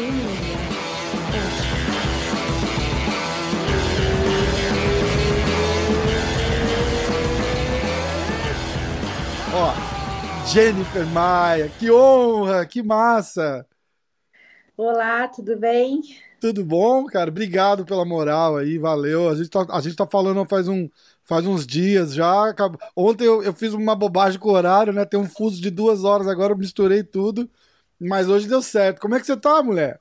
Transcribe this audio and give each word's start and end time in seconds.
Ó, 0.00 0.04
Jennifer 10.46 11.04
Maia, 11.06 11.68
que 11.80 11.90
honra, 11.90 12.64
que 12.64 12.80
massa! 12.80 13.66
Olá, 14.76 15.26
tudo 15.26 15.56
bem? 15.56 16.00
Tudo 16.40 16.64
bom, 16.64 17.04
cara? 17.06 17.28
Obrigado 17.28 17.84
pela 17.84 18.04
moral 18.04 18.56
aí, 18.56 18.78
valeu. 18.78 19.28
A 19.28 19.34
gente 19.34 19.50
tá, 19.50 19.66
a 19.68 19.80
gente 19.80 19.96
tá 19.96 20.06
falando 20.06 20.46
faz, 20.48 20.68
um, 20.68 20.88
faz 21.24 21.44
uns 21.44 21.66
dias 21.66 22.14
já. 22.14 22.54
Ontem 22.94 23.24
eu, 23.24 23.42
eu 23.42 23.52
fiz 23.52 23.72
uma 23.72 23.96
bobagem 23.96 24.38
com 24.38 24.50
o 24.50 24.52
horário, 24.52 24.92
né? 24.92 25.04
Tem 25.04 25.18
um 25.18 25.28
fuso 25.28 25.60
de 25.60 25.70
duas 25.70 26.04
horas 26.04 26.28
agora, 26.28 26.52
eu 26.52 26.56
misturei 26.56 27.02
tudo. 27.02 27.50
Mas 28.00 28.28
hoje 28.28 28.48
deu 28.48 28.62
certo. 28.62 29.00
Como 29.00 29.14
é 29.14 29.20
que 29.20 29.26
você 29.26 29.36
tá, 29.36 29.62
mulher? 29.62 30.00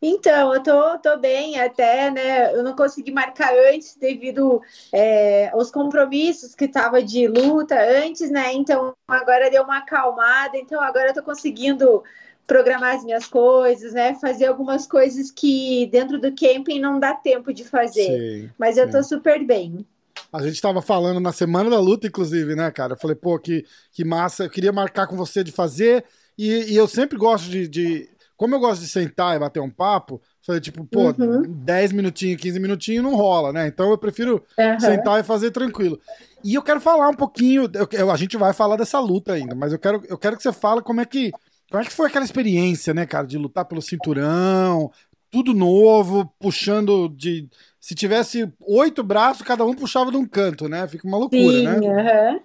Então, 0.00 0.54
eu 0.54 0.62
tô, 0.62 0.98
tô 0.98 1.16
bem 1.18 1.58
até, 1.58 2.10
né? 2.10 2.54
Eu 2.54 2.62
não 2.62 2.76
consegui 2.76 3.10
marcar 3.10 3.52
antes 3.72 3.96
devido 3.96 4.60
é, 4.92 5.48
aos 5.48 5.70
compromissos 5.70 6.54
que 6.54 6.68
tava 6.68 7.02
de 7.02 7.26
luta 7.26 7.74
antes, 7.80 8.30
né? 8.30 8.52
Então, 8.52 8.94
agora 9.08 9.50
deu 9.50 9.62
uma 9.64 9.78
acalmada. 9.78 10.56
Então, 10.58 10.80
agora 10.82 11.08
eu 11.10 11.14
tô 11.14 11.22
conseguindo 11.22 12.04
programar 12.46 12.94
as 12.96 13.04
minhas 13.04 13.26
coisas, 13.26 13.94
né? 13.94 14.14
Fazer 14.14 14.46
algumas 14.46 14.86
coisas 14.86 15.30
que 15.30 15.86
dentro 15.86 16.20
do 16.20 16.28
camping 16.34 16.78
não 16.78 17.00
dá 17.00 17.14
tempo 17.14 17.52
de 17.52 17.64
fazer. 17.64 18.16
Sim, 18.16 18.50
Mas 18.58 18.76
eu 18.76 18.84
sim. 18.84 18.90
tô 18.90 19.02
super 19.02 19.44
bem. 19.44 19.84
A 20.32 20.42
gente 20.42 20.54
estava 20.54 20.82
falando 20.82 21.20
na 21.20 21.32
semana 21.32 21.70
da 21.70 21.80
luta, 21.80 22.06
inclusive, 22.06 22.54
né, 22.54 22.70
cara? 22.70 22.92
Eu 22.92 22.98
falei, 22.98 23.16
pô, 23.16 23.38
que, 23.38 23.64
que 23.92 24.04
massa, 24.04 24.44
eu 24.44 24.50
queria 24.50 24.72
marcar 24.72 25.06
com 25.06 25.16
você 25.16 25.42
de 25.42 25.52
fazer. 25.52 26.04
E, 26.38 26.72
e 26.72 26.76
eu 26.76 26.86
sempre 26.86 27.16
gosto 27.16 27.48
de, 27.48 27.66
de, 27.66 28.08
Como 28.36 28.54
eu 28.54 28.60
gosto 28.60 28.80
de 28.80 28.88
sentar 28.88 29.36
e 29.36 29.38
bater 29.38 29.60
um 29.60 29.70
papo, 29.70 30.20
falei, 30.42 30.60
tipo, 30.60 30.84
pô, 30.84 31.10
uhum. 31.18 31.42
10 31.46 31.92
minutinhos, 31.92 32.40
15 32.40 32.60
minutinhos 32.60 33.04
não 33.04 33.16
rola, 33.16 33.52
né? 33.52 33.66
Então 33.66 33.90
eu 33.90 33.98
prefiro 33.98 34.44
uhum. 34.58 34.80
sentar 34.80 35.20
e 35.20 35.24
fazer 35.24 35.50
tranquilo. 35.50 35.98
E 36.44 36.54
eu 36.54 36.62
quero 36.62 36.80
falar 36.80 37.08
um 37.08 37.14
pouquinho. 37.14 37.70
Eu, 37.92 38.10
a 38.10 38.16
gente 38.16 38.36
vai 38.36 38.52
falar 38.52 38.76
dessa 38.76 39.00
luta 39.00 39.32
ainda, 39.32 39.54
mas 39.54 39.72
eu 39.72 39.78
quero, 39.78 40.02
eu 40.08 40.18
quero 40.18 40.36
que 40.36 40.42
você 40.42 40.52
fale 40.52 40.82
como 40.82 41.00
é 41.00 41.04
que 41.04 41.32
como 41.70 41.82
é 41.82 41.84
que 41.84 41.92
foi 41.92 42.06
aquela 42.06 42.24
experiência, 42.24 42.94
né, 42.94 43.04
cara, 43.06 43.26
de 43.26 43.36
lutar 43.36 43.64
pelo 43.64 43.82
cinturão, 43.82 44.90
tudo 45.30 45.52
novo, 45.52 46.32
puxando 46.38 47.08
de. 47.08 47.48
Se 47.80 47.94
tivesse 47.94 48.52
oito 48.60 49.02
braços, 49.02 49.46
cada 49.46 49.64
um 49.64 49.74
puxava 49.74 50.10
de 50.10 50.16
um 50.16 50.26
canto, 50.26 50.68
né? 50.68 50.88
Fica 50.88 51.06
uma 51.06 51.18
loucura, 51.18 51.58
Sim, 51.58 51.64
né? 51.64 51.76
Uh 51.76 51.82
-huh. 51.82 52.40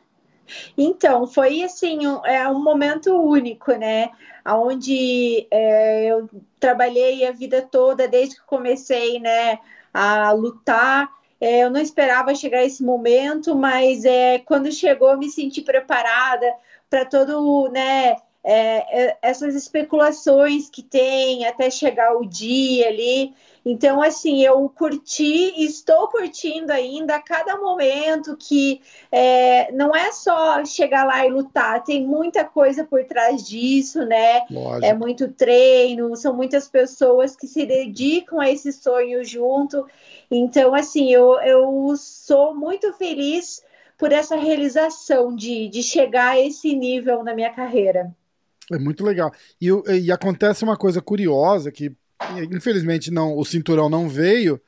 Então, 0.78 1.28
foi 1.28 1.64
assim, 1.64 2.06
um, 2.08 2.26
é 2.26 2.48
um 2.48 2.62
momento 2.62 3.14
único, 3.16 3.72
né? 3.74 4.10
Onde 4.46 5.48
é, 5.52 6.06
eu 6.06 6.30
trabalhei 6.60 7.26
a 7.28 7.32
vida 7.32 7.62
toda, 7.62 8.08
desde 8.08 8.36
que 8.36 8.46
comecei, 8.46 9.20
né, 9.20 9.60
a 9.94 10.32
lutar. 10.32 11.10
É, 11.40 11.64
eu 11.64 11.70
não 11.70 11.80
esperava 11.82 12.36
chegar 12.36 12.64
esse 12.64 12.84
momento, 12.84 13.56
mas 13.56 14.06
é, 14.06 14.40
quando 14.40 14.72
chegou, 14.72 15.18
me 15.18 15.30
senti 15.30 15.62
preparada 15.62 16.46
para 16.90 17.06
todo, 17.06 17.70
né? 17.70 18.16
É, 18.44 19.04
é, 19.04 19.18
essas 19.22 19.54
especulações 19.54 20.68
que 20.68 20.82
tem 20.82 21.46
até 21.46 21.70
chegar 21.70 22.18
o 22.18 22.26
dia 22.26 22.88
ali. 22.88 23.36
Então, 23.64 24.02
assim, 24.02 24.44
eu 24.44 24.68
curti, 24.70 25.54
estou 25.64 26.08
curtindo 26.08 26.72
ainda 26.74 27.16
a 27.16 27.22
cada 27.22 27.56
momento 27.58 28.36
que 28.36 28.82
é, 29.12 29.72
não 29.72 29.96
é 29.96 30.12
só 30.12 30.66
chegar 30.66 31.06
lá 31.06 31.24
e 31.24 31.30
lutar, 31.30 31.84
tem 31.84 32.04
muita 32.04 32.44
coisa 32.44 32.84
por 32.84 33.04
trás 33.06 33.48
disso, 33.48 34.04
né? 34.06 34.44
Lógico. 34.50 34.86
É 34.86 34.94
muito 34.96 35.32
treino, 35.32 36.16
são 36.16 36.36
muitas 36.36 36.68
pessoas 36.68 37.36
que 37.36 37.46
se 37.46 37.64
dedicam 37.64 38.40
a 38.40 38.50
esse 38.50 38.74
sonho 38.74 39.24
junto. 39.24 39.86
Então, 40.32 40.74
assim, 40.74 41.14
eu, 41.14 41.40
eu 41.42 41.96
sou 41.96 42.56
muito 42.56 42.92
feliz 42.94 43.64
por 44.00 44.12
essa 44.12 44.36
realização 44.36 45.36
de, 45.36 45.68
de 45.70 45.84
chegar 45.84 46.30
a 46.30 46.40
esse 46.40 46.76
nível 46.76 47.24
na 47.24 47.36
minha 47.36 47.54
carreira. 47.54 48.12
É 48.72 48.78
muito 48.78 49.04
legal. 49.04 49.32
E, 49.60 49.70
e 50.04 50.12
acontece 50.12 50.64
uma 50.64 50.78
coisa 50.78 51.02
curiosa 51.02 51.72
que, 51.72 51.92
infelizmente, 52.52 53.12
não, 53.12 53.38
o 53.38 53.46
cinturão 53.46 53.90
não 53.90 54.08
veio, 54.10 54.62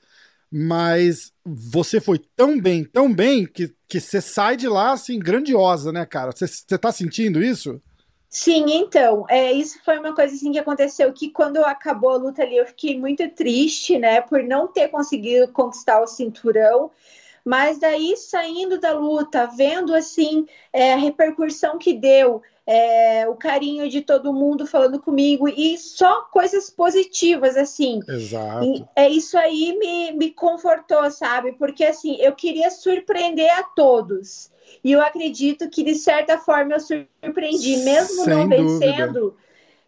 mas 0.52 1.32
você 1.44 2.00
foi 2.00 2.20
tão 2.36 2.60
bem, 2.60 2.84
tão 2.84 3.14
bem, 3.14 3.46
que, 3.46 3.74
que 3.88 4.00
você 4.00 4.22
sai 4.22 4.56
de 4.56 4.68
lá, 4.68 4.92
assim, 4.92 5.18
grandiosa, 5.18 5.92
né, 5.92 6.06
cara? 6.06 6.32
Você, 6.32 6.78
tá 6.78 6.92
sentindo 6.92 7.44
isso? 7.44 7.82
Sim, 8.30 8.66
então, 8.70 9.26
é, 9.30 9.52
isso 9.52 9.80
foi 9.84 10.00
uma 10.00 10.14
coisa 10.16 10.34
assim 10.34 10.52
que 10.52 10.60
aconteceu, 10.60 11.14
que 11.14 11.30
quando 11.30 11.58
acabou 11.58 12.12
a 12.12 12.18
luta 12.18 12.42
ali, 12.42 12.58
eu 12.58 12.66
fiquei 12.66 13.00
muito 13.00 13.28
triste, 13.30 14.00
né, 14.00 14.22
por 14.22 14.44
não 14.44 14.68
ter 14.68 14.88
conseguido 14.90 15.52
conquistar 15.52 16.02
o 16.02 16.08
cinturão, 16.08 16.90
mas 17.46 17.78
daí 17.78 18.16
saindo 18.18 18.80
da 18.80 18.94
luta, 18.94 19.46
vendo 19.56 19.94
assim 19.94 20.48
é, 20.72 20.94
a 20.94 20.98
repercussão 20.98 21.78
que 21.78 21.94
deu, 21.94 22.42
é, 22.66 23.28
o 23.28 23.36
carinho 23.36 23.90
de 23.90 24.02
todo 24.02 24.34
mundo 24.34 24.66
falando 24.66 25.02
comigo 25.02 25.48
e 25.48 25.78
só 25.78 26.22
coisas 26.24 26.70
positivas, 26.70 27.58
assim. 27.58 28.00
Exato. 28.08 28.66
E 28.66 28.86
é 28.96 29.10
isso 29.10 29.38
aí 29.38 29.78
me, 29.78 30.12
me 30.14 30.32
confortou, 30.32 31.10
sabe? 31.12 31.54
Porque 31.54 31.84
assim, 31.84 32.16
eu 32.20 32.34
queria 32.34 32.70
surpreender 32.70 33.52
a 33.58 33.64
todos. 33.64 34.52
E 34.84 34.92
eu 34.92 35.02
acredito 35.02 35.70
que, 35.70 35.84
de 35.84 35.96
certa 35.96 36.38
forma, 36.38 36.74
eu 36.74 36.80
surpreendi, 36.80 37.78
mesmo 37.78 38.24
Sem 38.24 38.34
não 38.34 38.48
vencendo. 38.48 39.14
Dúvida 39.14 39.44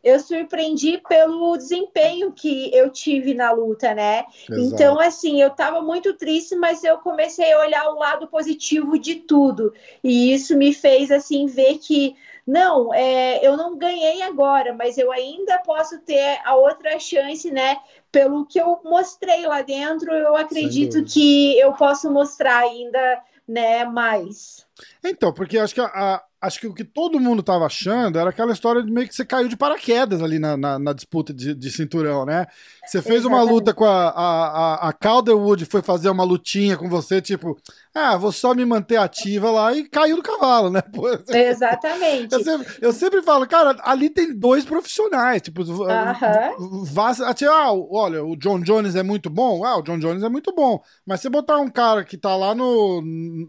eu 0.05 0.19
surpreendi 0.19 1.01
pelo 1.09 1.57
desempenho 1.57 2.31
que 2.31 2.69
eu 2.71 2.91
tive 2.91 3.33
na 3.33 3.51
luta, 3.51 3.95
né? 3.95 4.25
Exato. 4.47 4.61
Então, 4.61 4.99
assim, 4.99 5.41
eu 5.41 5.47
estava 5.47 5.81
muito 5.81 6.13
triste, 6.13 6.55
mas 6.55 6.83
eu 6.83 6.99
comecei 6.99 7.51
a 7.51 7.59
olhar 7.61 7.89
o 7.89 7.97
lado 7.97 8.27
positivo 8.27 8.99
de 8.99 9.15
tudo. 9.15 9.73
E 10.03 10.31
isso 10.31 10.55
me 10.55 10.71
fez, 10.75 11.09
assim, 11.09 11.47
ver 11.47 11.79
que, 11.79 12.15
não, 12.45 12.93
é, 12.93 13.45
eu 13.45 13.57
não 13.57 13.75
ganhei 13.75 14.21
agora, 14.21 14.73
mas 14.73 14.97
eu 14.97 15.11
ainda 15.11 15.57
posso 15.59 15.99
ter 16.01 16.39
a 16.45 16.55
outra 16.55 16.99
chance, 16.99 17.49
né? 17.49 17.77
Pelo 18.11 18.45
que 18.45 18.59
eu 18.59 18.79
mostrei 18.83 19.47
lá 19.47 19.63
dentro, 19.63 20.13
eu 20.13 20.35
acredito 20.35 21.03
que 21.03 21.57
eu 21.59 21.73
posso 21.73 22.11
mostrar 22.11 22.59
ainda, 22.59 23.21
né, 23.47 23.83
mais. 23.85 24.65
Então, 25.03 25.33
porque 25.33 25.57
acho 25.57 25.73
que 25.73 25.81
a, 25.81 25.85
a 25.85 26.23
acho 26.45 26.59
que 26.59 26.67
o 26.67 26.73
que 26.73 26.83
todo 26.83 27.19
mundo 27.19 27.41
tava 27.41 27.65
achando 27.65 28.19
era 28.19 28.29
aquela 28.29 28.53
história 28.53 28.83
de 28.83 28.91
meio 28.91 29.07
que 29.07 29.15
você 29.15 29.25
caiu 29.25 29.47
de 29.47 29.57
paraquedas 29.57 30.21
ali 30.21 30.37
na, 30.37 30.55
na, 30.55 30.77
na 30.79 30.93
disputa 30.93 31.33
de, 31.33 31.53
de, 31.55 31.71
cinturão, 31.71 32.25
né? 32.25 32.45
Você 32.85 33.01
fez 33.01 33.21
Exatamente. 33.21 33.43
uma 33.43 33.51
luta 33.51 33.73
com 33.73 33.85
a, 33.85 34.09
a, 34.09 34.89
a 34.89 34.93
Calderwood, 34.93 35.65
foi 35.65 35.81
fazer 35.81 36.09
uma 36.09 36.23
lutinha 36.23 36.77
com 36.77 36.87
você, 36.87 37.21
tipo, 37.21 37.57
ah, 37.93 38.15
vou 38.15 38.31
só 38.31 38.53
me 38.53 38.63
manter 38.63 38.97
ativa 38.97 39.49
lá 39.49 39.73
e 39.73 39.89
caiu 39.89 40.17
do 40.17 40.23
cavalo, 40.23 40.69
né? 40.69 40.81
Pô, 40.81 41.07
Exatamente. 41.33 42.33
Eu 42.33 42.43
sempre, 42.43 42.73
eu 42.81 42.93
sempre, 42.93 43.21
falo, 43.23 43.47
cara, 43.47 43.75
ali 43.83 44.09
tem 44.09 44.33
dois 44.37 44.63
profissionais, 44.65 45.41
tipo, 45.41 45.63
uh 45.63 45.87
-huh. 45.87 47.49
ah, 47.49 47.73
olha, 47.89 48.23
o 48.23 48.35
John 48.35 48.59
Jones 48.59 48.95
é 48.95 49.03
muito 49.03 49.29
bom, 49.29 49.65
ah, 49.65 49.77
o 49.77 49.81
John 49.81 49.97
Jones 49.97 50.23
é 50.23 50.29
muito 50.29 50.53
bom, 50.53 50.81
mas 51.05 51.21
você 51.21 51.29
botar 51.29 51.57
um 51.57 51.69
cara 51.69 52.03
que 52.03 52.17
tá 52.17 52.35
lá 52.35 52.53
no 52.53 53.01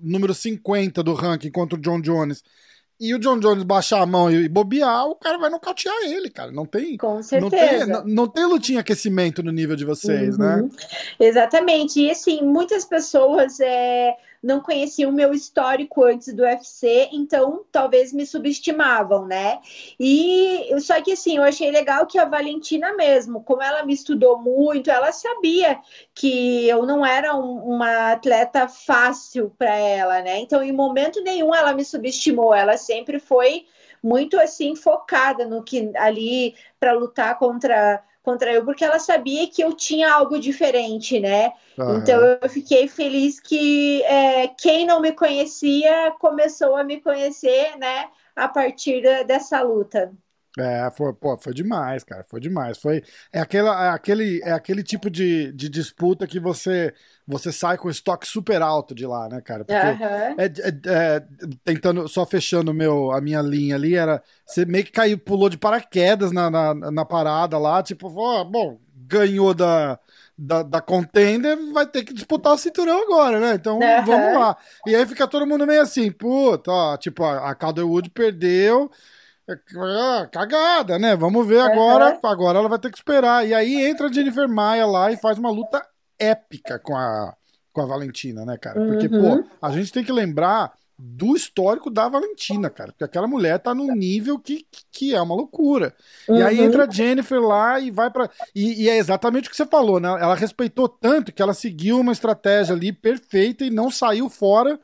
número 0.02 0.32
50 0.32 1.02
do 1.02 1.12
ranking 1.12 1.50
contra 1.50 1.78
o 1.78 1.80
John 1.80 2.00
Jones 2.00 2.42
e 2.98 3.14
o 3.14 3.18
John 3.18 3.38
Jones 3.38 3.62
baixar 3.62 4.00
a 4.00 4.06
mão 4.06 4.30
e 4.30 4.48
bobear, 4.48 5.06
o 5.06 5.14
cara 5.14 5.36
vai 5.38 5.50
nocautear 5.50 5.94
ele, 6.04 6.30
cara. 6.30 6.50
Não 6.50 6.64
tem. 6.64 6.96
Com 6.96 7.22
certeza. 7.22 7.86
Não 7.86 8.02
tem, 8.02 8.14
não, 8.14 8.28
tem 8.28 8.44
lutinha 8.46 8.80
aquecimento 8.80 9.42
no 9.42 9.52
nível 9.52 9.76
de 9.76 9.84
vocês, 9.84 10.38
né? 10.38 10.56
uhum. 10.56 10.62
né? 10.62 10.68
Exatamente. 11.20 12.00
E 12.00 12.10
assim, 12.10 12.42
muitas 12.42 12.84
pessoas 12.84 13.60
é, 13.60 14.16
não 14.42 14.60
conheciam 14.60 15.10
o 15.10 15.14
meu 15.14 15.32
histórico 15.32 16.04
antes 16.04 16.32
do 16.34 16.42
UFC, 16.42 17.08
então 17.12 17.64
talvez 17.70 18.12
me 18.12 18.26
subestimavam, 18.26 19.26
né? 19.26 19.60
E 19.98 20.68
só 20.80 21.00
que 21.02 21.12
assim, 21.12 21.36
eu 21.36 21.42
achei 21.42 21.70
legal 21.70 22.06
que 22.06 22.18
a 22.18 22.24
Valentina 22.24 22.94
mesmo, 22.94 23.42
como 23.42 23.62
ela 23.62 23.84
me 23.84 23.92
estudou 23.92 24.38
muito, 24.38 24.90
ela 24.90 25.12
sabia 25.12 25.80
que 26.14 26.68
eu 26.68 26.84
não 26.84 27.04
era 27.04 27.34
um, 27.34 27.74
uma 27.74 28.12
atleta 28.12 28.68
fácil 28.68 29.52
para 29.58 29.74
ela, 29.74 30.22
né? 30.22 30.38
Então, 30.38 30.62
em 30.62 30.72
momento 30.72 31.20
nenhum 31.22 31.54
ela 31.54 31.72
me 31.72 31.84
subestimou, 31.84 32.54
ela 32.54 32.76
sempre 32.76 33.18
foi 33.18 33.66
muito 34.02 34.38
assim 34.38 34.76
focada 34.76 35.46
no 35.46 35.62
que 35.62 35.90
ali 35.96 36.54
para 36.78 36.92
lutar 36.92 37.38
contra 37.38 38.02
contra 38.26 38.52
eu, 38.52 38.64
porque 38.64 38.84
ela 38.84 38.98
sabia 38.98 39.48
que 39.48 39.62
eu 39.62 39.72
tinha 39.72 40.12
algo 40.12 40.38
diferente, 40.40 41.20
né? 41.20 41.52
Então 41.86 42.20
eu 42.42 42.48
fiquei 42.50 42.88
feliz 42.88 43.38
que 43.40 44.02
é, 44.04 44.48
quem 44.48 44.84
não 44.84 45.00
me 45.00 45.12
conhecia 45.12 46.12
começou 46.18 46.76
a 46.76 46.82
me 46.84 47.00
conhecer, 47.00 47.76
né? 47.78 48.10
A 48.34 48.48
partir 48.48 49.02
dessa 49.26 49.62
luta. 49.62 50.12
É, 50.58 50.90
foi, 50.90 51.12
pô, 51.12 51.36
foi 51.36 51.52
demais, 51.52 52.02
cara, 52.02 52.24
foi 52.24 52.40
demais. 52.40 52.78
Foi, 52.78 53.02
é, 53.32 53.40
aquela, 53.40 53.86
é, 53.86 53.90
aquele, 53.90 54.40
é 54.42 54.52
aquele 54.52 54.82
tipo 54.82 55.10
de, 55.10 55.52
de 55.52 55.68
disputa 55.68 56.26
que 56.26 56.40
você 56.40 56.94
você 57.26 57.50
sai 57.50 57.76
com 57.76 57.90
estoque 57.90 58.26
super 58.26 58.62
alto 58.62 58.94
de 58.94 59.04
lá, 59.04 59.28
né, 59.28 59.40
cara? 59.40 59.64
Porque 59.64 59.74
uhum. 59.74 60.36
é, 60.38 60.44
é, 60.44 60.78
é, 60.86 61.26
tentando, 61.64 62.06
só 62.06 62.24
fechando 62.24 62.72
meu, 62.72 63.10
a 63.10 63.20
minha 63.20 63.42
linha 63.42 63.74
ali, 63.74 63.96
era 63.96 64.22
você 64.46 64.64
meio 64.64 64.84
que 64.84 64.92
caiu, 64.92 65.18
pulou 65.18 65.48
de 65.48 65.58
paraquedas 65.58 66.30
na, 66.30 66.48
na, 66.48 66.74
na 66.74 67.04
parada 67.04 67.58
lá, 67.58 67.82
tipo, 67.82 68.06
oh, 68.06 68.44
bom, 68.44 68.78
ganhou 68.94 69.52
da, 69.52 69.98
da, 70.38 70.62
da 70.62 70.80
contender, 70.80 71.58
vai 71.72 71.84
ter 71.86 72.04
que 72.04 72.14
disputar 72.14 72.54
o 72.54 72.58
cinturão 72.58 73.02
agora, 73.02 73.40
né? 73.40 73.54
Então 73.54 73.74
uhum. 73.74 74.04
vamos 74.04 74.38
lá. 74.38 74.56
E 74.86 74.94
aí 74.94 75.04
fica 75.04 75.26
todo 75.26 75.46
mundo 75.46 75.66
meio 75.66 75.82
assim, 75.82 76.12
puta, 76.12 76.70
ó, 76.70 76.96
tipo, 76.96 77.24
a, 77.24 77.50
a 77.50 77.54
Calderwood 77.56 78.08
perdeu. 78.10 78.88
Ah, 79.48 80.28
cagada, 80.30 80.98
né? 80.98 81.14
Vamos 81.14 81.46
ver 81.46 81.60
agora. 81.60 82.18
Uhum. 82.22 82.30
Agora 82.30 82.58
ela 82.58 82.68
vai 82.68 82.78
ter 82.78 82.90
que 82.90 82.98
esperar. 82.98 83.46
E 83.46 83.54
aí 83.54 83.86
entra 83.86 84.08
a 84.08 84.12
Jennifer 84.12 84.48
Maia 84.48 84.86
lá 84.86 85.12
e 85.12 85.16
faz 85.16 85.38
uma 85.38 85.50
luta 85.50 85.86
épica 86.18 86.78
com 86.78 86.96
a, 86.96 87.34
com 87.72 87.80
a 87.80 87.86
Valentina, 87.86 88.44
né, 88.44 88.58
cara? 88.58 88.80
Porque, 88.84 89.06
uhum. 89.06 89.42
pô, 89.42 89.48
a 89.62 89.70
gente 89.70 89.92
tem 89.92 90.02
que 90.02 90.12
lembrar 90.12 90.72
do 90.98 91.36
histórico 91.36 91.90
da 91.90 92.08
Valentina, 92.08 92.70
cara. 92.70 92.90
Porque 92.90 93.04
aquela 93.04 93.26
mulher 93.26 93.58
tá 93.58 93.74
num 93.74 93.94
nível 93.94 94.38
que, 94.38 94.66
que 94.90 95.14
é 95.14 95.20
uma 95.20 95.34
loucura. 95.34 95.94
Uhum. 96.28 96.38
E 96.38 96.42
aí 96.42 96.60
entra 96.60 96.86
a 96.86 96.90
Jennifer 96.90 97.40
lá 97.40 97.78
e 97.78 97.90
vai 97.90 98.10
para 98.10 98.30
e, 98.54 98.84
e, 98.84 98.88
é 98.88 98.96
exatamente 98.96 99.46
o 99.46 99.50
que 99.50 99.56
você 99.56 99.66
falou, 99.66 100.00
né? 100.00 100.08
Ela 100.08 100.34
respeitou 100.34 100.88
tanto 100.88 101.32
que 101.32 101.42
ela 101.42 101.54
seguiu 101.54 102.00
uma 102.00 102.12
estratégia 102.12 102.74
ali 102.74 102.92
perfeita 102.92 103.64
e 103.64 103.70
não 103.70 103.90
saiu 103.90 104.28
fora, 104.28 104.80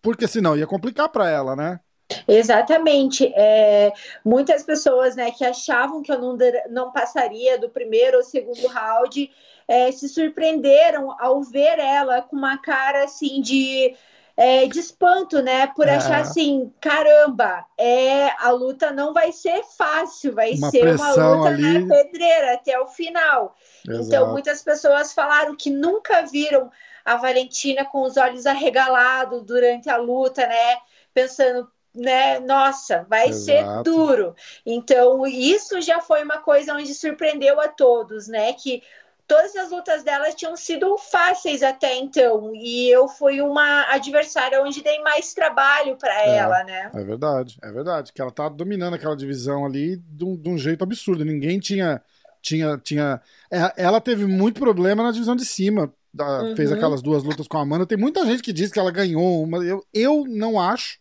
porque 0.00 0.28
senão 0.28 0.56
ia 0.56 0.66
complicar 0.66 1.08
para 1.08 1.28
ela, 1.28 1.56
né? 1.56 1.80
Exatamente. 2.26 3.32
É, 3.36 3.92
muitas 4.24 4.62
pessoas 4.62 5.14
né, 5.14 5.30
que 5.30 5.44
achavam 5.44 6.02
que 6.02 6.10
eu 6.10 6.18
não, 6.18 6.36
não 6.70 6.92
passaria 6.92 7.58
do 7.58 7.68
primeiro 7.68 8.18
ou 8.18 8.22
segundo 8.22 8.66
round 8.66 9.30
é, 9.66 9.92
se 9.92 10.08
surpreenderam 10.08 11.14
ao 11.20 11.42
ver 11.42 11.78
ela 11.78 12.22
com 12.22 12.36
uma 12.36 12.56
cara 12.58 13.04
assim 13.04 13.40
de 13.42 13.94
é, 14.38 14.68
de 14.68 14.78
espanto, 14.78 15.42
né? 15.42 15.66
Por 15.66 15.88
é. 15.88 15.96
achar 15.96 16.20
assim, 16.20 16.72
caramba, 16.80 17.66
é, 17.76 18.30
a 18.38 18.52
luta 18.52 18.92
não 18.92 19.12
vai 19.12 19.32
ser 19.32 19.64
fácil, 19.76 20.32
vai 20.32 20.54
uma 20.54 20.70
ser 20.70 20.94
uma 20.94 21.10
luta 21.10 21.48
ali... 21.48 21.80
na 21.80 21.96
pedreira 21.96 22.54
até 22.54 22.78
o 22.78 22.86
final. 22.86 23.56
Exato. 23.84 24.06
Então, 24.06 24.30
muitas 24.30 24.62
pessoas 24.62 25.12
falaram 25.12 25.56
que 25.56 25.70
nunca 25.70 26.22
viram 26.22 26.70
a 27.04 27.16
Valentina 27.16 27.84
com 27.84 28.02
os 28.02 28.16
olhos 28.16 28.46
arregalados 28.46 29.42
durante 29.42 29.90
a 29.90 29.96
luta, 29.96 30.46
né? 30.46 30.76
Pensando, 31.12 31.68
né? 31.98 32.40
Nossa, 32.40 33.04
vai 33.08 33.28
Exato. 33.28 33.44
ser 33.44 33.82
duro. 33.82 34.34
Então, 34.64 35.26
isso 35.26 35.80
já 35.80 36.00
foi 36.00 36.22
uma 36.22 36.38
coisa 36.38 36.74
onde 36.74 36.94
surpreendeu 36.94 37.60
a 37.60 37.68
todos, 37.68 38.28
né? 38.28 38.52
Que 38.52 38.82
todas 39.28 39.54
as 39.56 39.70
lutas 39.70 40.02
delas 40.02 40.34
tinham 40.34 40.56
sido 40.56 40.96
fáceis 40.96 41.62
até 41.62 41.96
então. 41.96 42.52
E 42.54 42.88
eu 42.88 43.06
fui 43.06 43.42
uma 43.42 43.82
adversária 43.92 44.62
onde 44.62 44.82
dei 44.82 44.98
mais 45.00 45.34
trabalho 45.34 45.96
para 45.96 46.22
é, 46.22 46.36
ela, 46.36 46.64
né? 46.64 46.90
É 46.94 47.04
verdade, 47.04 47.58
é 47.62 47.70
verdade. 47.70 48.12
Que 48.12 48.22
ela 48.22 48.30
tá 48.30 48.48
dominando 48.48 48.94
aquela 48.94 49.14
divisão 49.14 49.66
ali 49.66 49.96
de 49.96 50.24
um, 50.24 50.34
de 50.34 50.48
um 50.48 50.56
jeito 50.56 50.82
absurdo. 50.82 51.24
Ninguém 51.24 51.60
tinha. 51.60 52.00
tinha, 52.40 52.78
tinha 52.78 53.20
é, 53.50 53.74
Ela 53.76 54.00
teve 54.00 54.24
muito 54.24 54.58
problema 54.58 55.02
na 55.02 55.12
divisão 55.12 55.36
de 55.36 55.44
cima. 55.44 55.92
Uhum. 56.18 56.56
Fez 56.56 56.72
aquelas 56.72 57.02
duas 57.02 57.22
lutas 57.22 57.46
com 57.46 57.58
a 57.58 57.62
Amanda. 57.62 57.86
Tem 57.86 57.98
muita 57.98 58.24
gente 58.24 58.42
que 58.42 58.52
diz 58.52 58.72
que 58.72 58.78
ela 58.78 58.90
ganhou 58.90 59.42
uma. 59.42 59.58
Eu, 59.58 59.84
eu 59.92 60.24
não 60.26 60.58
acho. 60.58 60.98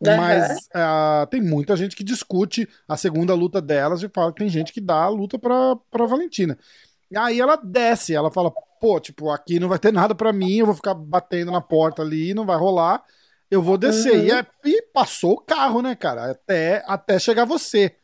Uhum. 0.00 0.16
Mas 0.16 0.68
uh, 0.68 1.26
tem 1.28 1.40
muita 1.42 1.76
gente 1.76 1.96
que 1.96 2.04
discute 2.04 2.68
a 2.86 2.96
segunda 2.96 3.34
luta 3.34 3.60
delas 3.60 4.02
e 4.02 4.08
fala 4.08 4.32
que 4.32 4.38
tem 4.38 4.48
gente 4.48 4.72
que 4.72 4.80
dá 4.80 5.02
a 5.02 5.08
luta 5.08 5.38
pra, 5.38 5.76
pra 5.90 6.06
Valentina. 6.06 6.56
Aí 7.16 7.40
ela 7.40 7.56
desce, 7.56 8.14
ela 8.14 8.30
fala, 8.30 8.52
pô, 8.80 9.00
tipo, 9.00 9.30
aqui 9.30 9.58
não 9.58 9.68
vai 9.68 9.78
ter 9.78 9.92
nada 9.92 10.14
para 10.14 10.32
mim, 10.32 10.58
eu 10.58 10.66
vou 10.66 10.74
ficar 10.74 10.94
batendo 10.94 11.50
na 11.50 11.60
porta 11.60 12.02
ali, 12.02 12.34
não 12.34 12.46
vai 12.46 12.56
rolar, 12.56 13.02
eu 13.50 13.62
vou 13.62 13.78
descer. 13.78 14.14
Uhum. 14.14 14.24
E, 14.24 14.30
é, 14.30 14.46
e, 14.64 14.82
passou 14.92 15.32
o 15.32 15.40
carro, 15.40 15.82
né, 15.82 15.94
cara, 15.96 16.30
até, 16.30 16.84
até 16.86 17.18
chegar 17.18 17.44
você. 17.44 17.94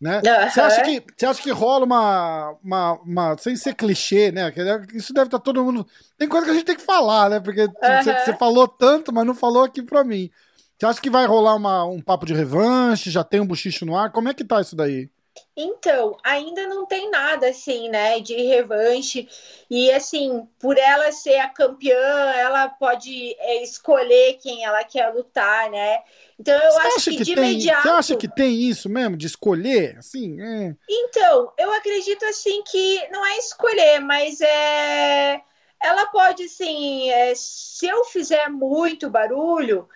Né? 0.00 0.16
Uhum. 0.18 0.50
Você, 0.50 0.60
acha 0.60 0.82
que, 0.82 1.02
você 1.16 1.26
acha 1.26 1.42
que 1.42 1.50
rola 1.50 1.84
uma, 1.84 2.56
uma, 2.62 2.92
uma. 3.02 3.38
Sem 3.38 3.56
ser 3.56 3.74
clichê, 3.74 4.30
né? 4.30 4.52
Isso 4.94 5.12
deve 5.12 5.26
estar 5.26 5.38
tá 5.38 5.44
todo 5.44 5.64
mundo. 5.64 5.84
Tem 6.16 6.28
coisa 6.28 6.44
que 6.44 6.52
a 6.52 6.54
gente 6.54 6.66
tem 6.66 6.76
que 6.76 6.82
falar, 6.82 7.28
né? 7.28 7.40
Porque 7.40 7.62
uhum. 7.62 7.72
você, 8.02 8.14
você 8.20 8.36
falou 8.36 8.68
tanto, 8.68 9.12
mas 9.12 9.26
não 9.26 9.34
falou 9.34 9.64
aqui 9.64 9.82
pra 9.82 10.04
mim. 10.04 10.30
Você 10.78 10.86
acha 10.86 11.00
que 11.00 11.10
vai 11.10 11.26
rolar 11.26 11.56
uma, 11.56 11.84
um 11.84 12.00
papo 12.00 12.24
de 12.24 12.32
revanche? 12.32 13.10
Já 13.10 13.24
tem 13.24 13.40
um 13.40 13.46
bochicho 13.46 13.84
no 13.84 13.96
ar? 13.96 14.12
Como 14.12 14.28
é 14.28 14.34
que 14.34 14.44
tá 14.44 14.60
isso 14.60 14.76
daí? 14.76 15.10
Então, 15.56 16.16
ainda 16.22 16.68
não 16.68 16.86
tem 16.86 17.10
nada 17.10 17.48
assim, 17.48 17.88
né, 17.88 18.20
de 18.20 18.34
revanche. 18.42 19.28
E 19.68 19.90
assim, 19.90 20.48
por 20.58 20.78
ela 20.78 21.10
ser 21.10 21.38
a 21.38 21.48
campeã, 21.48 22.32
ela 22.36 22.68
pode 22.68 23.34
é, 23.40 23.62
escolher 23.62 24.38
quem 24.40 24.64
ela 24.64 24.84
quer 24.84 25.12
lutar, 25.12 25.68
né? 25.68 25.98
Então 26.38 26.54
eu 26.54 26.70
você 26.70 26.86
acho 26.86 27.10
que, 27.10 27.16
que 27.18 27.24
de 27.24 27.34
tem, 27.34 27.52
imediato. 27.52 27.82
Você 27.82 27.88
acha 27.88 28.16
que 28.16 28.28
tem 28.28 28.54
isso 28.62 28.88
mesmo, 28.88 29.16
de 29.16 29.26
escolher? 29.26 29.96
Assim, 29.98 30.40
é... 30.40 30.76
Então, 30.88 31.52
eu 31.58 31.72
acredito 31.72 32.24
assim 32.24 32.62
que 32.62 33.08
não 33.10 33.26
é 33.26 33.36
escolher, 33.38 34.00
mas 34.00 34.40
é. 34.40 35.40
Ela 35.80 36.06
pode, 36.06 36.44
assim, 36.44 37.10
é, 37.10 37.32
se 37.36 37.86
eu 37.86 38.04
fizer 38.04 38.48
muito 38.48 39.08
barulho, 39.08 39.88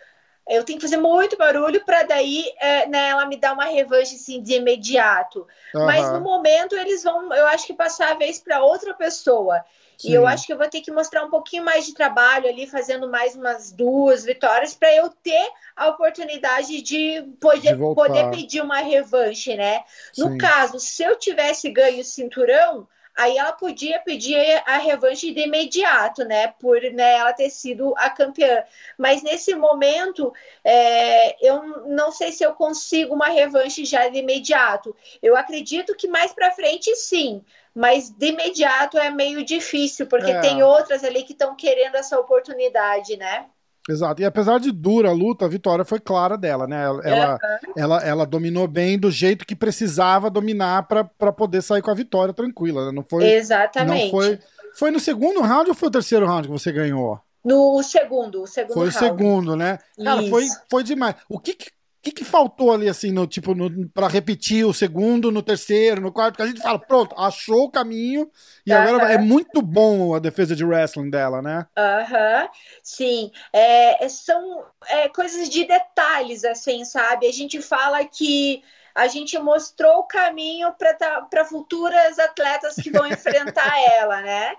eu 0.48 0.64
tenho 0.64 0.78
que 0.78 0.84
fazer 0.84 0.96
muito 0.96 1.36
barulho 1.36 1.84
para 1.84 2.02
daí 2.02 2.44
é, 2.58 2.86
né, 2.86 3.08
ela 3.08 3.26
me 3.26 3.36
dar 3.36 3.52
uma 3.52 3.64
revanche 3.64 4.16
assim, 4.16 4.42
de 4.42 4.54
imediato. 4.54 5.46
Uhum. 5.74 5.86
Mas 5.86 6.10
no 6.12 6.20
momento 6.20 6.74
eles 6.74 7.02
vão, 7.02 7.32
eu 7.32 7.46
acho 7.46 7.66
que 7.66 7.74
passar 7.74 8.12
a 8.12 8.14
vez 8.14 8.38
para 8.38 8.62
outra 8.62 8.92
pessoa. 8.94 9.64
Sim. 9.96 10.10
E 10.10 10.14
eu 10.14 10.26
acho 10.26 10.46
que 10.46 10.52
eu 10.52 10.58
vou 10.58 10.68
ter 10.68 10.80
que 10.80 10.90
mostrar 10.90 11.24
um 11.24 11.30
pouquinho 11.30 11.64
mais 11.64 11.86
de 11.86 11.94
trabalho 11.94 12.48
ali, 12.48 12.66
fazendo 12.66 13.08
mais 13.08 13.36
umas 13.36 13.70
duas 13.70 14.24
vitórias, 14.24 14.74
para 14.74 14.92
eu 14.94 15.08
ter 15.22 15.48
a 15.76 15.88
oportunidade 15.88 16.82
de 16.82 17.22
poder, 17.40 17.76
de 17.76 17.94
poder 17.94 18.30
pedir 18.30 18.62
uma 18.62 18.78
revanche, 18.78 19.54
né? 19.54 19.84
Sim. 20.12 20.22
No 20.22 20.38
caso, 20.38 20.80
se 20.80 21.04
eu 21.04 21.16
tivesse 21.16 21.70
ganho 21.70 22.00
o 22.00 22.04
cinturão, 22.04 22.88
aí 23.16 23.36
ela 23.36 23.52
podia 23.52 23.98
pedir 24.00 24.36
a 24.66 24.78
revanche 24.78 25.32
de 25.32 25.40
imediato, 25.42 26.24
né? 26.24 26.48
Por 26.48 26.80
né, 26.80 27.14
ela 27.14 27.32
ter 27.32 27.50
sido 27.50 27.94
a 27.96 28.10
campeã. 28.10 28.64
Mas 28.96 29.22
nesse 29.22 29.54
momento, 29.54 30.32
é, 30.64 31.36
eu 31.46 31.62
não 31.88 32.10
sei 32.10 32.32
se 32.32 32.44
eu 32.44 32.52
consigo 32.54 33.14
uma 33.14 33.28
revanche 33.28 33.84
já 33.84 34.08
de 34.08 34.18
imediato. 34.18 34.94
Eu 35.22 35.36
acredito 35.36 35.94
que 35.94 36.08
mais 36.08 36.32
para 36.32 36.52
frente, 36.52 36.94
sim. 36.96 37.44
Mas 37.74 38.10
de 38.10 38.26
imediato 38.26 38.98
é 38.98 39.10
meio 39.10 39.44
difícil, 39.44 40.06
porque 40.06 40.30
é. 40.30 40.40
tem 40.40 40.62
outras 40.62 41.04
ali 41.04 41.22
que 41.22 41.32
estão 41.32 41.54
querendo 41.54 41.96
essa 41.96 42.18
oportunidade, 42.18 43.16
né? 43.16 43.46
Exato. 43.88 44.22
E 44.22 44.24
apesar 44.24 44.60
de 44.60 44.70
dura 44.70 45.08
a 45.08 45.12
luta, 45.12 45.44
a 45.44 45.48
vitória 45.48 45.84
foi 45.84 45.98
clara 45.98 46.38
dela, 46.38 46.66
né? 46.66 46.84
Ela, 46.84 47.02
ela, 47.02 47.38
ela, 47.76 48.02
ela, 48.04 48.26
dominou 48.26 48.68
bem 48.68 48.98
do 48.98 49.10
jeito 49.10 49.44
que 49.44 49.56
precisava 49.56 50.30
dominar 50.30 50.84
para 50.84 51.32
poder 51.32 51.62
sair 51.62 51.82
com 51.82 51.90
a 51.90 51.94
vitória 51.94 52.32
tranquila. 52.32 52.86
Né? 52.86 52.92
Não 52.92 53.04
foi. 53.08 53.24
Exatamente. 53.24 54.04
Não 54.04 54.10
foi, 54.10 54.38
foi 54.76 54.90
no 54.90 55.00
segundo 55.00 55.40
round 55.40 55.68
ou 55.68 55.74
foi 55.74 55.88
o 55.88 55.92
terceiro 55.92 56.26
round 56.26 56.46
que 56.46 56.52
você 56.52 56.70
ganhou? 56.70 57.20
No 57.44 57.82
segundo, 57.82 58.42
o 58.42 58.46
segundo 58.46 58.74
Foi 58.74 58.88
round. 58.88 58.96
o 58.96 59.00
segundo, 59.00 59.56
né? 59.56 59.78
Cara, 60.02 60.22
foi, 60.28 60.46
foi 60.70 60.84
demais. 60.84 61.16
O 61.28 61.40
que, 61.40 61.54
que 61.54 61.72
que, 62.02 62.10
que 62.10 62.24
faltou 62.24 62.72
ali, 62.72 62.88
assim, 62.88 63.12
no 63.12 63.28
tipo, 63.28 63.54
no, 63.54 63.88
pra 63.90 64.08
repetir 64.08 64.66
o 64.66 64.74
segundo, 64.74 65.30
no 65.30 65.40
terceiro, 65.40 66.00
no 66.00 66.12
quarto? 66.12 66.32
Porque 66.32 66.42
a 66.42 66.46
gente 66.46 66.60
fala, 66.60 66.78
pronto, 66.78 67.14
achou 67.16 67.64
o 67.64 67.70
caminho 67.70 68.28
e 68.66 68.72
agora 68.72 69.12
é 69.12 69.18
muito 69.18 69.62
bom 69.62 70.12
a 70.12 70.18
defesa 70.18 70.56
de 70.56 70.64
wrestling 70.64 71.10
dela, 71.10 71.40
né? 71.40 71.64
Aham, 71.78 72.48
sim. 72.82 73.30
É, 73.52 74.04
é, 74.04 74.08
são 74.08 74.64
é, 74.88 75.08
coisas 75.10 75.48
de 75.48 75.64
detalhes, 75.64 76.44
assim, 76.44 76.84
sabe? 76.84 77.28
A 77.28 77.32
gente 77.32 77.62
fala 77.62 78.04
que 78.04 78.64
a 78.92 79.06
gente 79.06 79.38
mostrou 79.38 80.00
o 80.00 80.04
caminho 80.04 80.72
para 80.72 80.94
tá, 80.94 81.44
futuras 81.44 82.18
atletas 82.18 82.74
que 82.74 82.90
vão 82.90 83.06
enfrentar 83.06 83.72
ela, 83.96 84.20
né? 84.22 84.56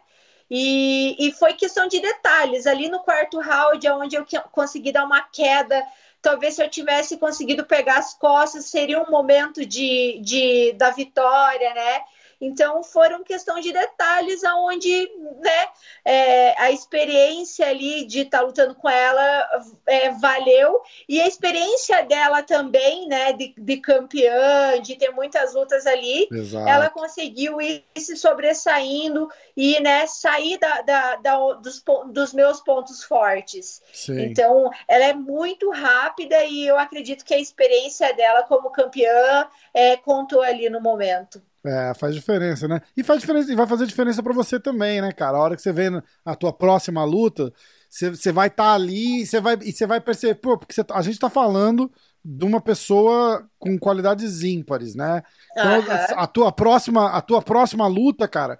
E, 0.50 1.15
e 1.19 1.31
foi 1.33 1.53
questão 1.55 1.89
de 1.89 2.00
detalhes. 2.00 2.65
Ali 2.67 2.88
no 2.88 3.00
quarto 3.00 3.39
round, 3.39 3.89
onde 3.89 4.15
eu 4.15 4.25
consegui 4.51 4.93
dar 4.93 5.03
uma 5.03 5.21
queda 5.21 5.83
talvez 6.23 6.55
se 6.55 6.63
eu 6.63 6.69
tivesse 6.69 7.17
conseguido 7.17 7.65
pegar 7.65 7.97
as 7.97 8.13
costas, 8.13 8.65
seria 8.65 8.99
um 8.99 9.11
momento 9.11 9.63
de, 9.65 10.19
de 10.23 10.71
da 10.73 10.89
vitória, 10.89 11.73
né? 11.73 12.01
Então 12.43 12.83
foram 12.83 13.23
questão 13.23 13.59
de 13.62 13.71
detalhes 13.71 14.43
aonde 14.43 15.09
né, 15.39 15.67
é, 16.03 16.62
a 16.62 16.71
experiência 16.71 17.65
ali 17.65 18.05
de 18.05 18.21
estar 18.21 18.39
tá 18.39 18.43
lutando 18.43 18.75
com 18.75 18.89
ela 18.89 19.63
é, 19.88 20.09
valeu 20.12 20.81
e 21.07 21.21
a 21.21 21.27
experiência 21.27 22.03
dela 22.03 22.43
também, 22.43 23.07
né, 23.07 23.31
de, 23.31 23.53
de 23.57 23.77
campeã, 23.77 24.81
de 24.81 24.97
ter 24.97 25.12
muitas 25.12 25.53
lutas 25.53 25.88
ali, 25.88 26.27
Exato. 26.29 26.67
ela 26.67 26.89
conseguiu 26.89 27.62
ir 27.62 27.85
se 27.97 28.17
sobressaindo 28.17 29.29
e 29.55 29.79
né, 29.79 30.05
sair 30.05 30.57
da, 30.57 30.81
da, 30.81 31.15
da 31.15 31.53
dos, 31.53 31.81
dos, 32.07 32.33
meus 32.33 32.59
pontos 32.59 33.03
fortes. 33.03 33.81
Sim. 33.93 34.19
Então 34.19 34.69
ela 34.85 35.05
é 35.05 35.13
muito 35.13 35.69
rápida 35.71 36.43
e 36.43 36.67
eu 36.67 36.77
acredito 36.77 37.23
que 37.23 37.33
a 37.33 37.39
experiência 37.39 38.13
dela 38.13 38.43
como 38.43 38.69
campeã 38.69 39.47
é, 39.73 39.95
contou 39.95 40.41
ali 40.41 40.69
no 40.69 40.81
momento. 40.81 41.41
É, 41.65 41.93
faz 41.93 42.13
diferença, 42.13 42.67
né? 42.67 42.82
E 42.96 43.03
faz 43.03 43.22
diferença, 43.22 43.51
e 43.51 43.55
vai 43.55 43.65
fazer 43.65 43.86
diferença 43.86 44.22
para 44.22 44.34
você 44.34 44.60
também, 44.60 45.01
né, 45.01 45.13
cara? 45.13 45.38
A 45.38 45.41
hora 45.41 45.55
que 45.55 45.62
você 45.62 45.72
vê 45.72 45.89
a 46.25 46.36
tua 46.36 46.51
próxima 46.51 47.05
luta, 47.05 47.53
você, 47.89 48.32
vai 48.32 48.48
estar 48.48 48.63
tá 48.65 48.74
ali 48.74 49.22
e 49.22 49.25
você 49.25 49.39
vai, 49.39 49.58
e 49.62 49.72
você 49.72 49.88
vai 49.88 50.01
perceber, 50.01 50.36
pô, 50.36 50.58
porque 50.58 50.74
você, 50.74 50.84
tá, 50.84 50.98
a 50.98 51.01
gente 51.01 51.17
tá 51.17 51.29
falando 51.29 51.89
de 52.24 52.46
uma 52.46 52.60
pessoa 52.60 53.48
com 53.58 53.77
qualidades 53.77 54.43
ímpares, 54.43 54.93
né? 54.93 55.24
Então, 55.51 55.79
uhum. 55.79 55.91
a, 55.91 56.24
a, 56.24 56.27
tua 56.27 56.51
próxima, 56.51 57.12
a 57.12 57.22
tua 57.22 57.41
próxima 57.41 57.88
luta, 57.88 58.27
cara, 58.27 58.60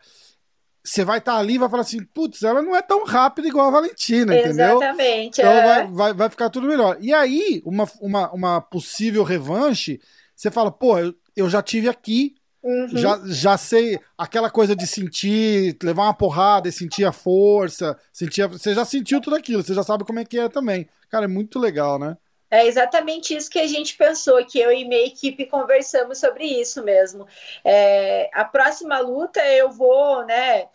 você 0.84 1.04
vai 1.04 1.18
estar 1.18 1.34
tá 1.34 1.40
ali 1.40 1.56
e 1.56 1.58
vai 1.58 1.70
falar 1.70 1.82
assim, 1.82 2.04
putz, 2.14 2.44
ela 2.44 2.62
não 2.62 2.76
é 2.76 2.82
tão 2.82 3.06
rápida 3.06 3.48
igual 3.48 3.68
a 3.68 3.72
Valentina, 3.72 4.38
entendeu? 4.38 4.78
Exatamente. 4.78 5.42
Então 5.42 5.52
é. 5.52 5.66
vai, 5.66 5.88
vai, 5.88 6.14
vai 6.14 6.30
ficar 6.30 6.50
tudo 6.50 6.68
melhor. 6.68 6.98
E 7.02 7.14
aí, 7.14 7.62
uma, 7.66 7.90
uma, 8.00 8.32
uma 8.32 8.62
possível 8.62 9.24
revanche, 9.24 10.00
você 10.36 10.52
fala, 10.52 10.72
pô, 10.72 11.00
eu, 11.00 11.16
eu 11.36 11.50
já 11.50 11.62
tive 11.62 11.88
aqui, 11.88 12.36
Uhum. 12.64 12.90
já, 12.92 13.20
já 13.26 13.58
sei 13.58 14.00
aquela 14.18 14.50
coisa 14.50 14.76
de 14.76 14.86
sentir, 14.88 15.78
levar 15.84 16.04
uma 16.04 16.14
porrada 16.14 16.70
e 16.70 16.72
sentir 16.72 17.06
a 17.06 17.12
força, 17.12 17.98
sentir 18.12 18.44
a- 18.44 18.48
você 18.48 18.74
já 18.74 18.86
sentiu 18.86 19.20
tudo 19.22 19.36
aquilo, 19.36 19.64
você 19.64 19.74
já 19.74 19.84
sabe 19.84 20.06
como 20.06 20.20
é 20.20 20.26
que 20.26 20.40
é 20.40 20.50
também. 20.50 20.88
Cara, 21.10 21.26
é 21.26 21.28
muito 21.28 21.60
legal, 21.60 22.00
né? 22.00 22.18
É 22.50 22.68
exatamente 22.68 23.36
isso 23.36 23.50
que 23.50 23.58
a 23.60 23.66
gente 23.68 23.98
pensou, 23.98 24.46
que 24.46 24.60
eu 24.60 24.72
e 24.72 24.86
minha 24.86 25.06
equipe 25.08 25.48
conversamos 25.48 26.20
sobre 26.20 26.46
isso 26.46 26.84
mesmo. 26.84 27.28
É, 27.66 28.30
a 28.32 28.46
próxima 28.46 29.00
luta 29.00 29.44
eu 29.48 29.72
vou, 29.72 30.24
né, 30.26 30.68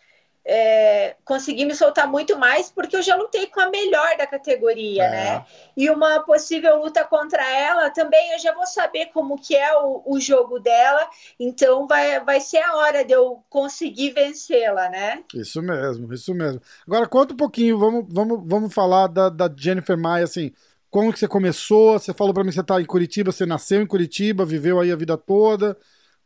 é, 0.50 1.14
conseguir 1.26 1.66
me 1.66 1.74
soltar 1.74 2.08
muito 2.08 2.38
mais, 2.38 2.70
porque 2.70 2.96
eu 2.96 3.02
já 3.02 3.14
lutei 3.14 3.46
com 3.48 3.60
a 3.60 3.68
melhor 3.68 4.16
da 4.16 4.26
categoria, 4.26 5.02
É. 5.04 5.10
né? 5.10 5.46
E 5.76 5.90
uma 5.90 6.20
possível 6.20 6.78
luta 6.82 7.04
contra 7.04 7.42
ela 7.46 7.90
também 7.90 8.32
eu 8.32 8.38
já 8.38 8.54
vou 8.54 8.66
saber 8.66 9.10
como 9.12 9.38
que 9.38 9.54
é 9.54 9.76
o, 9.76 10.02
o 10.06 10.18
jogo 10.18 10.58
dela, 10.58 11.06
então 11.38 11.86
vai, 11.86 12.18
vai 12.24 12.40
ser 12.40 12.62
a 12.62 12.76
hora 12.76 13.04
de 13.04 13.12
eu 13.12 13.44
conseguir 13.50 14.12
vencê-la, 14.12 14.88
né? 14.88 15.22
Isso 15.34 15.60
mesmo, 15.60 16.12
isso 16.14 16.34
mesmo. 16.34 16.62
Agora 16.86 17.06
conta 17.06 17.34
um 17.34 17.36
pouquinho, 17.36 17.78
vamos, 17.78 18.06
vamos, 18.08 18.40
vamos 18.42 18.72
falar 18.72 19.06
da, 19.08 19.28
da 19.28 19.50
Jennifer 19.54 19.98
Maia, 19.98 20.24
assim, 20.24 20.50
como 20.90 21.12
que 21.12 21.18
você 21.18 21.28
começou? 21.28 21.98
Você 21.98 22.14
falou 22.14 22.32
pra 22.32 22.42
mim 22.42 22.48
que 22.48 22.54
você 22.54 22.62
tá 22.62 22.80
em 22.80 22.86
Curitiba, 22.86 23.30
você 23.30 23.44
nasceu 23.44 23.82
em 23.82 23.86
Curitiba, 23.86 24.46
viveu 24.46 24.80
aí 24.80 24.90
a 24.90 24.96
vida 24.96 25.18
toda. 25.18 25.76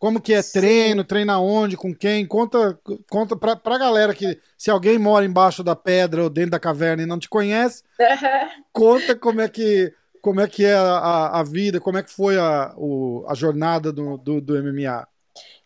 Como 0.03 0.21
que 0.21 0.35
é 0.35 0.43
treino, 0.43 1.05
treina 1.05 1.39
onde, 1.39 1.77
com 1.77 1.95
quem? 1.95 2.27
Conta, 2.27 2.77
conta 3.09 3.37
pra, 3.37 3.55
pra 3.55 3.79
galera 3.79 4.13
que 4.13 4.41
se 4.59 4.69
alguém 4.71 4.99
mora 4.99 5.25
embaixo 5.25 5.63
da 5.63 5.77
pedra 5.77 6.25
ou 6.25 6.31
dentro 6.31 6.51
da 6.53 6.59
caverna 6.61 7.05
e 7.05 7.07
não 7.07 7.21
te 7.21 7.29
conhece, 7.29 7.85
conta 8.73 9.17
como 9.17 9.41
é 9.43 9.49
que 9.49 9.95
como 10.23 10.41
é 10.41 10.49
que 10.49 10.65
é 10.67 10.75
a, 10.75 11.41
a 11.41 11.45
vida, 11.45 11.81
como 11.81 11.99
é 11.99 12.03
que 12.05 12.11
foi 12.11 12.39
a, 12.39 12.75
o- 12.77 13.25
a 13.29 13.35
jornada 13.35 13.93
do, 13.93 14.19
do, 14.19 14.41
do 14.41 14.57
MMA. 14.57 15.07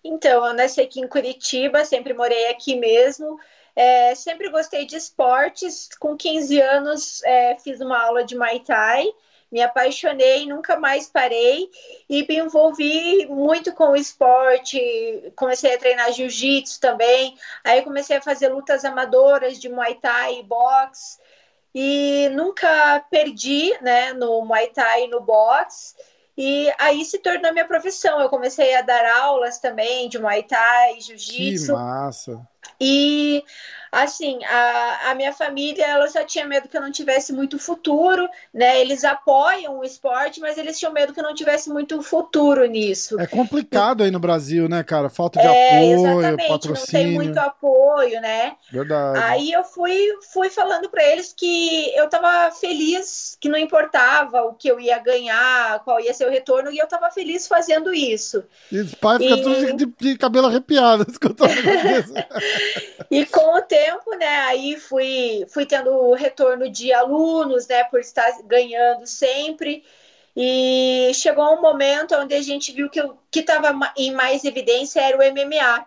Então, 0.04 0.46
eu 0.46 0.54
nasci 0.54 0.80
aqui 0.80 1.00
em 1.00 1.08
Curitiba, 1.08 1.84
sempre 1.84 2.12
morei 2.14 2.48
aqui 2.48 2.76
mesmo. 2.76 3.38
É, 3.74 4.14
sempre 4.14 4.48
gostei 4.50 4.86
de 4.86 4.96
esportes. 4.96 5.88
Com 5.98 6.16
15 6.16 6.60
anos, 6.60 7.22
é, 7.24 7.58
fiz 7.58 7.80
uma 7.80 7.98
aula 8.02 8.24
de 8.24 8.36
Muay 8.36 8.60
Thai. 8.60 9.04
Me 9.50 9.62
apaixonei, 9.62 10.44
nunca 10.46 10.76
mais 10.76 11.08
parei 11.08 11.70
e 12.08 12.26
me 12.26 12.36
envolvi 12.36 13.26
muito 13.26 13.72
com 13.72 13.90
o 13.90 13.96
esporte. 13.96 15.32
Comecei 15.36 15.74
a 15.74 15.78
treinar 15.78 16.12
jiu-jitsu 16.12 16.80
também. 16.80 17.36
Aí 17.64 17.82
comecei 17.82 18.16
a 18.16 18.22
fazer 18.22 18.48
lutas 18.48 18.84
amadoras 18.84 19.58
de 19.58 19.68
Muay 19.68 19.94
Thai 19.94 20.40
e 20.40 20.42
boxe. 20.42 21.18
E 21.74 22.28
nunca 22.32 23.04
perdi, 23.10 23.72
né, 23.82 24.12
no 24.14 24.44
Muay 24.44 24.68
Thai 24.68 25.04
e 25.04 25.08
no 25.08 25.20
boxe. 25.20 25.94
E 26.36 26.70
aí 26.78 27.04
se 27.04 27.18
tornou 27.18 27.52
minha 27.52 27.66
profissão. 27.66 28.20
Eu 28.20 28.28
comecei 28.28 28.74
a 28.74 28.82
dar 28.82 29.06
aulas 29.20 29.58
também 29.58 30.08
de 30.08 30.18
Muay 30.18 30.42
Thai, 30.42 30.94
Que 30.94 31.00
Jiu-Jitsu. 31.00 31.72
massa. 31.72 32.48
E 32.80 33.42
assim, 33.90 34.44
a, 34.44 35.10
a 35.10 35.14
minha 35.14 35.32
família, 35.32 35.86
ela 35.86 36.08
só 36.08 36.22
tinha 36.24 36.44
medo 36.44 36.68
que 36.68 36.76
eu 36.76 36.80
não 36.82 36.92
tivesse 36.92 37.32
muito 37.32 37.58
futuro, 37.58 38.28
né? 38.52 38.80
Eles 38.80 39.04
apoiam 39.04 39.78
o 39.78 39.84
esporte, 39.84 40.40
mas 40.40 40.58
eles 40.58 40.78
tinham 40.78 40.92
medo 40.92 41.14
que 41.14 41.20
eu 41.20 41.24
não 41.24 41.34
tivesse 41.34 41.70
muito 41.70 42.02
futuro 42.02 42.66
nisso. 42.66 43.18
É 43.18 43.26
complicado 43.26 44.02
aí 44.02 44.10
no 44.10 44.18
Brasil, 44.18 44.68
né, 44.68 44.82
cara? 44.82 45.08
Falta 45.08 45.38
de 45.38 45.46
É, 45.46 45.86
apoio, 45.86 45.90
exatamente, 45.92 46.48
não 46.48 46.48
tem 46.48 46.48
patrocínio. 46.58 47.14
muito 47.14 47.38
apoio, 47.38 48.20
né? 48.20 48.56
Verdade. 48.70 49.20
Aí 49.22 49.52
eu 49.52 49.64
fui, 49.64 49.96
fui 50.32 50.50
falando 50.50 50.90
para 50.90 51.02
eles 51.04 51.32
que 51.32 51.94
eu 51.96 52.04
estava 52.04 52.50
feliz, 52.50 53.36
que 53.40 53.48
não 53.48 53.58
importava 53.58 54.42
o 54.42 54.52
que 54.54 54.68
eu 54.68 54.78
ia 54.78 54.98
ganhar, 54.98 55.82
qual 55.84 56.00
ia 56.00 56.12
ser 56.12 56.26
o 56.26 56.30
retorno, 56.30 56.70
e 56.70 56.78
eu 56.78 56.84
estava 56.84 57.10
feliz 57.10 57.46
fazendo 57.46 57.94
isso. 57.94 58.44
E 58.70 58.78
os 58.78 58.94
pais 58.94 59.22
ficam 59.22 59.38
E- 59.38 59.42
todos 59.42 59.76
de, 59.76 59.86
de 59.86 60.18
cabelo 60.18 60.48
arrepiado 60.48 61.06
escutando. 61.10 61.54
E 63.10 63.24
com 63.26 63.56
o 63.56 63.62
tempo, 63.62 64.14
né, 64.16 64.26
aí 64.40 64.76
fui, 64.78 65.46
fui 65.48 65.66
tendo 65.66 65.90
o 65.90 66.14
retorno 66.14 66.68
de 66.70 66.92
alunos, 66.92 67.66
né, 67.68 67.84
por 67.84 68.00
estar 68.00 68.30
ganhando 68.44 69.06
sempre. 69.06 69.84
E 70.36 71.10
chegou 71.14 71.54
um 71.54 71.62
momento 71.62 72.14
onde 72.14 72.34
a 72.34 72.42
gente 72.42 72.72
viu 72.72 72.90
que 72.90 73.00
o 73.00 73.16
que 73.30 73.40
estava 73.40 73.72
em 73.96 74.12
mais 74.12 74.44
evidência 74.44 75.00
era 75.00 75.16
o 75.16 75.22
MMA. 75.22 75.86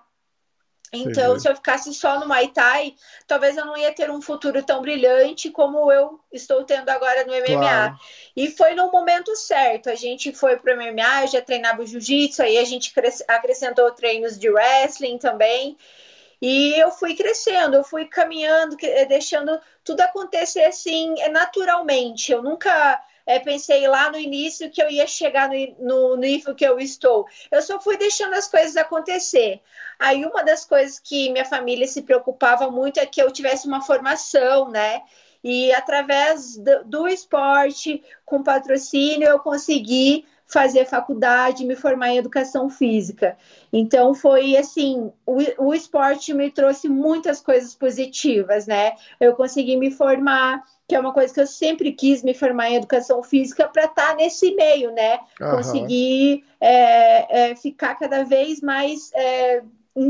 Então, 0.91 1.38
se 1.39 1.47
eu 1.47 1.55
ficasse 1.55 1.93
só 1.93 2.19
no 2.19 2.27
Muay 2.27 2.47
Thai, 2.47 2.95
talvez 3.27 3.55
eu 3.55 3.63
não 3.63 3.77
ia 3.77 3.93
ter 3.93 4.09
um 4.09 4.19
futuro 4.21 4.63
tão 4.63 4.81
brilhante 4.81 5.51
como 5.51 5.91
eu 5.91 6.19
estou 6.33 6.63
tendo 6.63 6.89
agora 6.89 7.23
no 7.25 7.33
MMA. 7.33 7.59
Claro. 7.59 7.99
E 8.35 8.49
foi 8.49 8.73
no 8.73 8.91
momento 8.91 9.35
certo. 9.35 9.88
A 9.88 9.93
gente 9.93 10.33
foi 10.33 10.57
para 10.57 10.71
o 10.71 10.73
MMA, 10.73 11.21
eu 11.23 11.27
já 11.27 11.41
treinava 11.43 11.85
jiu-jitsu, 11.85 12.41
aí 12.41 12.57
a 12.57 12.63
gente 12.65 12.91
cres- 12.91 13.23
acrescentou 13.27 13.91
treinos 13.91 14.39
de 14.39 14.49
wrestling 14.49 15.19
também. 15.19 15.77
E 16.41 16.79
eu 16.79 16.89
fui 16.91 17.15
crescendo, 17.15 17.75
eu 17.75 17.84
fui 17.84 18.05
caminhando, 18.05 18.77
eh, 18.81 19.05
deixando 19.05 19.60
tudo 19.84 20.01
acontecer 20.01 20.63
assim, 20.63 21.13
eh, 21.19 21.29
naturalmente. 21.29 22.31
Eu 22.31 22.41
nunca 22.41 23.03
eh, 23.25 23.39
pensei 23.39 23.88
lá 23.88 24.10
no 24.10 24.17
início 24.17 24.72
que 24.72 24.81
eu 24.81 24.89
ia 24.89 25.05
chegar 25.05 25.50
no, 25.50 26.13
no 26.13 26.15
nível 26.15 26.55
que 26.55 26.65
eu 26.65 26.79
estou. 26.79 27.27
Eu 27.51 27.62
só 27.62 27.79
fui 27.81 27.98
deixando 27.98 28.36
as 28.36 28.48
coisas 28.48 28.77
acontecer. 28.77 29.62
Aí 30.00 30.25
uma 30.25 30.43
das 30.43 30.63
coisas 30.63 30.98
que 30.98 31.29
minha 31.29 31.46
família 31.46 31.88
se 31.88 32.03
preocupava 32.03 32.72
muito 32.72 33.00
é 33.00 33.05
que 33.05 33.22
eu 33.22 33.31
tivesse 33.31 33.67
uma 33.67 33.81
formação, 33.81 34.69
né? 34.69 35.01
E 35.43 35.72
através 35.74 36.58
do, 36.58 36.84
do 36.86 37.08
esporte, 37.08 38.01
com 38.25 38.43
patrocínio, 38.43 39.27
eu 39.27 39.39
consegui 39.39 40.25
fazer 40.50 40.86
faculdade, 40.86 41.63
me 41.63 41.75
formar 41.75 42.10
em 42.10 42.18
educação 42.18 42.70
física. 42.70 43.38
Então 43.72 44.15
foi 44.15 44.58
assim, 44.58 45.12
o, 45.25 45.38
o 45.60 45.74
esporte 45.74 46.34
me 46.34 46.50
trouxe 46.50 46.89
muitas 46.89 47.39
coisas 47.39 47.75
positivas, 47.75 48.65
né? 48.65 48.94
Eu 49.20 49.36
consegui 49.36 49.77
me 49.77 49.91
formar, 49.91 50.63
que 50.88 50.96
é 50.96 51.00
uma 51.00 51.13
coisa 51.13 51.32
que 51.32 51.39
eu 51.39 51.46
sempre 51.46 51.91
quis 51.91 52.24
me 52.24 52.34
formar 52.34 52.72
em 52.72 52.75
educação 52.75 53.22
física 53.22 53.68
para 53.68 53.86
estar 53.86 54.15
nesse 54.15 54.56
meio, 54.56 54.91
né? 54.91 55.20
Aham. 55.39 55.58
Conseguir 55.58 56.44
é, 56.60 57.51
é, 57.51 57.56
ficar 57.56 57.94
cada 57.94 58.24
vez 58.24 58.60
mais 58.60 59.12
é, 59.13 59.62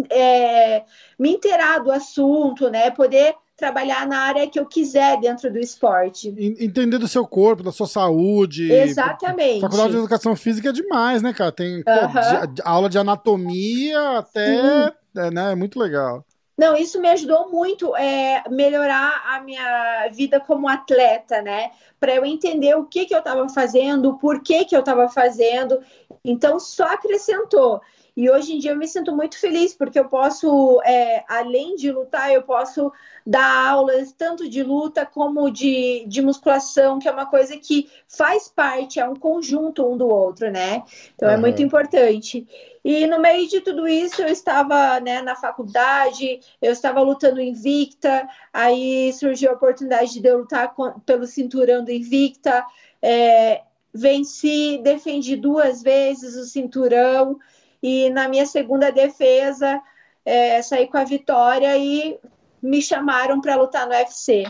é, 0.10 0.84
me 1.18 1.34
inteirar 1.34 1.80
do 1.80 1.92
assunto, 1.92 2.70
né? 2.70 2.92
Poder 2.92 3.36
trabalhar 3.60 4.08
na 4.08 4.20
área 4.22 4.48
que 4.50 4.60
eu 4.60 4.66
quiser 4.66 5.20
dentro 5.20 5.52
do 5.52 5.60
esporte. 5.60 6.30
En- 6.30 6.56
Entender 6.66 6.98
do 6.98 7.08
seu 7.08 7.28
corpo, 7.28 7.62
da 7.62 7.72
sua 7.72 7.88
saúde. 7.88 8.72
Exatamente. 8.72 9.62
Faculdade 9.62 9.92
de 9.92 9.98
Educação 9.98 10.36
Física 10.36 10.70
é 10.70 10.72
demais, 10.72 11.22
né, 11.22 11.34
cara? 11.34 11.52
Tem 11.52 11.84
de- 11.84 12.54
de- 12.54 12.62
aula 12.66 12.90
de 12.90 12.98
anatomia 12.98 14.18
até. 14.18 14.94
É, 15.18 15.32
né? 15.32 15.52
É 15.52 15.56
muito 15.56 15.80
legal. 15.80 16.24
Não, 16.58 16.76
isso 16.76 17.00
me 17.00 17.08
ajudou 17.10 17.50
muito 17.50 17.96
é, 17.96 18.44
melhorar 18.50 19.24
a 19.34 19.40
minha 19.42 20.10
vida 20.12 20.42
como 20.42 20.68
atleta, 20.68 21.42
né? 21.42 21.72
Para 22.00 22.14
eu 22.16 22.26
entender 22.26 22.76
o 22.76 22.84
que, 22.86 23.06
que 23.06 23.14
eu 23.16 23.20
estava 23.20 23.48
fazendo, 23.48 24.10
o 24.10 24.18
porquê 24.18 24.66
que 24.66 24.76
eu 24.76 24.82
estava 24.82 25.08
fazendo. 25.08 25.80
Então, 26.24 26.60
só 26.60 26.84
acrescentou. 26.84 27.82
E 28.20 28.30
hoje 28.30 28.54
em 28.54 28.60
dia 28.60 28.72
eu 28.72 28.76
me 28.78 28.86
sinto 28.86 29.16
muito 29.16 29.40
feliz, 29.40 29.74
porque 29.74 29.98
eu 29.98 30.10
posso, 30.10 30.82
é, 30.84 31.24
além 31.26 31.76
de 31.76 31.90
lutar, 31.90 32.30
eu 32.34 32.44
posso 32.44 32.92
dar 33.26 33.68
aulas 33.70 34.12
tanto 34.12 34.50
de 34.50 34.62
luta 34.62 35.06
como 35.06 35.50
de, 35.50 36.04
de 36.06 36.22
musculação, 36.22 37.00
que 37.00 37.08
é 37.08 37.12
uma 37.12 37.28
coisa 37.28 37.56
que 37.56 37.90
faz 38.10 38.50
parte, 38.50 39.00
é 39.00 39.08
um 39.08 39.16
conjunto 39.16 39.88
um 39.90 39.96
do 39.96 40.06
outro, 40.10 40.52
né? 40.52 40.84
Então 41.16 41.30
é 41.30 41.36
Aham. 41.36 41.40
muito 41.40 41.62
importante. 41.62 42.46
E 42.84 43.08
no 43.08 43.20
meio 43.20 43.48
de 43.48 43.62
tudo 43.62 43.88
isso, 43.88 44.22
eu 44.22 44.28
estava 44.28 45.00
né, 45.00 45.22
na 45.22 45.36
faculdade, 45.38 46.42
eu 46.62 46.74
estava 46.74 47.02
lutando 47.02 47.40
invicta, 47.40 48.28
aí 48.52 49.14
surgiu 49.14 49.52
a 49.52 49.54
oportunidade 49.54 50.20
de 50.20 50.28
eu 50.28 50.40
lutar 50.40 50.74
com- 50.74 51.00
pelo 51.06 51.26
cinturão 51.26 51.86
do 51.86 51.92
invicta, 51.92 52.66
é, 53.02 53.62
venci, 53.94 54.78
defendi 54.84 55.38
duas 55.38 55.82
vezes 55.82 56.36
o 56.36 56.44
cinturão, 56.46 57.40
e 57.82 58.10
na 58.10 58.28
minha 58.28 58.46
segunda 58.46 58.92
defesa, 58.92 59.82
é, 60.26 60.62
saí 60.62 60.88
com 60.88 60.98
a 60.98 61.04
vitória 61.04 61.78
e 61.78 62.18
me 62.62 62.82
chamaram 62.82 63.40
para 63.42 63.56
lutar 63.56 63.88
no 63.88 63.94
UFC. 63.94 64.46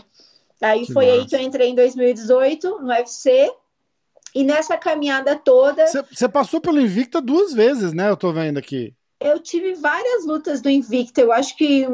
Aí 0.60 0.86
Que 0.86 0.92
foi 0.92 1.08
aí 1.08 1.18
massa. 1.18 1.28
que 1.30 1.36
eu 1.36 1.40
entrei 1.40 1.68
em 1.68 1.74
2018 1.74 2.80
no 2.80 2.88
UFC, 2.88 3.50
e 4.34 4.44
nessa 4.44 4.76
caminhada 4.76 5.36
toda. 5.36 5.86
Você 5.86 6.02
você 6.02 6.28
passou 6.28 6.60
pelo 6.60 6.80
Invicta 6.80 7.20
duas 7.20 7.52
vezes, 7.52 7.92
né? 7.92 8.08
Eu 8.08 8.16
tô 8.16 8.32
vendo 8.32 8.58
aqui. 8.58 8.94
Eu 9.20 9.38
tive 9.40 9.74
várias 9.74 10.24
lutas 10.24 10.60
do 10.60 10.70
Invicta. 10.70 11.20
Eu 11.20 11.32
acho 11.32 11.56
que 11.56 11.86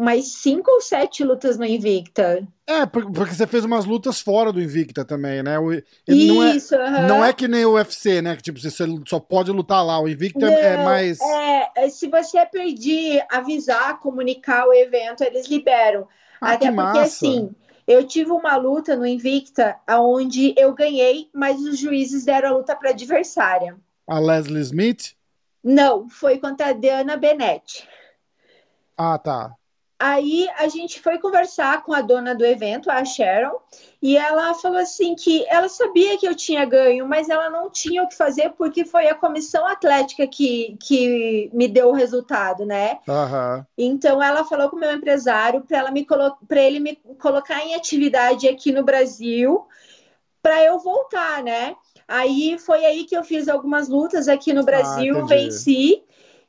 umas 0.00 0.28
cinco 0.28 0.70
ou 0.70 0.80
sete 0.80 1.22
lutas 1.22 1.58
no 1.58 1.64
Invicta. 1.66 2.48
É, 2.66 2.86
porque 2.86 3.34
você 3.34 3.46
fez 3.46 3.66
umas 3.66 3.84
lutas 3.84 4.18
fora 4.18 4.50
do 4.50 4.62
Invicta 4.62 5.04
também, 5.04 5.42
né? 5.42 5.56
Isso, 6.08 6.74
não 6.74 6.86
é, 6.86 7.06
não 7.06 7.24
é 7.24 7.34
que 7.34 7.46
nem 7.46 7.66
o 7.66 7.74
UFC, 7.74 8.22
né? 8.22 8.34
Que 8.34 8.42
tipo, 8.42 8.58
você 8.58 8.70
só 9.06 9.20
pode 9.20 9.52
lutar 9.52 9.84
lá. 9.84 10.00
O 10.00 10.08
Invicta 10.08 10.46
não, 10.46 10.50
é 10.50 10.82
mais. 10.82 11.18
É, 11.20 11.88
se 11.90 12.08
você 12.08 12.46
pedir, 12.46 13.22
avisar, 13.30 14.00
comunicar 14.00 14.66
o 14.66 14.72
evento, 14.72 15.22
eles 15.22 15.46
liberam. 15.48 16.08
Ah, 16.40 16.52
Até 16.52 16.72
porque 16.72 16.76
massa. 16.76 17.02
assim. 17.02 17.50
Eu 17.86 18.06
tive 18.06 18.30
uma 18.30 18.56
luta 18.56 18.96
no 18.96 19.04
Invicta 19.04 19.76
onde 19.86 20.54
eu 20.56 20.72
ganhei, 20.72 21.28
mas 21.34 21.60
os 21.60 21.78
juízes 21.78 22.24
deram 22.24 22.48
a 22.48 22.52
luta 22.52 22.74
para 22.74 22.90
adversária. 22.90 23.76
A 24.06 24.18
Leslie 24.18 24.62
Smith? 24.62 25.14
Não, 25.62 26.08
foi 26.08 26.38
contra 26.38 26.68
a 26.68 26.72
Diana 26.72 27.18
Benetti. 27.18 27.86
Ah, 28.96 29.18
tá. 29.18 29.54
Aí 30.00 30.48
a 30.56 30.66
gente 30.66 30.98
foi 30.98 31.18
conversar 31.18 31.82
com 31.82 31.92
a 31.92 32.00
dona 32.00 32.34
do 32.34 32.42
evento, 32.42 32.90
a 32.90 33.04
Sharon, 33.04 33.58
e 34.00 34.16
ela 34.16 34.54
falou 34.54 34.78
assim 34.78 35.14
que 35.14 35.44
ela 35.46 35.68
sabia 35.68 36.16
que 36.16 36.26
eu 36.26 36.34
tinha 36.34 36.64
ganho, 36.64 37.06
mas 37.06 37.28
ela 37.28 37.50
não 37.50 37.68
tinha 37.68 38.02
o 38.02 38.08
que 38.08 38.16
fazer 38.16 38.54
porque 38.56 38.82
foi 38.82 39.08
a 39.08 39.14
comissão 39.14 39.66
atlética 39.66 40.26
que, 40.26 40.78
que 40.82 41.50
me 41.52 41.68
deu 41.68 41.90
o 41.90 41.92
resultado, 41.92 42.64
né? 42.64 42.98
Uhum. 43.06 43.62
Então 43.76 44.22
ela 44.22 44.42
falou 44.42 44.70
com 44.70 44.76
o 44.76 44.80
meu 44.80 44.90
empresário 44.90 45.60
para 45.60 45.76
ela 45.76 45.90
me 45.90 46.06
para 46.48 46.62
ele 46.62 46.80
me 46.80 46.96
colocar 47.18 47.62
em 47.62 47.74
atividade 47.74 48.48
aqui 48.48 48.72
no 48.72 48.82
Brasil 48.82 49.66
para 50.42 50.64
eu 50.64 50.78
voltar, 50.78 51.42
né? 51.42 51.76
Aí 52.08 52.58
foi 52.58 52.86
aí 52.86 53.04
que 53.04 53.14
eu 53.14 53.22
fiz 53.22 53.48
algumas 53.48 53.86
lutas 53.86 54.28
aqui 54.28 54.54
no 54.54 54.64
Brasil, 54.64 55.18
ah, 55.18 55.26
venci. 55.26 56.02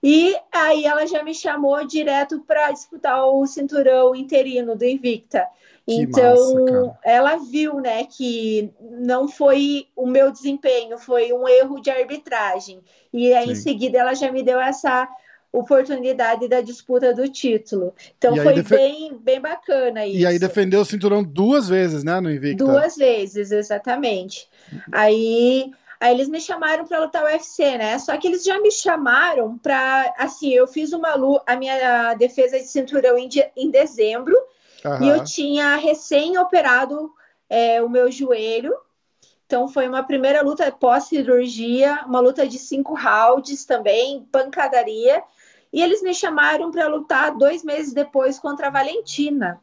E 0.03 0.35
aí 0.51 0.85
ela 0.85 1.05
já 1.05 1.23
me 1.23 1.33
chamou 1.33 1.85
direto 1.85 2.39
para 2.41 2.71
disputar 2.71 3.25
o 3.25 3.45
cinturão 3.45 4.15
interino 4.15 4.75
do 4.75 4.83
Invicta. 4.83 5.47
Que 5.85 6.01
então, 6.01 6.53
massa, 6.53 6.99
ela 7.03 7.37
viu, 7.37 7.79
né, 7.79 8.05
que 8.05 8.71
não 8.79 9.27
foi 9.27 9.87
o 9.95 10.07
meu 10.07 10.31
desempenho, 10.31 10.97
foi 10.97 11.33
um 11.33 11.47
erro 11.47 11.79
de 11.79 11.89
arbitragem. 11.89 12.79
E 13.13 13.33
aí, 13.33 13.47
Sim. 13.47 13.51
em 13.51 13.55
seguida, 13.55 13.99
ela 13.99 14.13
já 14.13 14.31
me 14.31 14.43
deu 14.43 14.59
essa 14.59 15.07
oportunidade 15.51 16.47
da 16.47 16.61
disputa 16.61 17.13
do 17.13 17.27
título. 17.27 17.93
Então, 18.17 18.35
foi 18.37 18.53
defe... 18.53 18.75
bem, 18.75 19.17
bem 19.17 19.41
bacana 19.41 20.05
isso. 20.05 20.19
E 20.19 20.25
aí 20.25 20.39
defendeu 20.39 20.81
o 20.81 20.85
cinturão 20.85 21.23
duas 21.23 21.67
vezes, 21.67 22.03
né, 22.03 22.19
no 22.21 22.31
Invicta? 22.31 22.63
Duas 22.63 22.95
vezes, 22.95 23.51
exatamente. 23.51 24.47
Aí 24.91 25.71
Aí 26.01 26.15
eles 26.15 26.27
me 26.27 26.41
chamaram 26.41 26.83
para 26.83 26.99
lutar 26.99 27.23
o 27.23 27.27
UFC, 27.27 27.77
né? 27.77 27.99
Só 27.99 28.17
que 28.17 28.27
eles 28.27 28.43
já 28.43 28.59
me 28.59 28.71
chamaram 28.71 29.55
para, 29.59 30.11
assim, 30.17 30.51
eu 30.51 30.65
fiz 30.65 30.93
uma 30.93 31.13
luta, 31.13 31.43
a 31.45 31.55
minha 31.55 32.15
defesa 32.15 32.57
de 32.57 32.65
cinturão 32.65 33.19
em, 33.19 33.27
de, 33.27 33.47
em 33.55 33.69
dezembro 33.69 34.35
uhum. 34.83 35.03
e 35.03 35.09
eu 35.09 35.23
tinha 35.23 35.75
recém 35.75 36.39
operado 36.39 37.13
é, 37.47 37.83
o 37.83 37.87
meu 37.87 38.11
joelho. 38.11 38.73
Então 39.45 39.67
foi 39.67 39.87
uma 39.87 40.01
primeira 40.01 40.41
luta 40.41 40.71
pós-cirurgia, 40.71 42.03
uma 42.07 42.19
luta 42.19 42.47
de 42.47 42.57
cinco 42.57 42.95
rounds 42.95 43.63
também, 43.65 44.27
pancadaria. 44.31 45.23
E 45.71 45.83
eles 45.83 46.01
me 46.01 46.15
chamaram 46.15 46.71
para 46.71 46.87
lutar 46.87 47.37
dois 47.37 47.63
meses 47.63 47.93
depois 47.93 48.39
contra 48.39 48.67
a 48.67 48.71
Valentina. 48.71 49.61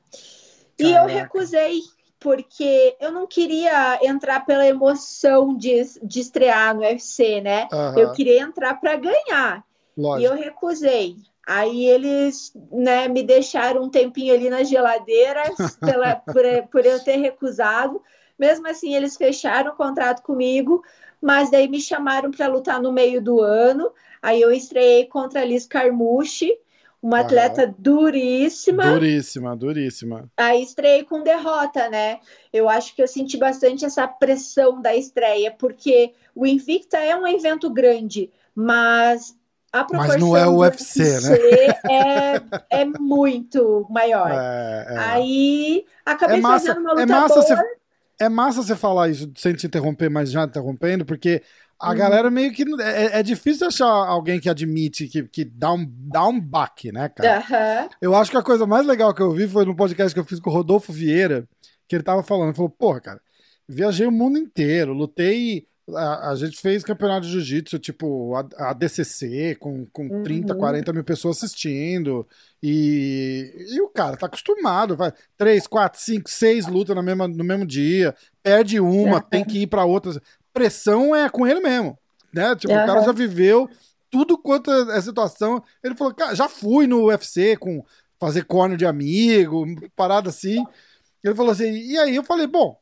Caraca. 0.78 0.78
E 0.78 0.92
eu 0.92 1.04
recusei 1.04 1.80
porque 2.20 2.96
eu 3.00 3.12
não 3.12 3.26
queria 3.26 3.98
entrar 4.02 4.44
pela 4.44 4.66
emoção 4.66 5.56
de, 5.56 5.82
de 6.02 6.20
estrear 6.20 6.74
no 6.74 6.80
UFC, 6.80 7.40
né? 7.40 7.68
Uhum. 7.72 7.98
Eu 7.98 8.12
queria 8.12 8.40
entrar 8.42 8.74
para 8.80 8.96
ganhar. 8.96 9.64
Lógico. 9.96 10.20
E 10.20 10.24
eu 10.24 10.34
recusei. 10.34 11.16
Aí 11.46 11.86
eles 11.86 12.52
né, 12.70 13.08
me 13.08 13.22
deixaram 13.22 13.82
um 13.82 13.88
tempinho 13.88 14.34
ali 14.34 14.50
na 14.50 14.62
geladeira 14.64 15.42
pela, 15.80 16.16
por, 16.16 16.44
por 16.70 16.84
eu 16.84 17.02
ter 17.02 17.16
recusado. 17.16 18.02
Mesmo 18.38 18.68
assim, 18.68 18.94
eles 18.94 19.16
fecharam 19.16 19.72
o 19.72 19.76
contrato 19.76 20.22
comigo, 20.22 20.82
mas 21.20 21.50
daí 21.50 21.66
me 21.66 21.80
chamaram 21.80 22.30
para 22.30 22.46
lutar 22.48 22.80
no 22.82 22.92
meio 22.92 23.22
do 23.22 23.40
ano. 23.40 23.90
Aí 24.20 24.40
eu 24.40 24.52
estreiei 24.52 25.06
contra 25.06 25.40
a 25.40 25.44
Liz 25.44 25.66
Carmouche, 25.66 26.56
uma 27.02 27.20
atleta 27.20 27.72
duríssima. 27.78 28.84
Duríssima, 28.92 29.56
duríssima. 29.56 30.30
Aí 30.36 30.62
estreiei 30.62 31.04
com 31.04 31.22
derrota, 31.22 31.88
né? 31.88 32.18
Eu 32.52 32.68
acho 32.68 32.94
que 32.94 33.02
eu 33.02 33.06
senti 33.06 33.36
bastante 33.36 33.84
essa 33.84 34.06
pressão 34.06 34.82
da 34.82 34.94
estreia, 34.94 35.50
porque 35.50 36.12
o 36.34 36.44
Invicta 36.44 36.98
é 36.98 37.14
um 37.16 37.26
evento 37.26 37.70
grande, 37.70 38.30
mas 38.54 39.36
a 39.72 39.84
proporção 39.84 40.14
mas 40.14 40.20
não 40.20 40.36
é 40.36 40.46
o 40.46 40.58
UFC, 40.58 41.02
UFC 41.02 41.30
né? 41.30 41.38
É, 42.70 42.80
é 42.80 42.84
muito 42.84 43.86
maior. 43.90 44.30
É, 44.38 44.86
é. 44.88 44.98
Aí 44.98 45.84
acabei 46.04 46.38
é 46.38 46.40
massa, 46.40 46.66
fazendo 46.68 46.80
uma 46.80 46.90
luta 46.92 47.02
é 47.02 47.06
massa 47.06 47.34
boa. 47.34 47.42
Você, 47.46 47.54
é 48.20 48.28
massa 48.28 48.62
você 48.62 48.76
falar 48.76 49.08
isso 49.08 49.30
sem 49.36 49.54
te 49.54 49.66
interromper, 49.66 50.08
mas 50.08 50.30
já 50.30 50.44
interrompendo, 50.44 51.04
porque 51.04 51.42
a 51.80 51.92
hum. 51.92 51.94
galera 51.94 52.30
meio 52.30 52.52
que. 52.52 52.64
É, 52.82 53.20
é, 53.20 53.22
difícil 53.22 53.68
achar 53.68 53.86
alguém 53.86 54.40
que 54.40 54.48
admite 54.48 55.06
que, 55.06 55.22
que 55.22 55.44
dá, 55.44 55.72
um, 55.72 55.86
dá 55.88 56.26
um 56.26 56.40
baque, 56.40 56.90
né, 56.90 57.08
cara? 57.08 57.38
Uhum. 57.38 57.88
Eu 58.00 58.14
acho 58.16 58.30
que 58.30 58.36
a 58.36 58.42
coisa 58.42 58.66
mais 58.66 58.84
legal 58.86 59.14
que 59.14 59.22
eu 59.22 59.32
vi 59.32 59.46
foi 59.46 59.64
no 59.64 59.76
podcast 59.76 60.12
que 60.12 60.18
eu 60.18 60.24
fiz 60.24 60.40
com 60.40 60.50
o 60.50 60.52
Rodolfo 60.52 60.92
Vieira, 60.92 61.48
que 61.86 61.94
ele 61.94 62.02
tava 62.02 62.22
falando. 62.22 62.48
Ele 62.48 62.56
falou, 62.56 62.70
porra, 62.70 63.00
cara, 63.00 63.20
viajei 63.68 64.06
o 64.06 64.12
mundo 64.12 64.38
inteiro, 64.38 64.92
lutei. 64.92 65.66
A, 65.94 66.32
a 66.32 66.34
gente 66.34 66.60
fez 66.60 66.84
campeonato 66.84 67.26
de 67.26 67.32
jiu-jitsu, 67.32 67.78
tipo, 67.78 68.34
a, 68.34 68.70
a, 68.70 68.72
DCC, 68.74 69.54
com, 69.54 69.86
com 69.86 70.06
uhum. 70.06 70.22
30, 70.22 70.54
40 70.54 70.92
mil 70.92 71.04
pessoas 71.04 71.38
assistindo. 71.38 72.26
E, 72.62 73.54
e 73.70 73.80
o 73.80 73.88
cara 73.88 74.16
tá 74.16 74.26
acostumado, 74.26 74.96
vai 74.96 75.12
3, 75.38 75.66
4, 75.66 75.98
5, 75.98 76.28
6 76.28 76.66
lutas 76.66 76.94
no 76.94 77.02
mesmo, 77.02 77.28
no 77.28 77.44
mesmo 77.44 77.64
dia, 77.64 78.14
perde 78.42 78.78
uma, 78.80 79.16
uhum. 79.16 79.22
tem 79.30 79.44
que 79.44 79.62
ir 79.62 79.66
para 79.66 79.84
outras 79.84 80.18
pressão 80.52 81.14
é 81.14 81.28
com 81.28 81.46
ele 81.46 81.60
mesmo, 81.60 81.98
né? 82.32 82.54
Tipo, 82.56 82.72
uhum. 82.72 82.82
o 82.82 82.86
cara 82.86 83.02
já 83.02 83.12
viveu 83.12 83.68
tudo 84.10 84.38
quanto 84.38 84.70
é 84.70 85.00
situação. 85.00 85.62
Ele 85.82 85.94
falou, 85.94 86.14
cara, 86.14 86.34
já 86.34 86.48
fui 86.48 86.86
no 86.86 87.06
UFC 87.06 87.56
com 87.56 87.84
fazer 88.18 88.44
corner 88.44 88.76
de 88.76 88.86
amigo, 88.86 89.64
parada 89.94 90.30
assim. 90.30 90.64
Ele 91.22 91.34
falou 91.34 91.52
assim, 91.52 91.70
e 91.70 91.98
aí 91.98 92.16
eu 92.16 92.24
falei, 92.24 92.46
bom, 92.46 92.76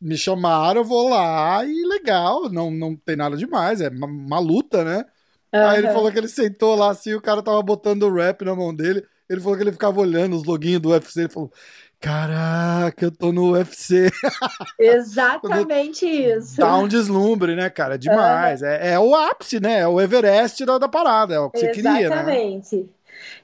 me 0.00 0.16
chamaram, 0.16 0.80
eu 0.80 0.84
vou 0.84 1.08
lá 1.08 1.64
e 1.64 1.86
legal, 1.86 2.50
não, 2.50 2.70
não 2.70 2.96
tem 2.96 3.16
nada 3.16 3.36
demais, 3.36 3.80
é 3.80 3.88
uma, 3.88 4.06
uma 4.06 4.38
luta, 4.38 4.84
né? 4.84 5.04
Uhum. 5.52 5.66
Aí 5.68 5.78
ele 5.78 5.92
falou 5.92 6.10
que 6.10 6.18
ele 6.18 6.28
sentou 6.28 6.74
lá 6.74 6.90
assim, 6.90 7.14
o 7.14 7.20
cara 7.20 7.42
tava 7.42 7.62
botando 7.62 8.02
o 8.02 8.14
rap 8.14 8.44
na 8.44 8.54
mão 8.54 8.74
dele. 8.74 9.04
Ele 9.28 9.40
falou 9.40 9.56
que 9.56 9.62
ele 9.62 9.72
ficava 9.72 10.00
olhando 10.00 10.36
os 10.36 10.44
loginhos 10.44 10.82
do 10.82 10.90
UFC. 10.90 11.20
Ele 11.20 11.28
falou: 11.28 11.50
Caraca, 12.00 13.04
eu 13.04 13.10
tô 13.10 13.32
no 13.32 13.52
UFC. 13.52 14.10
Exatamente 14.78 16.06
isso. 16.06 16.58
Dá 16.58 16.76
um 16.76 16.86
deslumbre, 16.86 17.56
né, 17.56 17.70
cara? 17.70 17.96
Demais. 17.96 18.60
Uhum. 18.60 18.68
É, 18.68 18.92
é, 18.92 18.98
o 18.98 19.14
ápice, 19.14 19.58
né? 19.58 19.80
É 19.80 19.88
o 19.88 20.00
Everest 20.00 20.64
da, 20.66 20.78
da 20.78 20.88
parada, 20.88 21.34
é 21.34 21.38
o 21.38 21.50
que 21.50 21.60
você 21.60 21.70
Exatamente. 21.70 22.02
queria, 22.02 22.10
né? 22.10 22.16
Exatamente. 22.16 22.90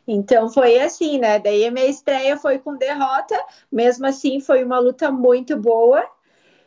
Então 0.06 0.50
foi 0.50 0.78
assim, 0.78 1.18
né? 1.18 1.38
Daí 1.38 1.64
a 1.64 1.70
minha 1.70 1.86
estreia 1.86 2.36
foi 2.36 2.58
com 2.58 2.76
derrota, 2.76 3.38
mesmo 3.70 4.06
assim 4.06 4.40
foi 4.40 4.64
uma 4.64 4.78
luta 4.78 5.10
muito 5.10 5.56
boa. 5.56 6.04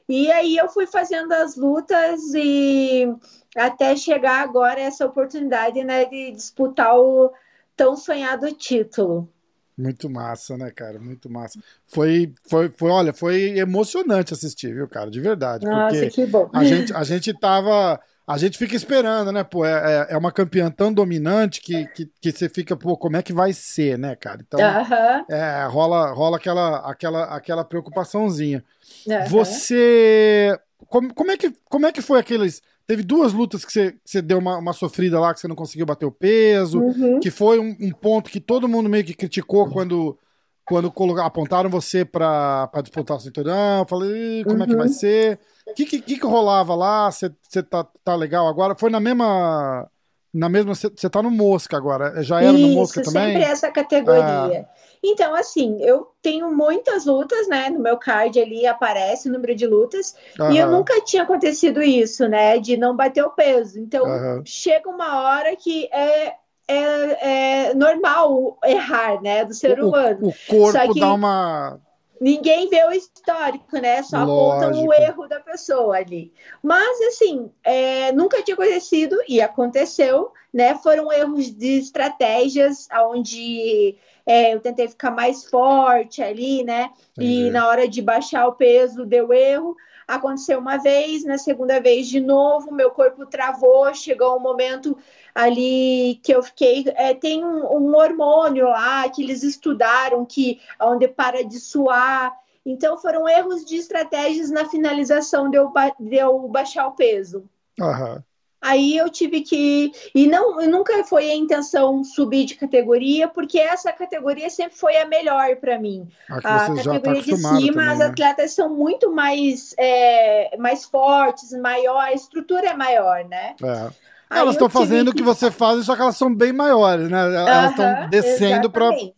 E 0.08 0.32
aí 0.32 0.58
eu 0.58 0.68
fui 0.70 0.86
fazendo 0.86 1.32
as 1.32 1.56
lutas 1.56 2.34
e 2.34 3.08
até 3.56 3.96
chegar 3.96 4.42
agora 4.42 4.80
essa 4.80 5.06
oportunidade, 5.06 5.84
né, 5.84 6.06
de 6.06 6.32
disputar 6.32 6.98
o 6.98 7.32
tão 7.76 7.96
sonhado 7.96 8.52
título. 8.52 9.30
Muito 9.78 10.10
massa, 10.10 10.56
né, 10.58 10.70
cara? 10.70 11.00
Muito 11.00 11.30
massa. 11.30 11.60
Foi, 11.86 12.32
foi, 12.48 12.70
foi, 12.70 12.92
olha, 12.92 13.12
foi 13.12 13.58
emocionante 13.58 14.34
assistir, 14.34 14.74
viu, 14.74 14.88
cara? 14.88 15.10
De 15.10 15.20
verdade. 15.20 15.66
Nossa, 15.66 15.96
porque 15.96 16.10
que 16.10 16.26
bom. 16.28 16.50
A 16.54 16.64
gente, 16.64 16.94
a 16.94 17.04
gente 17.04 17.34
tava. 17.34 18.00
A 18.26 18.38
gente 18.38 18.58
fica 18.58 18.76
esperando, 18.76 19.32
né? 19.34 19.44
Pô, 19.44 19.66
é, 19.66 20.08
é 20.10 20.18
uma 20.18 20.32
campeã 20.32 20.72
tão 20.72 20.94
dominante 20.94 21.60
que, 21.60 21.86
que, 21.88 22.10
que 22.22 22.32
você 22.32 22.48
fica, 22.48 22.78
pô, 22.78 22.96
como 22.96 23.18
é 23.18 23.22
que 23.22 23.34
vai 23.34 23.52
ser, 23.52 23.98
né, 23.98 24.16
cara? 24.16 24.40
Então, 24.48 24.60
uhum. 24.62 25.26
é, 25.36 25.66
rola, 25.66 26.14
rola 26.14 26.38
aquela, 26.38 26.78
aquela, 26.90 27.24
aquela 27.26 27.66
preocupaçãozinha. 27.66 28.64
Uhum. 29.06 29.26
Você. 29.28 30.58
Como, 30.88 31.14
como, 31.14 31.32
é 31.32 31.38
que, 31.38 31.52
como 31.68 31.86
é 31.86 31.92
que 31.92 32.02
foi 32.02 32.20
aqueles. 32.20 32.62
Teve 32.86 33.02
duas 33.02 33.32
lutas 33.32 33.64
que 33.64 33.72
você, 33.72 33.92
que 33.94 34.00
você 34.04 34.22
deu 34.22 34.38
uma, 34.40 34.58
uma, 34.58 34.74
sofrida 34.74 35.20
lá, 35.20 35.34
que 35.34 35.40
você 35.40 35.48
não 35.48 35.56
conseguiu 35.56 35.86
bater 35.86 36.06
o 36.06 36.12
peso, 36.12 36.80
uhum. 36.82 37.20
que 37.20 37.32
foi 37.32 37.58
um, 37.58 37.76
um, 37.80 37.92
ponto 37.92 38.30
que 38.30 38.42
todo 38.42 38.68
mundo 38.68 38.90
meio 38.90 39.06
que 39.06 39.14
criticou 39.14 39.70
quando, 39.70 40.18
quando 40.66 40.92
colocaram, 40.92 41.28
apontaram 41.28 41.70
você 41.70 42.04
para 42.04 42.70
disputar 42.82 43.16
o 43.16 43.20
cinturão. 43.22 43.86
Falei, 43.88 44.44
como 44.44 44.58
uhum. 44.58 44.64
é 44.64 44.68
que 44.68 44.76
vai 44.76 44.90
ser? 44.90 45.40
O 45.66 45.74
que, 45.74 45.86
que, 45.86 46.02
que, 46.02 46.26
rolava 46.26 46.76
lá? 46.76 47.10
Você, 47.10 47.32
você 47.42 47.64
tá, 47.64 47.88
tá 48.04 48.16
legal 48.16 48.48
agora? 48.48 48.76
Foi 48.76 48.90
na 48.90 49.00
mesma. 49.00 49.90
Na 50.34 50.50
mesma. 50.50 50.74
Você, 50.74 50.90
tá 51.10 51.22
no 51.22 51.30
Mosca 51.30 51.78
agora. 51.78 52.24
Já 52.24 52.42
era 52.42 52.54
Isso, 52.54 52.68
no 52.68 52.74
Mosca 52.74 53.02
também? 53.04 53.34
Sempre 53.34 53.44
essa 53.44 53.72
categoria. 53.72 54.68
Ah. 54.68 54.74
Então, 55.04 55.36
assim, 55.36 55.78
eu 55.82 56.08
tenho 56.22 56.52
muitas 56.56 57.06
lutas, 57.06 57.48
né? 57.48 57.70
No 57.70 57.80
meu 57.80 57.98
card 57.98 58.40
ali 58.40 58.66
aparece 58.66 59.30
o 59.30 59.32
número 59.32 59.54
de 59.54 59.68
lutas. 59.68 60.16
Uhum. 60.40 60.52
E 60.52 60.58
eu 60.58 60.72
nunca 60.72 61.02
tinha 61.02 61.24
acontecido 61.24 61.84
isso, 61.84 62.28
né? 62.28 62.58
De 62.58 62.78
não 62.78 62.96
bater 62.96 63.24
o 63.24 63.30
peso. 63.30 63.80
Então, 63.80 64.06
uhum. 64.06 64.42
chega 64.46 64.90
uma 64.90 65.22
hora 65.24 65.56
que 65.56 65.88
é 65.92 66.34
é, 66.68 67.68
é 67.70 67.74
normal 67.74 68.58
errar, 68.64 69.22
né, 69.22 69.44
do 69.46 69.54
ser 69.54 69.80
O, 69.82 69.90
humano. 69.90 70.30
o 70.30 70.34
corpo 70.48 70.94
que- 70.94 71.00
dá 71.00 71.14
uma. 71.14 71.80
Ninguém 72.24 72.70
vê 72.70 72.86
o 72.86 72.92
histórico, 72.94 73.78
né? 73.80 74.02
Só 74.02 74.20
apontam 74.20 74.86
o 74.86 74.94
erro 74.94 75.28
da 75.28 75.42
pessoa 75.42 75.98
ali. 75.98 76.32
Mas, 76.64 77.02
assim, 77.02 77.52
é, 77.62 78.14
nunca 78.14 78.42
tinha 78.42 78.56
acontecido 78.56 79.18
e 79.28 79.42
aconteceu, 79.42 80.32
né? 80.54 80.74
Foram 80.76 81.12
erros 81.12 81.52
de 81.52 81.80
estratégias, 81.80 82.88
onde 83.10 83.98
eu 84.26 84.62
tentei 84.62 84.88
ficar 84.88 85.12
mais 85.12 85.44
forte 85.50 86.24
ali, 86.24 86.64
né? 86.64 86.92
Entendi. 87.12 87.48
E 87.48 87.52
na 87.52 87.68
hora 87.68 87.90
de 87.90 88.02
baixar 88.02 88.48
o 88.48 88.54
peso 88.54 89.06
deu 89.06 89.34
erro. 89.34 89.76
Aconteceu 90.08 90.60
uma 90.60 90.78
vez, 90.78 91.26
na 91.26 91.38
segunda 91.38 91.82
vez 91.82 92.08
de 92.08 92.22
novo, 92.22 92.74
meu 92.74 92.92
corpo 92.92 93.26
travou, 93.26 93.94
chegou 93.94 94.38
um 94.38 94.40
momento 94.40 94.98
ali 95.34 96.20
que 96.24 96.34
eu 96.34 96.44
fiquei. 96.44 96.86
é, 96.96 97.14
tem 97.14 97.44
um, 97.44 97.66
um 97.66 97.96
hormônio 97.96 98.66
lá 98.66 99.08
que 99.10 99.24
eles 99.24 99.44
estudaram 99.44 100.26
que 100.26 100.60
onde 100.82 101.08
para 101.08 101.44
de 101.44 101.60
suar. 101.60 102.34
Então 102.66 102.98
foram 102.98 103.28
erros 103.28 103.66
de 103.66 103.76
estratégias 103.76 104.50
na 104.50 104.66
finalização 104.70 105.50
de 105.50 105.58
eu, 105.58 105.72
de 106.00 106.16
eu 106.16 106.48
baixar 106.48 106.88
o 106.88 106.92
peso. 106.92 107.44
Aham. 107.80 108.24
Aí 108.64 108.96
eu 108.96 109.10
tive 109.10 109.42
que. 109.42 109.92
E 110.16 110.26
não, 110.26 110.56
nunca 110.68 111.04
foi 111.04 111.30
a 111.30 111.36
intenção 111.36 112.02
subir 112.02 112.46
de 112.46 112.56
categoria, 112.56 113.28
porque 113.28 113.60
essa 113.60 113.92
categoria 113.92 114.50
sempre 114.50 114.78
foi 114.78 114.96
a 114.96 115.06
melhor 115.06 115.58
para 115.58 115.78
mim. 115.78 116.08
A 116.30 116.40
já 116.40 116.94
tá 116.94 116.94
categoria 116.94 117.22
de 117.22 117.32
acostumado 117.32 117.60
cima, 117.60 117.74
também, 117.74 117.90
as 117.90 118.00
né? 118.00 118.06
atletas 118.06 118.54
são 118.54 118.70
muito 118.70 119.12
mais, 119.12 119.76
é, 119.78 120.56
mais 120.58 120.86
fortes, 120.86 121.52
maior, 121.52 122.00
a 122.00 122.14
estrutura 122.14 122.70
é 122.70 122.74
maior, 122.74 123.26
né? 123.26 123.54
É. 123.62 124.13
Elas 124.30 124.56
estão 124.56 124.70
fazendo 124.70 125.10
o 125.10 125.14
que 125.14 125.22
você 125.22 125.52
faz, 125.52 125.86
só 125.86 125.96
que 125.96 126.02
elas 126.02 126.18
são 126.18 126.34
bem 126.34 126.52
maiores, 126.52 127.08
né? 127.10 127.20
Elas 127.36 127.70
estão 127.72 128.10
descendo 128.10 128.70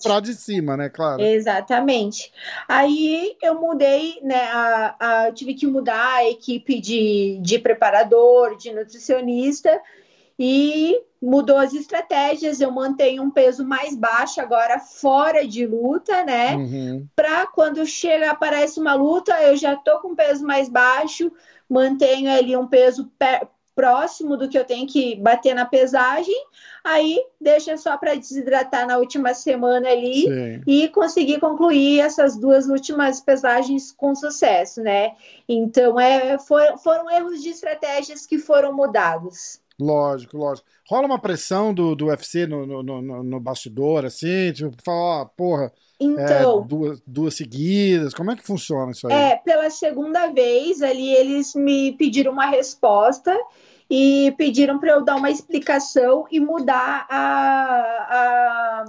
para 0.03 0.19
de 0.19 0.33
cima, 0.33 0.75
né? 0.75 0.89
Claro. 0.89 1.21
Exatamente. 1.21 2.31
Aí 2.67 3.35
eu 3.41 3.55
mudei, 3.59 4.19
né? 4.21 4.43
A, 4.51 4.95
a- 4.99 5.27
eu 5.29 5.33
tive 5.33 5.53
que 5.53 5.65
mudar 5.65 6.15
a 6.15 6.29
equipe 6.29 6.79
de, 6.81 7.39
de 7.41 7.59
preparador, 7.59 8.57
de 8.57 8.73
nutricionista, 8.73 9.79
e 10.37 11.01
mudou 11.21 11.57
as 11.57 11.73
estratégias. 11.73 12.59
Eu 12.59 12.71
mantenho 12.71 13.23
um 13.23 13.31
peso 13.31 13.65
mais 13.65 13.95
baixo 13.95 14.41
agora 14.41 14.79
fora 14.79 15.47
de 15.47 15.65
luta, 15.65 16.23
né? 16.25 16.55
Uhum. 16.55 17.07
Para 17.15 17.47
quando 17.47 17.85
chega, 17.85 18.31
aparece 18.31 18.79
uma 18.81 18.95
luta, 18.95 19.33
eu 19.43 19.55
já 19.55 19.75
tô 19.77 19.99
com 20.01 20.13
peso 20.13 20.45
mais 20.45 20.67
baixo, 20.67 21.31
mantenho 21.69 22.29
ali 22.31 22.55
um 22.57 22.67
peso 22.67 23.09
próximo 23.75 24.37
do 24.37 24.47
que 24.47 24.57
eu 24.57 24.63
tenho 24.63 24.87
que 24.87 25.15
bater 25.17 25.53
na 25.53 25.65
pesagem, 25.65 26.35
aí 26.83 27.21
deixa 27.39 27.75
só 27.75 27.97
para 27.97 28.15
desidratar 28.15 28.87
na 28.87 28.97
última 28.97 29.33
semana 29.33 29.89
ali 29.89 30.23
Sim. 30.23 30.61
e 30.65 30.87
conseguir 30.87 31.39
concluir 31.39 31.99
essas 31.99 32.37
duas 32.37 32.67
últimas 32.67 33.19
pesagens 33.19 33.91
com 33.91 34.15
sucesso, 34.15 34.81
né? 34.81 35.11
Então, 35.47 35.99
é, 35.99 36.37
foram 36.39 37.11
erros 37.11 37.43
de 37.43 37.49
estratégias 37.49 38.25
que 38.25 38.39
foram 38.39 38.73
mudados. 38.73 39.59
Lógico, 39.79 40.37
lógico. 40.37 40.67
Rola 40.89 41.07
uma 41.07 41.19
pressão 41.19 41.73
do, 41.73 41.95
do 41.95 42.05
UFC 42.05 42.47
no, 42.47 42.65
no, 42.65 42.83
no, 42.83 43.23
no 43.23 43.39
bastidor, 43.39 44.05
assim, 44.05 44.51
tipo, 44.53 44.71
fala, 44.83 45.25
porra, 45.25 45.71
é, 46.17 46.43
Então, 46.43 46.65
duas, 46.65 47.01
duas 47.05 47.35
seguidas, 47.35 48.13
como 48.13 48.31
é 48.31 48.35
que 48.35 48.43
funciona 48.43 48.91
isso 48.91 49.07
aí? 49.07 49.31
é, 49.31 49.35
pela 49.37 49.69
segunda 49.69 50.27
vez 50.27 50.81
ali 50.81 51.09
eles 51.13 51.53
me 51.55 51.93
pediram 51.93 52.31
uma 52.31 52.45
resposta 52.45 53.37
e 53.89 54.33
pediram 54.37 54.79
para 54.79 54.91
eu 54.93 55.03
dar 55.03 55.15
uma 55.15 55.29
explicação 55.29 56.25
e 56.31 56.39
mudar 56.39 57.05
a, 57.09 57.75
a, 58.09 58.85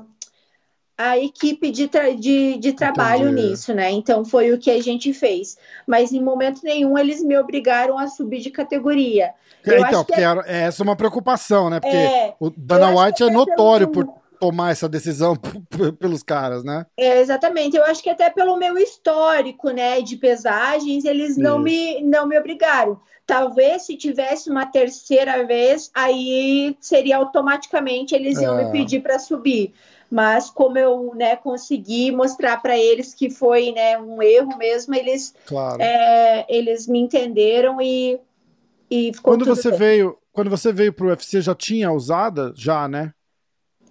a 0.98 1.18
equipe 1.18 1.70
de, 1.70 1.88
tra- 1.88 2.14
de, 2.14 2.56
de 2.59 2.72
trabalho 2.72 3.28
Entendi. 3.30 3.48
nisso, 3.50 3.74
né? 3.74 3.90
Então 3.90 4.24
foi 4.24 4.52
o 4.52 4.59
que 4.59 4.70
a 4.70 4.82
gente 4.82 5.12
fez. 5.12 5.59
Mas 5.87 6.12
em 6.12 6.22
momento 6.22 6.61
nenhum 6.64 6.96
eles 6.96 7.22
me 7.22 7.37
obrigaram 7.38 7.98
a 7.98 8.09
subir 8.09 8.40
de 8.40 8.50
categoria. 8.50 9.32
eu 9.64 9.78
então, 9.78 10.04
porque 10.04 10.20
era- 10.20 10.42
essa 10.46 10.82
é 10.82 10.85
uma 10.85 10.96
preocupação, 10.96 11.68
né? 11.68 11.80
Porque 11.80 11.96
É, 11.96 12.35
o 12.40 12.50
Dana 12.56 12.88
White 12.90 13.22
é 13.22 13.30
notório 13.30 13.88
pelo- 13.88 14.06
por 14.06 14.14
tomar 14.40 14.70
essa 14.70 14.88
decisão 14.88 15.35
pelos 15.98 16.22
caras, 16.22 16.62
né? 16.64 16.85
É, 16.96 17.20
exatamente, 17.20 17.76
eu 17.76 17.85
acho 17.85 18.02
que 18.02 18.11
até 18.11 18.28
pelo 18.30 18.56
meu 18.56 18.76
histórico, 18.78 19.70
né, 19.70 20.00
de 20.02 20.16
pesagens, 20.16 21.04
eles 21.04 21.37
não 21.38 21.59
me, 21.59 22.02
não 22.02 22.26
me 22.26 22.38
obrigaram. 22.38 22.98
Talvez 23.26 23.82
se 23.82 23.96
tivesse 23.96 24.48
uma 24.50 24.66
terceira 24.66 25.44
vez, 25.44 25.90
aí 25.94 26.76
seria 26.80 27.16
automaticamente 27.16 28.14
eles 28.14 28.38
iam 28.40 28.59
É. 28.59 28.64
me 28.64 28.70
pedir 28.72 29.00
para 29.02 29.18
subir. 29.18 29.72
Mas 30.11 30.51
como 30.51 30.79
eu, 30.79 31.12
né, 31.14 31.37
consegui 31.37 32.12
mostrar 32.12 32.59
para 32.59 32.79
eles 32.79 33.12
que 33.12 33.29
foi, 33.29 33.73
né, 33.73 33.99
um 33.99 34.23
erro 34.23 34.57
mesmo, 34.57 34.95
eles, 34.95 35.35
Claro. 35.47 35.83
é, 35.83 36.47
eles 36.55 36.87
me 36.87 37.01
entenderam 37.01 37.81
e, 37.81 38.19
e 38.90 39.12
ficou 39.12 39.33
quando 39.33 39.45
você 39.45 39.71
bem. 39.71 39.79
veio, 39.79 40.19
quando 40.33 40.51
você 40.51 40.73
veio 40.73 40.92
pro 40.92 41.09
UFC 41.09 41.40
já 41.40 41.55
tinha 41.55 41.90
usada? 41.90 42.53
Já, 42.55 42.87
né? 42.87 43.12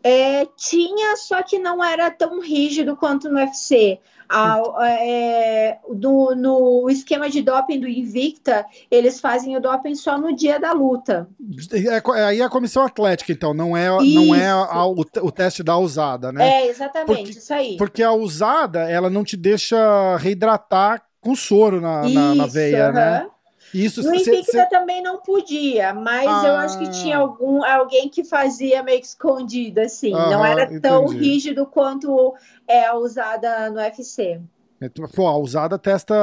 É, 0.07 0.45
tinha, 0.55 1.15
só 1.17 1.41
que 1.41 1.57
não 1.57 1.83
era 1.83 2.11
tão 2.11 2.39
rígido 2.39 2.95
quanto 2.95 3.27
no 3.27 3.37
UFC. 3.39 3.97
A- 4.29 4.61
é, 4.87 5.77
do- 5.93 6.35
no 6.35 6.87
esquema 6.91 7.27
de 7.29 7.41
doping 7.41 7.79
do 7.79 7.87
Invicta, 7.87 8.65
eles 8.91 9.19
fazem 9.19 9.57
o 9.57 9.59
doping 9.59 9.95
só 9.95 10.15
no 10.17 10.35
dia 10.35 10.59
da 10.59 10.71
luta. 10.73 11.27
É, 11.71 12.19
é 12.19 12.23
aí 12.23 12.41
a 12.41 12.49
comissão 12.49 12.83
atlética, 12.83 13.31
então, 13.31 13.51
não 13.53 13.75
é, 13.75 13.87
não 13.89 14.35
é 14.35 14.39
Isso. 14.47 14.71
a- 14.71 14.87
o, 14.87 14.95
o 15.23 15.31
teste 15.31 15.63
da 15.63 15.75
usada, 15.77 16.31
né? 16.31 16.47
É, 16.63 16.67
exatamente, 16.67 17.07
Porque- 17.23 17.31
isso 17.39 17.53
aí. 17.53 17.77
Porque 17.77 18.03
a 18.03 18.11
usada, 18.13 18.81
ela 18.89 19.09
não 19.09 19.23
te 19.23 19.35
deixa 19.35 20.17
reidratar 20.17 21.03
com 21.19 21.35
soro 21.35 21.81
na, 21.81 22.07
na, 22.07 22.35
na 22.35 22.45
Isso, 22.45 22.53
veia, 22.53 22.91
né? 22.91 23.27
Isso 23.77 24.01
No 24.01 24.17
cê- 24.19 24.31
Invicta 24.31 24.51
cê- 24.53 24.65
também 24.69 25.01
não 25.01 25.17
podia, 25.21 25.93
mas 25.93 26.25
eu 26.45 26.55
acho 26.55 26.79
que 26.79 26.85
Ah. 26.88 26.91
tinha 26.91 27.17
algum, 27.17 27.63
alguém 27.63 28.07
que 28.07 28.23
fazia 28.23 28.81
meio 28.81 28.99
que 29.01 29.05
escondido, 29.07 29.79
assim. 29.81 30.11
não 30.11 30.41
Aham, 30.43 30.47
era 30.47 30.79
tão 30.79 31.05
entendi. 31.05 31.19
rígido 31.19 31.65
quanto 31.65 32.33
é 32.67 32.85
a 32.85 32.95
usada 32.95 33.69
no 33.69 33.77
UFC. 33.77 34.39
Então, 34.81 35.07
Pô, 35.09 35.27
a 35.27 35.38
usada 35.38 35.77
testa, 35.79 36.13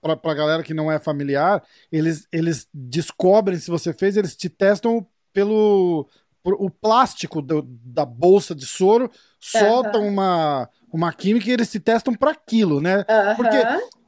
pra, 0.00 0.16
pra 0.16 0.34
galera 0.34 0.62
que 0.62 0.74
não 0.74 0.90
é 0.90 0.98
familiar, 0.98 1.62
eles, 1.90 2.26
eles 2.32 2.66
descobrem 2.72 3.58
se 3.58 3.70
você 3.70 3.92
fez, 3.92 4.16
eles 4.16 4.36
te 4.36 4.48
testam 4.48 5.06
pelo 5.32 6.06
o 6.46 6.68
plástico 6.68 7.40
do- 7.40 7.62
da 7.66 8.04
bolsa 8.04 8.54
de 8.54 8.66
soro, 8.66 9.10
soltam 9.40 10.06
uma, 10.06 10.68
uma 10.96 11.12
química 11.12 11.48
e 11.48 11.52
eles 11.52 11.70
te 11.70 11.80
testam 11.80 12.14
para 12.14 12.30
aquilo, 12.30 12.80
né? 12.80 13.04
Porque-. 13.36 13.56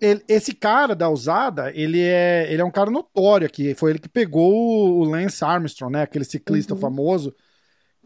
Ele- 0.01 0.23
esse 0.29 0.53
cara 0.55 0.95
da 0.95 1.09
usada, 1.09 1.73
ele 1.75 2.01
é, 2.01 2.47
ele 2.53 2.61
é 2.61 2.65
um 2.65 2.71
cara 2.71 2.91
notório 2.91 3.47
aqui, 3.47 3.75
foi 3.75 3.91
ele 3.91 3.99
que 3.99 4.09
pegou 4.09 4.99
o 5.01 5.05
Lance 5.05 5.43
Armstrong, 5.45 5.93
né? 5.93 6.03
Aquele 6.03 6.25
ciclista 6.25 6.75
Uhum. 6.75 6.81
famoso, 6.81 7.35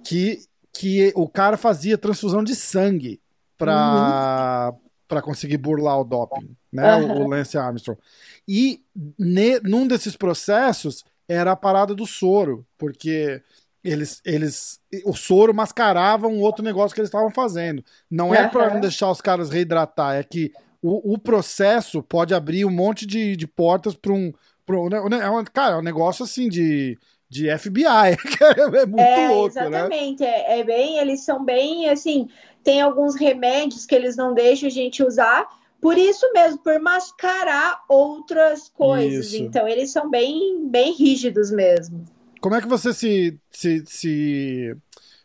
que, 0.04 0.38
que 0.72 1.12
o 1.16 1.28
cara 1.28 1.56
fazia 1.56 1.98
transfusão 1.98 2.42
de 2.44 2.54
sangue 2.54 3.20
pra, 3.58 4.72
pra 5.08 5.20
conseguir 5.20 5.58
burlar 5.58 6.00
o 6.00 6.04
doping, 6.04 6.56
né? 6.72 6.96
O, 6.96 7.26
Lance 7.28 7.58
Armstrong. 7.58 7.98
E 8.46 8.80
ne- 9.18 9.60
num 9.60 9.86
desses 9.86 10.16
processos 10.16 11.04
era 11.28 11.52
a 11.52 11.56
parada 11.56 11.94
do 11.94 12.06
soro, 12.06 12.64
porque 12.78 13.42
eles, 13.82 14.20
eles 14.24 14.80
o 15.04 15.14
soro 15.14 15.54
mascarava 15.54 16.26
um 16.28 16.40
outro 16.40 16.64
negócio 16.64 16.94
que 16.94 17.00
eles 17.00 17.08
estavam 17.08 17.30
fazendo. 17.30 17.84
Não 18.10 18.34
é 18.34 18.46
para 18.48 18.74
não 18.74 18.80
deixar 18.80 19.10
os 19.10 19.20
caras 19.20 19.50
reidratar, 19.50 20.16
é 20.16 20.22
que 20.22 20.52
o, 20.82 21.14
o 21.14 21.18
processo 21.18 22.02
pode 22.02 22.34
abrir 22.34 22.64
um 22.64 22.70
monte 22.70 23.06
de, 23.06 23.36
de 23.36 23.46
portas 23.46 23.94
para 23.94 24.12
um, 24.12 24.32
pra 24.64 24.78
um- 24.78 24.88
né, 24.88 24.98
é 25.22 25.30
um- 25.30 25.44
Cara, 25.44 25.74
é 25.74 25.78
um 25.78 25.82
negócio 25.82 26.24
assim 26.24 26.48
de, 26.48 26.98
de 27.28 27.48
FBI. 27.58 27.84
é 28.76 28.86
muito 28.86 29.00
É, 29.00 29.28
louco, 29.28 29.54
né? 29.54 29.66
exatamente. 29.66 30.24
É, 30.24 30.60
é 30.60 30.64
bem, 30.64 30.98
eles 30.98 31.24
são 31.24 31.44
bem 31.44 31.88
assim. 31.88 32.28
Tem 32.64 32.80
alguns 32.80 33.14
remédios 33.14 33.86
que 33.86 33.94
eles 33.94 34.16
não 34.16 34.34
deixam 34.34 34.66
a 34.68 34.70
gente 34.72 35.02
usar. 35.02 35.46
Por 35.80 35.96
isso 35.96 36.30
mesmo, 36.34 36.58
por 36.58 36.78
mascarar 36.78 37.80
outras 37.88 38.68
coisas. 38.68 39.32
Isso. 39.32 39.42
Então, 39.42 39.66
eles 39.66 39.90
são 39.90 40.10
bem, 40.10 40.66
bem 40.68 40.92
rígidos 40.92 41.50
mesmo. 41.50 42.04
Como 42.40 42.54
é 42.54 42.60
que 42.60 42.66
você 42.68 42.92
se, 42.92 43.38
se, 43.50 43.84
se, 43.86 44.76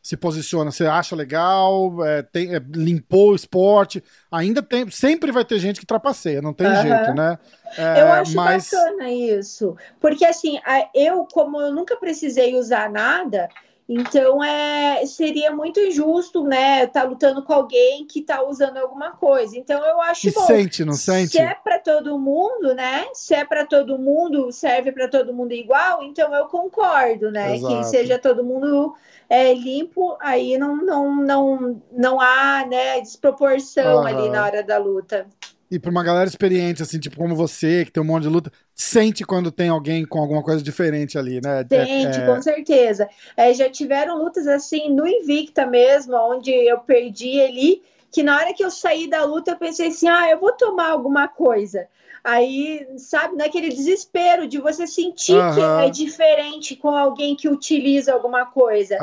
se 0.01 0.17
posiciona? 0.17 0.71
Você 0.71 0.85
acha 0.85 1.15
legal? 1.15 2.03
É, 2.05 2.21
tem- 2.23 2.53
é, 2.55 2.59
limpou 2.75 3.31
o 3.31 3.35
esporte? 3.35 4.03
Ainda 4.31 4.61
tem. 4.61 4.89
Sempre 4.89 5.31
vai 5.31 5.45
ter 5.45 5.59
gente 5.59 5.79
que 5.79 5.85
trapaceia, 5.85 6.41
não 6.41 6.53
tem 6.53 6.67
Aham. 6.67 6.81
jeito, 6.81 7.13
né? 7.13 7.37
É, 7.77 8.01
eu 8.01 8.11
acho 8.11 8.35
mas 8.35 8.69
bacana 8.69 9.11
isso. 9.11 9.75
Porque 9.99 10.25
assim, 10.25 10.59
eu, 10.93 11.25
como 11.31 11.59
eu 11.61 11.73
nunca 11.73 11.95
precisei 11.97 12.55
usar 12.55 12.89
nada, 12.89 13.49
Então 13.87 14.43
é 14.43 15.05
seria 15.05 15.51
muito 15.51 15.79
injusto, 15.79 16.43
né? 16.43 16.87
Tá 16.87 17.03
lutando 17.03 17.43
com 17.43 17.53
alguém 17.53 18.05
que 18.05 18.21
tá 18.21 18.43
usando 18.43 18.77
alguma 18.77 19.11
coisa. 19.11 19.55
Então 19.55 19.83
eu 19.85 20.01
acho 20.01 20.27
e 20.27 20.31
bom. 20.31 20.41
sente, 20.41 20.83
não 20.83 20.93
sente? 20.93 21.33
Se 21.33 21.39
é 21.39 21.53
para 21.53 21.77
todo 21.77 22.17
mundo, 22.17 22.73
né? 22.73 23.05
Se 23.13 23.35
é 23.35 23.45
para 23.45 23.63
todo 23.63 23.99
mundo, 23.99 24.51
serve 24.51 24.91
para 24.91 25.07
todo 25.07 25.33
mundo 25.33 25.53
igual. 25.53 26.01
Então 26.01 26.33
eu 26.33 26.47
concordo, 26.47 27.31
né? 27.31 27.55
Exato. 27.55 27.77
Que 27.77 27.83
seja 27.83 28.17
todo 28.17 28.43
mundo 28.43 28.95
é, 29.29 29.53
limpo, 29.53 30.17
aí 30.19 30.57
não 30.57 30.77
não 30.77 31.15
não 31.15 31.81
não 31.91 32.19
há, 32.19 32.65
né? 32.65 32.99
Desproporção 33.01 34.03
ali 34.03 34.29
na 34.29 34.45
hora 34.45 34.63
da 34.63 34.79
luta. 34.79 35.27
E 35.69 35.79
para 35.79 35.89
uma 35.89 36.03
galera 36.03 36.27
experiente, 36.27 36.83
assim, 36.83 36.99
tipo 36.99 37.17
como 37.17 37.35
você, 37.35 37.85
que 37.85 37.91
tem 37.91 38.01
um 38.01 38.05
monte 38.05 38.23
de 38.23 38.29
luta, 38.29 38.51
sente 38.73 39.23
quando 39.23 39.51
tem 39.51 39.69
alguém 39.69 40.05
com 40.05 40.19
alguma 40.19 40.43
coisa 40.43 40.63
diferente 40.63 41.17
ali, 41.17 41.41
né? 41.41 41.65
Sente, 41.67 42.19
é, 42.19 42.25
com 42.25 42.41
certeza. 42.41 43.09
É, 43.35 43.53
já 43.53 43.69
tiveram 43.69 44.17
lutas 44.17 44.47
assim 44.47 44.93
no 44.93 45.07
Invicta 45.07 45.65
mesmo, 45.65 46.15
onde 46.15 46.51
eu 46.51 46.79
perdi 46.79 47.41
ali, 47.41 47.81
que 48.11 48.21
na 48.21 48.37
hora 48.37 48.53
que 48.53 48.63
eu 48.63 48.69
saí 48.69 49.09
da 49.09 49.23
luta 49.25 49.51
eu 49.51 49.57
pensei 49.57 49.87
assim, 49.87 50.07
ah, 50.07 50.29
eu 50.29 50.39
vou 50.39 50.51
tomar 50.51 50.89
alguma 50.89 51.27
coisa. 51.27 51.87
Aí, 52.23 52.87
sabe, 52.97 53.35
naquele 53.35 53.69
desespero 53.69 54.47
de 54.47 54.59
você 54.59 54.87
sentir 54.87 55.37
que 55.53 55.61
é 55.85 55.89
diferente 55.91 56.75
com 56.75 56.89
alguém 56.89 57.35
que 57.35 57.47
utiliza 57.47 58.13
alguma 58.13 58.47
coisa. 58.47 58.97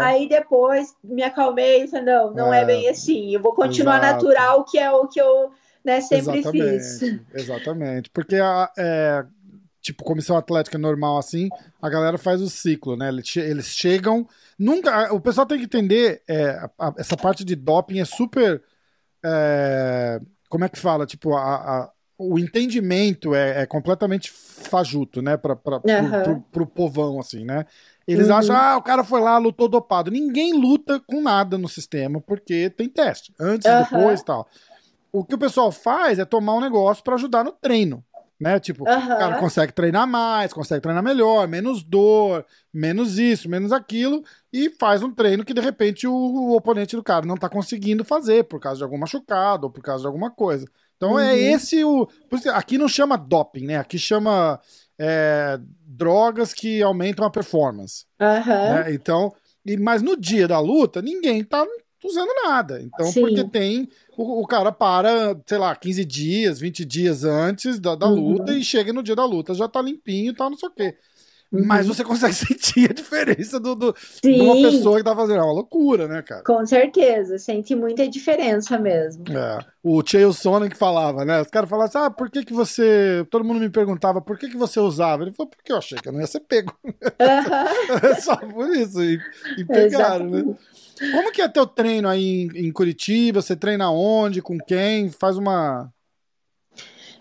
Aí 0.00 0.28
depois 0.28 0.94
me 1.02 1.24
acalmei 1.24 1.82
e 1.82 1.88
falei, 1.88 2.04
não, 2.04 2.30
não 2.32 2.54
é, 2.54 2.62
é 2.62 2.64
bem 2.64 2.88
assim. 2.88 3.34
Eu 3.34 3.40
vou 3.40 3.52
continuar 3.52 3.98
Exato. 3.98 4.26
natural, 4.26 4.64
que 4.64 4.78
é 4.78 4.88
o 4.92 5.08
que 5.08 5.20
eu 5.20 5.50
né, 5.88 6.00
sempre 6.02 6.38
exatamente, 6.38 6.98
fiz. 6.98 7.20
Exatamente. 7.34 8.10
Porque 8.10 8.36
a, 8.36 8.70
é, 8.76 9.24
tipo, 9.80 10.04
comissão 10.04 10.36
atlética 10.36 10.76
normal 10.76 11.16
assim, 11.16 11.48
a 11.80 11.88
galera 11.88 12.18
faz 12.18 12.42
o 12.42 12.50
ciclo, 12.50 12.96
né? 12.96 13.08
Eles, 13.08 13.66
chegam. 13.66 14.28
Nunca. 14.58 15.12
O 15.14 15.20
pessoal 15.20 15.46
tem 15.46 15.58
que 15.58 15.64
entender, 15.64 16.22
é, 16.28 16.50
a, 16.50 16.70
a, 16.78 16.94
essa 16.98 17.16
parte 17.16 17.44
de 17.44 17.56
doping 17.56 18.00
é 18.00 18.04
super. 18.04 18.62
É, 19.24 20.20
como 20.48 20.64
é 20.64 20.68
que 20.68 20.78
fala? 20.78 21.06
Tipo, 21.06 21.34
a, 21.34 21.90
o 22.18 22.38
entendimento 22.38 23.34
é, 23.34 23.62
é, 23.62 23.66
completamente 23.66 24.30
fajuto, 24.30 25.22
né? 25.22 25.36
Pra, 25.38 25.56
pra, 25.56 25.76
uhum. 25.76 25.82
pro, 25.82 26.22
pro, 26.22 26.40
pro, 26.40 26.66
povão, 26.66 27.18
assim, 27.18 27.44
né? 27.44 27.64
Eles 28.06 28.28
uhum. 28.28 28.36
acham, 28.36 28.56
ah, 28.56 28.76
o 28.76 28.82
cara 28.82 29.04
foi 29.04 29.20
lá, 29.20 29.36
lutou 29.38 29.68
dopado. 29.68 30.10
Ninguém 30.10 30.54
luta 30.54 30.98
com 31.00 31.20
nada 31.20 31.58
no 31.58 31.68
sistema, 31.68 32.20
porque 32.20 32.70
tem 32.70 32.88
teste. 32.88 33.34
Antes, 33.38 33.70
uhum. 33.70 33.82
depois 33.82 34.20
e 34.20 34.24
tal 34.24 34.48
o 35.12 35.24
que 35.24 35.34
o 35.34 35.38
pessoal 35.38 35.72
faz 35.72 36.18
é 36.18 36.24
tomar 36.24 36.54
um 36.54 36.60
negócio 36.60 37.02
para 37.02 37.14
ajudar 37.14 37.44
no 37.44 37.52
treino. 37.52 38.04
Né? 38.40 38.60
Tipo, 38.60 38.88
uhum. 38.88 38.96
o 38.96 39.08
cara 39.08 39.38
consegue 39.38 39.72
treinar 39.72 40.06
mais, 40.06 40.52
consegue 40.52 40.80
treinar 40.80 41.02
melhor, 41.02 41.48
menos 41.48 41.82
dor, 41.82 42.46
menos 42.72 43.18
isso, 43.18 43.48
menos 43.48 43.72
aquilo, 43.72 44.22
e 44.52 44.70
faz 44.70 45.02
um 45.02 45.12
treino 45.12 45.44
que 45.44 45.52
de 45.52 45.60
repente 45.60 46.06
o, 46.06 46.14
o 46.14 46.56
oponente 46.56 46.94
do 46.94 47.02
cara 47.02 47.26
não 47.26 47.36
tá 47.36 47.48
conseguindo 47.48 48.04
fazer 48.04 48.44
por 48.44 48.60
causa 48.60 48.78
de 48.78 48.84
algum 48.84 48.96
machucado 48.96 49.66
ou 49.66 49.72
por 49.72 49.82
causa 49.82 50.02
de 50.02 50.06
alguma 50.06 50.30
coisa. 50.30 50.68
Então 50.96 51.18
é 51.18 51.24
uhum. 51.24 51.30
é 51.30 51.36
esse 51.36 51.84
o. 51.84 52.08
Aqui 52.52 52.78
não 52.78 52.88
chama 52.88 53.16
doping, 53.16 53.66
né? 53.66 53.76
Aqui 53.76 53.98
chama 53.98 54.60
é, 54.98 55.58
drogas 55.84 56.52
que 56.52 56.80
aumentam 56.82 57.24
a 57.24 57.30
performance. 57.30 58.04
Uhum. 58.20 58.74
Né? 58.74 58.94
Então, 58.94 59.32
e, 59.64 59.76
mas 59.76 60.00
no 60.00 60.16
dia 60.16 60.46
da 60.46 60.60
luta, 60.60 61.02
ninguém 61.02 61.42
tá 61.42 61.64
usando 62.04 62.30
nada. 62.44 62.80
Então, 62.82 63.06
Sim. 63.06 63.20
porque 63.20 63.44
tem. 63.44 63.88
O, 64.16 64.42
o, 64.42 64.46
cara 64.46 64.72
para, 64.72 65.38
sei 65.46 65.58
lá, 65.58 65.74
15 65.74 66.04
dias, 66.04 66.58
20 66.58 66.84
dias 66.84 67.24
antes 67.24 67.78
da, 67.78 67.94
da 67.94 68.08
uhum. 68.08 68.32
luta 68.32 68.52
e 68.52 68.64
chega 68.64 68.92
no 68.92 69.02
dia 69.02 69.14
da 69.14 69.24
luta, 69.24 69.54
já 69.54 69.68
tá 69.68 69.80
limpinho 69.80 70.32
e 70.32 70.34
tal, 70.34 70.50
não 70.50 70.56
sei 70.56 70.68
o 70.68 70.72
quê. 70.72 70.96
Uhum. 71.50 71.64
Mas 71.64 71.86
você 71.86 72.04
consegue 72.04 72.34
sentir 72.34 72.90
a 72.90 72.94
diferença 72.94 73.58
do, 73.58 73.74
do 73.74 73.94
de 74.22 74.40
uma 74.40 74.54
pessoa 74.54 74.98
que 74.98 75.04
tá 75.04 75.14
fazendo. 75.16 75.38
É 75.38 75.42
uma 75.42 75.52
loucura, 75.52 76.06
né, 76.06 76.22
cara? 76.22 76.42
Com 76.42 76.64
certeza, 76.66 77.38
sente 77.38 77.74
muita 77.74 78.06
diferença 78.06 78.78
mesmo. 78.78 79.24
É. 79.30 79.58
O 79.82 80.02
Chael 80.04 80.32
Sonnen 80.32 80.68
que 80.68 80.76
falava, 80.76 81.24
né? 81.24 81.40
Os 81.40 81.48
caras 81.48 81.68
falavam 81.70 81.88
assim: 81.88 81.98
ah, 81.98 82.10
por 82.10 82.30
que, 82.30 82.44
que 82.44 82.52
você. 82.52 83.26
Todo 83.30 83.44
mundo 83.44 83.60
me 83.60 83.70
perguntava 83.70 84.20
por 84.20 84.38
que, 84.38 84.48
que 84.48 84.56
você 84.56 84.78
usava. 84.78 85.22
Ele 85.22 85.32
falou, 85.32 85.50
porque 85.50 85.72
eu 85.72 85.78
achei 85.78 85.98
que 85.98 86.08
eu 86.08 86.12
não 86.12 86.20
ia 86.20 86.26
ser 86.26 86.40
pego. 86.40 86.76
Uhum. 86.84 86.94
Só 88.20 88.36
por 88.36 88.68
isso. 88.76 89.02
E, 89.02 89.18
e 89.56 89.64
pegaram, 89.64 90.26
né? 90.26 90.38
Exatamente. 90.38 90.48
né? 90.48 90.56
Como 91.12 91.32
que 91.32 91.40
é 91.40 91.48
teu 91.48 91.66
treino 91.66 92.08
aí 92.08 92.42
em, 92.42 92.68
em 92.68 92.72
Curitiba? 92.72 93.40
Você 93.40 93.54
treina 93.54 93.90
onde? 93.90 94.42
Com 94.42 94.58
quem? 94.58 95.10
Faz 95.10 95.36
uma. 95.36 95.92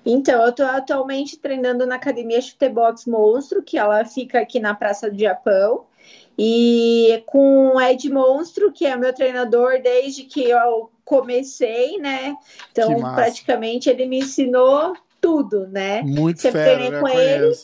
Então, 0.05 0.41
eu 0.41 0.49
estou 0.49 0.65
atualmente 0.65 1.37
treinando 1.37 1.85
na 1.85 1.95
academia 1.95 2.41
Chutebox 2.41 3.05
Monstro, 3.05 3.61
que 3.61 3.77
ela 3.77 4.05
fica 4.05 4.39
aqui 4.39 4.59
na 4.59 4.73
Praça 4.73 5.11
do 5.11 5.19
Japão. 5.19 5.85
E 6.39 7.23
com 7.25 7.69
o 7.75 7.81
Ed 7.81 8.09
Monstro, 8.09 8.71
que 8.71 8.85
é 8.85 8.95
meu 8.95 9.11
treinador 9.11 9.81
desde 9.81 10.23
que 10.23 10.43
eu 10.43 10.91
comecei, 11.03 11.97
né? 11.97 12.35
Então, 12.71 12.99
praticamente 12.99 13.89
ele 13.89 14.05
me 14.05 14.19
ensinou 14.19 14.95
tudo, 15.19 15.67
né? 15.67 16.03
Muito 16.03 16.41
Sempre 16.41 16.61
fera, 16.61 16.75
treinei 16.75 16.91
né? 16.91 16.99
com 16.99 17.07
ele. 17.07 17.55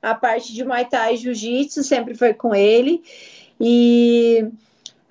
A 0.00 0.14
parte 0.14 0.52
de 0.52 0.64
Muay 0.64 0.84
Thai 0.86 1.14
e 1.14 1.16
Jiu-Jitsu 1.18 1.82
sempre 1.82 2.14
foi 2.14 2.34
com 2.34 2.54
ele. 2.54 3.02
E 3.60 4.48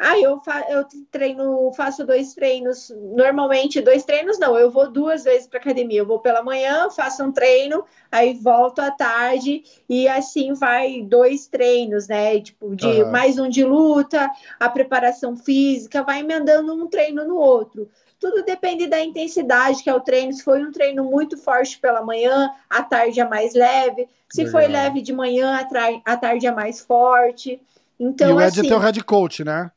ah, 0.06 0.20
eu, 0.20 0.38
fa 0.42 0.66
eu 0.70 0.86
treino, 1.10 1.72
faço 1.78 2.06
dois 2.06 2.34
treinos. 2.34 2.94
Normalmente, 3.16 3.80
dois 3.80 4.04
treinos 4.04 4.38
não, 4.38 4.58
eu 4.58 4.70
vou 4.70 4.92
duas 4.92 5.24
vezes 5.24 5.48
para 5.48 5.60
academia. 5.60 6.00
Eu 6.00 6.06
vou 6.06 6.20
pela 6.20 6.44
manhã, 6.44 6.90
faço 6.90 7.24
um 7.24 7.32
treino, 7.32 7.86
aí 8.12 8.34
volto 8.34 8.80
à 8.80 8.92
tarde 8.92 9.64
e 9.88 10.06
assim 10.10 10.54
vai 10.54 11.02
dois 11.02 11.48
treinos, 11.48 12.10
né? 12.10 12.42
Tipo, 12.42 12.76
de 12.76 12.86
uhum. 12.86 13.12
mais 13.12 13.40
um 13.40 13.48
de 13.48 13.64
luta, 13.64 14.30
a 14.60 14.68
preparação 14.68 15.38
física, 15.38 16.04
vai 16.04 16.20
emendando 16.20 16.74
um 16.74 16.88
treino 16.88 17.26
no 17.26 17.38
outro. 17.38 17.90
Tudo 18.20 18.44
depende 18.44 18.88
da 18.88 19.02
intensidade 19.02 19.82
que 19.82 19.90
é 19.90 19.94
o 19.94 20.02
treino. 20.02 20.34
Se 20.34 20.44
foi 20.44 20.62
um 20.62 20.72
treino 20.72 21.06
muito 21.06 21.38
forte 21.38 21.80
pela 21.80 22.04
manhã, 22.04 22.50
a 22.70 22.84
tarde 22.84 23.22
é 23.22 23.28
mais 23.28 23.54
leve. 23.54 24.10
Se 24.30 24.44
Legal. 24.44 24.52
foi 24.52 24.68
leve 24.68 25.02
de 25.02 25.14
manhã, 25.14 25.66
a, 26.06 26.18
tarde 26.18 26.46
é 26.46 26.52
mais 26.52 26.82
forte. 26.82 27.62
Então, 27.98 28.32
e 28.32 28.34
o 28.34 28.42
Ed 28.42 28.60
assim, 28.60 28.68
é 28.68 28.70
teu 28.70 28.80
head 28.80 29.04
coach, 29.04 29.44
né? 29.46 29.72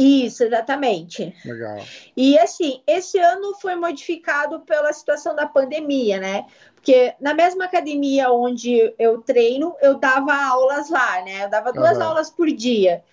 Isso, 0.00 0.44
exatamente. 0.44 1.34
Legal. 1.44 1.78
E 2.16 2.38
assim, 2.38 2.80
esse 2.86 3.18
ano 3.18 3.54
foi 3.60 3.74
modificado 3.74 4.60
pela 4.60 4.92
situação 4.94 5.36
da 5.36 5.46
pandemia, 5.46 6.18
né? 6.18 6.46
Porque 6.74 7.14
na 7.20 7.34
mesma 7.34 7.66
academia 7.66 8.32
onde 8.32 8.94
eu 8.98 9.20
treino, 9.20 9.76
eu 9.82 9.98
dava 9.98 10.34
aulas 10.34 10.88
lá, 10.88 11.22
né? 11.22 11.44
Eu 11.44 11.50
dava 11.50 11.70
duas 11.70 11.98
uhum. 11.98 12.04
aulas 12.04 12.30
por 12.30 12.50
dia. 12.50 13.04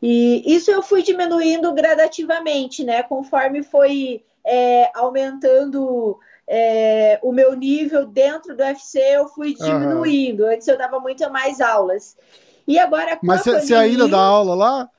E 0.00 0.54
isso 0.54 0.70
eu 0.70 0.82
fui 0.82 1.02
diminuindo 1.02 1.72
gradativamente, 1.72 2.84
né? 2.84 3.02
Conforme 3.02 3.64
foi 3.64 4.22
é, 4.46 4.88
aumentando 4.94 6.16
é, 6.46 7.18
o 7.22 7.32
meu 7.32 7.56
nível 7.56 8.06
dentro 8.06 8.56
do 8.56 8.62
UFC, 8.62 9.00
eu 9.00 9.26
fui 9.26 9.52
diminuindo. 9.54 10.44
Uhum. 10.44 10.50
Antes 10.50 10.68
eu 10.68 10.78
dava 10.78 11.00
muito 11.00 11.28
mais 11.32 11.60
aulas. 11.60 12.16
E 12.68 12.78
agora 12.78 13.18
Mas 13.20 13.42
você 13.42 13.74
ainda 13.74 14.06
dá 14.06 14.20
aula 14.20 14.54
lá? 14.54 14.90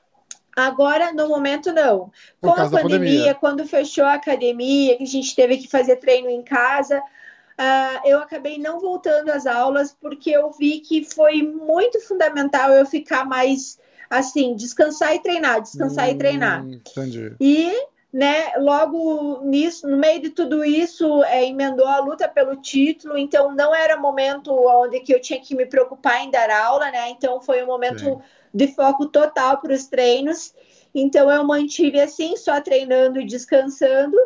Agora, 0.58 1.12
no 1.12 1.28
momento, 1.28 1.72
não. 1.72 2.10
Com 2.40 2.50
a 2.50 2.68
pandemia, 2.68 2.82
pandemia, 2.82 3.34
quando 3.36 3.64
fechou 3.64 4.04
a 4.04 4.14
academia, 4.14 4.96
que 4.96 5.04
a 5.04 5.06
gente 5.06 5.32
teve 5.36 5.56
que 5.58 5.68
fazer 5.68 5.96
treino 5.96 6.28
em 6.28 6.42
casa, 6.42 6.98
uh, 6.98 8.00
eu 8.04 8.18
acabei 8.18 8.58
não 8.58 8.80
voltando 8.80 9.30
às 9.30 9.46
aulas, 9.46 9.96
porque 10.00 10.32
eu 10.32 10.50
vi 10.50 10.80
que 10.80 11.04
foi 11.04 11.42
muito 11.42 12.00
fundamental 12.00 12.72
eu 12.72 12.84
ficar 12.84 13.24
mais 13.24 13.78
assim, 14.10 14.56
descansar 14.56 15.14
e 15.14 15.20
treinar, 15.20 15.60
descansar 15.60 16.08
hum, 16.08 16.10
e 16.10 16.18
treinar. 16.18 16.66
Entendi. 16.66 17.36
E 17.38 17.72
né? 18.10 18.54
Logo 18.56 19.42
nisso, 19.44 19.86
no 19.86 19.98
meio 19.98 20.22
de 20.22 20.30
tudo 20.30 20.64
isso, 20.64 21.22
é, 21.24 21.44
emendou 21.44 21.86
a 21.86 22.00
luta 22.00 22.26
pelo 22.26 22.56
título, 22.56 23.18
então 23.18 23.54
não 23.54 23.72
era 23.72 23.98
momento 23.98 24.50
onde 24.50 24.98
que 25.00 25.14
eu 25.14 25.20
tinha 25.20 25.38
que 25.38 25.54
me 25.54 25.66
preocupar 25.66 26.24
em 26.24 26.30
dar 26.30 26.50
aula, 26.50 26.90
né? 26.90 27.10
Então 27.10 27.38
foi 27.40 27.62
um 27.62 27.66
momento 27.66 28.00
Sim 28.00 28.18
de 28.52 28.68
foco 28.68 29.06
total 29.06 29.58
para 29.58 29.72
os 29.72 29.86
treinos. 29.86 30.54
Então 30.94 31.30
eu 31.30 31.44
mantive 31.44 32.00
assim, 32.00 32.36
só 32.36 32.60
treinando 32.60 33.20
e 33.20 33.26
descansando. 33.26 34.16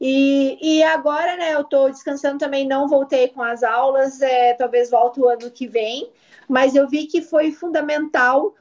E, 0.00 0.58
e 0.60 0.82
agora, 0.84 1.36
né, 1.36 1.54
eu 1.54 1.62
estou 1.62 1.90
descansando 1.90 2.38
também, 2.38 2.66
não 2.66 2.86
voltei 2.86 3.28
com 3.28 3.42
as 3.42 3.62
aulas, 3.64 4.22
é, 4.22 4.54
talvez 4.54 4.90
volte 4.90 5.20
o 5.20 5.28
ano 5.28 5.50
que 5.50 5.66
vem, 5.66 6.08
mas 6.48 6.76
eu 6.76 6.88
vi 6.88 7.06
que 7.06 7.20
foi 7.20 7.50
fundamental 7.50 8.54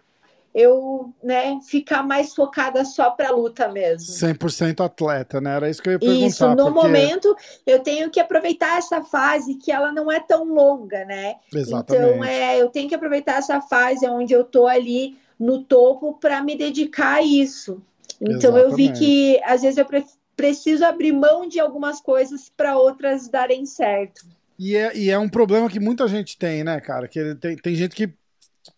eu 0.58 1.13
né, 1.24 1.60
ficar 1.62 2.02
mais 2.02 2.34
focada 2.34 2.84
só 2.84 3.12
para 3.12 3.30
a 3.30 3.32
luta 3.32 3.67
mesmo. 3.67 4.12
100% 4.12 4.84
atleta, 4.84 5.39
né? 5.39 5.56
Era 5.56 5.70
isso 5.70 5.80
que 5.80 5.89
eu 5.89 5.93
ia 5.93 6.00
perguntar. 6.00 6.26
Isso, 6.26 6.50
no 6.50 6.56
porque... 6.56 6.72
momento 6.72 7.36
eu 7.63 7.80
tenho 7.80 8.10
que 8.10 8.20
aproveitar 8.20 8.80
essa 8.80 9.04
fase 9.04 9.54
que 9.54 9.72
ela 9.72 9.91
não 9.91 10.12
é 10.12 10.20
tão 10.20 10.46
longa, 10.46 11.06
né? 11.06 11.36
Exatamente. 11.54 12.08
Então 12.08 12.24
é, 12.24 12.60
eu 12.60 12.70
tenho 12.70 12.89
que 12.89 12.96
aproveitar 12.96 13.38
essa 13.38 13.62
fase 13.62 14.08
onde 14.08 14.34
eu 14.34 14.43
tô 14.43 14.65
ali 14.65 15.15
no 15.39 15.63
topo 15.63 16.15
para 16.15 16.41
me 16.41 16.58
dedicar 16.58 17.17
a 17.17 17.22
isso. 17.22 17.80
Então 18.20 18.58
Exatamente. 18.58 18.63
eu 18.63 18.76
vi 18.76 18.91
que 18.93 19.39
às 19.43 19.62
vezes 19.62 19.78
eu 19.78 19.86
pre 19.86 20.04
preciso 20.36 20.86
abrir 20.86 21.12
mão 21.12 21.48
de 21.48 21.60
algumas 21.60 22.00
coisas 22.00 22.52
para 22.56 22.78
outras 22.78 23.28
darem 23.28 23.65
certo. 23.65 24.24
E 24.58 24.76
é, 24.76 24.96
e 24.96 25.10
é 25.10 25.17
um 25.17 25.30
problema 25.30 25.67
que 25.67 25.80
muita 25.80 26.08
gente 26.08 26.38
tem, 26.38 26.63
né, 26.63 26.80
cara? 26.80 27.08
Que 27.08 27.34
tem, 27.36 27.56
tem 27.58 27.76
gente 27.76 27.96
que 27.96 28.13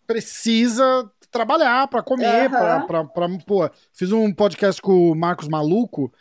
precisa 0.06 1.10
trabalhar, 1.30 1.88
para 1.88 2.02
comer, 2.02 2.44
uhum. 2.44 2.50
pra, 2.50 2.80
pra, 2.80 3.04
pra, 3.04 3.28
Pô, 3.46 3.70
fiz 3.92 4.12
um 4.12 4.32
podcast 4.32 4.80
com 4.80 5.12
o 5.12 5.14
Marcos 5.14 5.48
Maluco. 5.48 6.12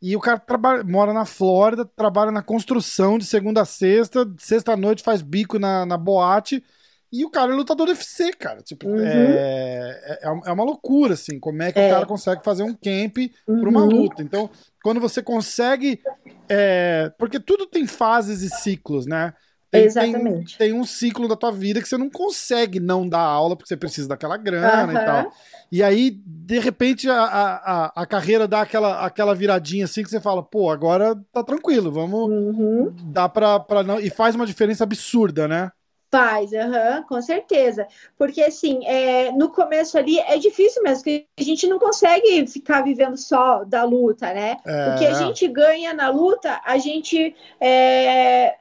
E 0.00 0.14
o 0.14 0.20
cara 0.20 0.38
trabalha, 0.38 0.84
mora 0.84 1.12
na 1.12 1.24
Flórida, 1.24 1.84
trabalha 1.84 2.30
na 2.30 2.42
construção 2.42 3.18
de 3.18 3.24
segunda 3.24 3.62
a 3.62 3.64
sexta, 3.64 4.30
sexta-noite 4.38 5.02
faz 5.02 5.22
bico 5.22 5.58
na, 5.58 5.86
na 5.86 5.96
boate. 5.96 6.62
E 7.10 7.24
o 7.24 7.30
cara 7.30 7.52
é 7.52 7.54
lutador 7.54 7.86
do 7.86 7.92
UFC, 7.92 8.32
cara. 8.32 8.60
Tipo, 8.60 8.88
uhum. 8.88 8.98
é, 8.98 10.18
é, 10.20 10.28
é, 10.46 10.52
uma 10.52 10.64
loucura, 10.64 11.14
assim, 11.14 11.38
como 11.38 11.62
é 11.62 11.70
que 11.70 11.78
é. 11.78 11.86
o 11.86 11.94
cara 11.94 12.06
consegue 12.06 12.42
fazer 12.42 12.64
um 12.64 12.74
camp 12.74 13.16
uhum. 13.46 13.60
pra 13.60 13.70
uma 13.70 13.84
luta. 13.84 14.20
Então, 14.20 14.50
quando 14.82 15.00
você 15.00 15.22
consegue. 15.22 16.00
É, 16.48 17.12
porque 17.16 17.38
tudo 17.38 17.66
tem 17.66 17.86
fases 17.86 18.42
e 18.42 18.50
ciclos, 18.50 19.06
né? 19.06 19.32
Tem, 19.74 19.84
Exatamente. 19.86 20.56
Tem, 20.56 20.70
tem, 20.70 20.78
um 20.78 20.84
ciclo 20.84 21.26
da 21.26 21.34
tua 21.34 21.50
vida 21.50 21.82
que 21.82 21.88
você 21.88 21.98
não 21.98 22.08
consegue 22.08 22.78
não 22.78 23.08
dar 23.08 23.20
aula 23.20 23.56
porque 23.56 23.68
você 23.68 23.76
precisa 23.76 24.08
daquela 24.08 24.36
grana 24.36 24.92
uhum. 24.92 24.98
e 24.98 25.04
tal. 25.04 25.32
E 25.72 25.82
aí, 25.82 26.10
de 26.24 26.60
repente, 26.60 27.10
a, 27.10 27.24
a, 27.24 28.02
a 28.02 28.06
carreira 28.06 28.46
dá 28.46 28.60
aquela, 28.60 29.04
aquela 29.04 29.34
viradinha 29.34 29.86
assim 29.86 30.04
que 30.04 30.10
você 30.10 30.20
fala, 30.20 30.42
pô, 30.42 30.70
agora 30.70 31.20
tá 31.32 31.42
tranquilo, 31.42 31.90
vamos. 31.90 32.30
Uhum. 32.30 32.94
Dá 33.06 33.28
pra, 33.28 33.58
pra 33.58 33.82
não. 33.82 33.98
E 33.98 34.08
faz 34.10 34.36
uma 34.36 34.46
diferença 34.46 34.84
absurda, 34.84 35.48
né? 35.48 35.72
Faz, 36.14 36.52
uhum, 36.52 37.02
com 37.08 37.20
certeza. 37.20 37.88
Porque, 38.16 38.40
assim, 38.40 38.86
é, 38.86 39.32
no 39.32 39.50
começo 39.50 39.98
ali 39.98 40.20
é 40.20 40.38
difícil 40.38 40.80
mesmo, 40.84 41.02
que 41.02 41.26
a 41.36 41.42
gente 41.42 41.66
não 41.66 41.76
consegue 41.76 42.46
ficar 42.46 42.82
vivendo 42.82 43.16
só 43.16 43.64
da 43.64 43.82
luta, 43.82 44.32
né? 44.32 44.56
É. 44.64 44.90
O 44.90 44.98
que 44.98 45.06
a 45.06 45.14
gente 45.14 45.48
ganha 45.48 45.92
na 45.92 46.10
luta, 46.10 46.60
a 46.64 46.78
gente 46.78 47.34
é, 47.60 48.54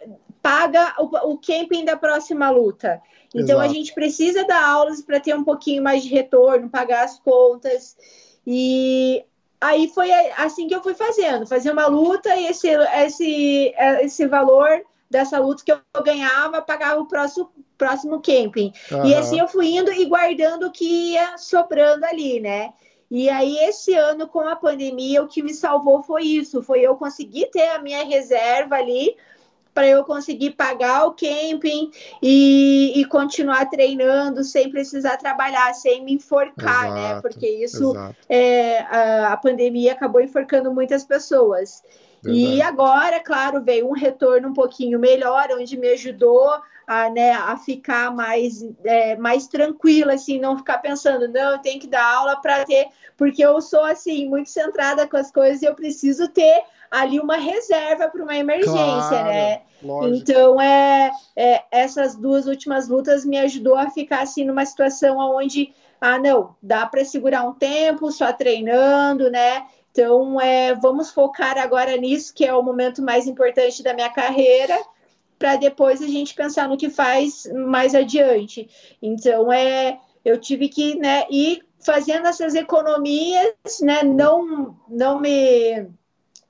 paga 0.43 0.93
o, 0.99 1.31
o 1.31 1.37
camping 1.37 1.85
da 1.85 1.95
próxima 1.95 2.49
luta. 2.49 3.01
Então 3.33 3.55
Exato. 3.55 3.61
a 3.61 3.67
gente 3.69 3.93
precisa 3.93 4.45
dar 4.45 4.63
aulas 4.63 5.01
para 5.01 5.19
ter 5.19 5.33
um 5.33 5.43
pouquinho 5.43 5.81
mais 5.81 6.03
de 6.03 6.09
retorno, 6.09 6.69
pagar 6.69 7.05
as 7.05 7.17
contas. 7.17 7.95
E 8.45 9.23
aí 9.59 9.87
foi 9.87 10.11
assim 10.37 10.67
que 10.67 10.75
eu 10.75 10.83
fui 10.83 10.93
fazendo, 10.93 11.47
fazer 11.47 11.71
uma 11.71 11.87
luta 11.87 12.35
e 12.35 12.47
esse, 12.47 12.67
esse, 12.67 13.73
esse 14.01 14.27
valor 14.27 14.83
dessa 15.09 15.39
luta 15.39 15.63
que 15.63 15.71
eu 15.71 15.79
ganhava, 16.03 16.61
pagava 16.61 16.99
o 16.99 17.07
próximo, 17.07 17.49
próximo 17.77 18.21
camping. 18.21 18.73
Uhum. 18.91 19.05
E 19.05 19.15
assim 19.15 19.39
eu 19.39 19.47
fui 19.47 19.77
indo 19.77 19.93
e 19.93 20.05
guardando 20.05 20.67
o 20.67 20.71
que 20.71 21.13
ia 21.13 21.37
sobrando 21.37 22.05
ali, 22.05 22.41
né? 22.41 22.73
E 23.15 23.29
aí, 23.29 23.55
esse 23.59 23.93
ano, 23.93 24.27
com 24.27 24.39
a 24.39 24.55
pandemia, 24.55 25.21
o 25.21 25.27
que 25.27 25.43
me 25.43 25.53
salvou 25.53 26.01
foi 26.01 26.23
isso: 26.23 26.63
foi 26.63 26.81
eu 26.81 26.95
conseguir 26.95 27.45
ter 27.51 27.69
a 27.69 27.77
minha 27.77 28.03
reserva 28.03 28.75
ali 28.75 29.15
para 29.73 29.87
eu 29.87 30.03
conseguir 30.03 30.51
pagar 30.51 31.05
o 31.05 31.13
camping 31.13 31.89
e, 32.21 32.93
e, 32.95 33.05
continuar 33.05 33.65
treinando 33.69 34.43
sem 34.43 34.69
precisar 34.69 35.17
trabalhar, 35.17 35.73
sem 35.73 36.03
me 36.03 36.13
enforcar, 36.13 36.93
né? 36.93 36.99
exato, 36.99 37.15
né? 37.15 37.21
Porque 37.21 37.47
isso, 37.47 37.93
é, 38.29 38.79
a, 38.81 39.33
a, 39.33 39.37
pandemia 39.37 39.93
acabou 39.93 40.21
enforcando 40.21 40.71
muitas 40.73 41.03
pessoas. 41.03 41.81
Verdade. 42.23 42.55
E 42.55 42.61
agora, 42.61 43.19
claro, 43.19 43.63
veio 43.63 43.87
um 43.87 43.93
retorno 43.93 44.49
um 44.49 44.53
pouquinho 44.53 44.99
melhor, 44.99 45.47
onde 45.51 45.75
me 45.75 45.89
ajudou 45.89 46.49
a, 46.87 47.09
né, 47.09 47.31
a 47.31 47.57
ficar 47.57 48.13
mais, 48.13 48.65
é, 48.83 49.15
mais 49.17 49.47
tranquila, 49.47 50.13
assim, 50.13 50.39
não 50.39 50.57
ficar 50.57 50.77
pensando, 50.79 51.27
não, 51.27 51.51
eu 51.53 51.59
tenho 51.59 51.79
que 51.79 51.87
dar 51.87 52.03
aula 52.03 52.35
para 52.41 52.65
ter, 52.65 52.87
porque 53.17 53.43
eu 53.43 53.59
sou, 53.61 53.83
assim, 53.83 54.27
muito 54.27 54.49
centrada 54.49 55.07
com 55.07 55.17
as 55.17 55.31
coisas 55.31 55.61
e 55.61 55.65
eu 55.65 55.75
preciso 55.75 56.27
ter 56.29 56.63
ali 56.93 57.19
uma 57.19 57.37
reserva 57.37 58.07
para 58.07 58.21
uma 58.21 58.37
emergência, 58.37 58.71
claro, 58.75 59.25
né? 59.25 59.61
Lógico. 59.81 60.15
Então, 60.15 60.61
é, 60.61 61.11
é, 61.35 61.63
essas 61.71 62.15
duas 62.15 62.45
últimas 62.45 62.87
lutas 62.87 63.25
me 63.25 63.39
ajudou 63.39 63.75
a 63.75 63.89
ficar 63.89 64.21
assim 64.21 64.45
numa 64.45 64.63
situação 64.63 65.17
onde, 65.17 65.73
ah, 65.99 66.19
não, 66.19 66.55
dá 66.61 66.85
para 66.85 67.03
segurar 67.03 67.49
um 67.49 67.53
tempo 67.53 68.11
só 68.11 68.31
treinando, 68.31 69.31
né? 69.31 69.65
Então, 69.91 70.39
é, 70.39 70.75
vamos 70.75 71.09
focar 71.09 71.57
agora 71.57 71.97
nisso, 71.97 72.31
que 72.31 72.45
é 72.45 72.53
o 72.53 72.61
momento 72.61 73.01
mais 73.01 73.25
importante 73.25 73.81
da 73.81 73.95
minha 73.95 74.09
carreira, 74.11 74.79
para 75.39 75.55
depois 75.55 75.99
a 75.99 76.07
gente 76.07 76.35
pensar 76.35 76.69
no 76.69 76.77
que 76.77 76.91
faz 76.91 77.51
mais 77.55 77.95
adiante. 77.95 78.69
Então, 79.01 79.51
é, 79.51 79.99
eu 80.23 80.39
tive 80.39 80.69
que 80.69 80.95
né, 80.99 81.25
ir 81.27 81.63
fazendo 81.83 82.27
essas 82.27 82.53
economias, 82.53 83.51
né, 83.81 84.03
não, 84.03 84.77
não 84.87 85.19
me 85.19 85.87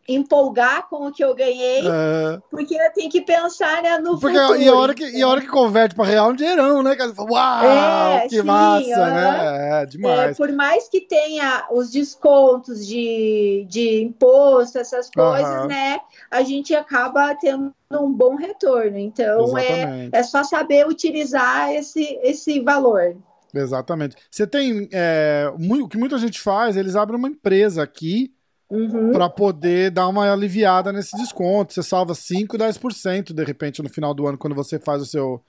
empolgar 0.08 0.88
com 0.90 1.08
o 1.08 1.12
que 1.12 1.24
eu 1.24 1.34
ganhei, 1.34 1.82
é. 1.88 2.40
porque 2.50 2.76
eu 2.76 2.94
tenho 2.94 3.10
que 3.10 3.22
pensar 3.22 3.82
né, 3.82 3.98
no 4.00 4.20
porque, 4.20 4.38
futuro. 4.38 4.62
E 4.62 4.68
a, 4.68 4.76
hora 4.76 4.94
que, 4.94 5.06
e 5.06 5.22
a 5.22 5.28
hora 5.28 5.42
que 5.42 5.48
converte 5.48 5.96
para 5.96 6.06
real 6.06 6.30
é 6.30 6.34
um 6.34 6.36
dinheirão, 6.36 6.84
né? 6.84 6.96
Uau, 7.18 7.66
é, 7.66 8.28
que 8.28 8.38
sim, 8.38 8.44
massa, 8.44 9.06
né? 9.08 9.82
É, 9.82 9.86
demais. 9.86 10.32
É, 10.32 10.34
por 10.34 10.52
mais 10.52 10.90
que 10.90 11.02
tenha 11.02 11.68
os 11.72 11.90
descontos 11.90 12.86
de, 12.86 13.66
de 13.70 14.04
imposto, 14.04 14.78
essas 14.78 15.10
coisas, 15.10 15.68
né? 15.68 16.00
A 16.30 16.44
gente 16.44 16.76
acaba 16.76 17.34
tendo 17.36 17.74
um 17.92 18.12
bom 18.12 18.36
retorno. 18.36 18.98
Então, 18.98 19.58
é, 19.58 20.10
é 20.12 20.24
só 20.24 20.44
saber 20.44 20.86
utilizar 20.88 21.72
esse, 21.72 22.20
esse 22.22 22.60
valor. 22.60 23.16
Exatamente. 23.54 24.16
Você 24.30 24.48
tem. 24.48 24.90
É, 24.92 25.52
o 25.56 25.88
que 25.88 25.98
muita 25.98 26.18
gente 26.18 26.42
faz, 26.42 26.76
eles 26.76 26.96
abrem 26.96 27.18
uma 27.18 27.28
empresa 27.28 27.84
aqui 27.84 28.34
uhum. 28.70 29.12
para 29.12 29.30
poder 29.30 29.92
dar 29.92 30.08
uma 30.08 30.32
aliviada 30.32 30.92
nesse 30.92 31.16
desconto. 31.18 31.74
Você 31.74 31.84
salva 31.84 32.16
5, 32.16 32.58
10% 32.58 33.34
de 33.34 33.44
repente 33.44 33.82
no 33.82 33.90
final 33.90 34.14
do 34.14 34.28
ano 34.28 34.38
quando 34.38 34.56
você 34.56 34.80
faz 34.80 35.02
o 35.02 35.06
seu, 35.06 35.42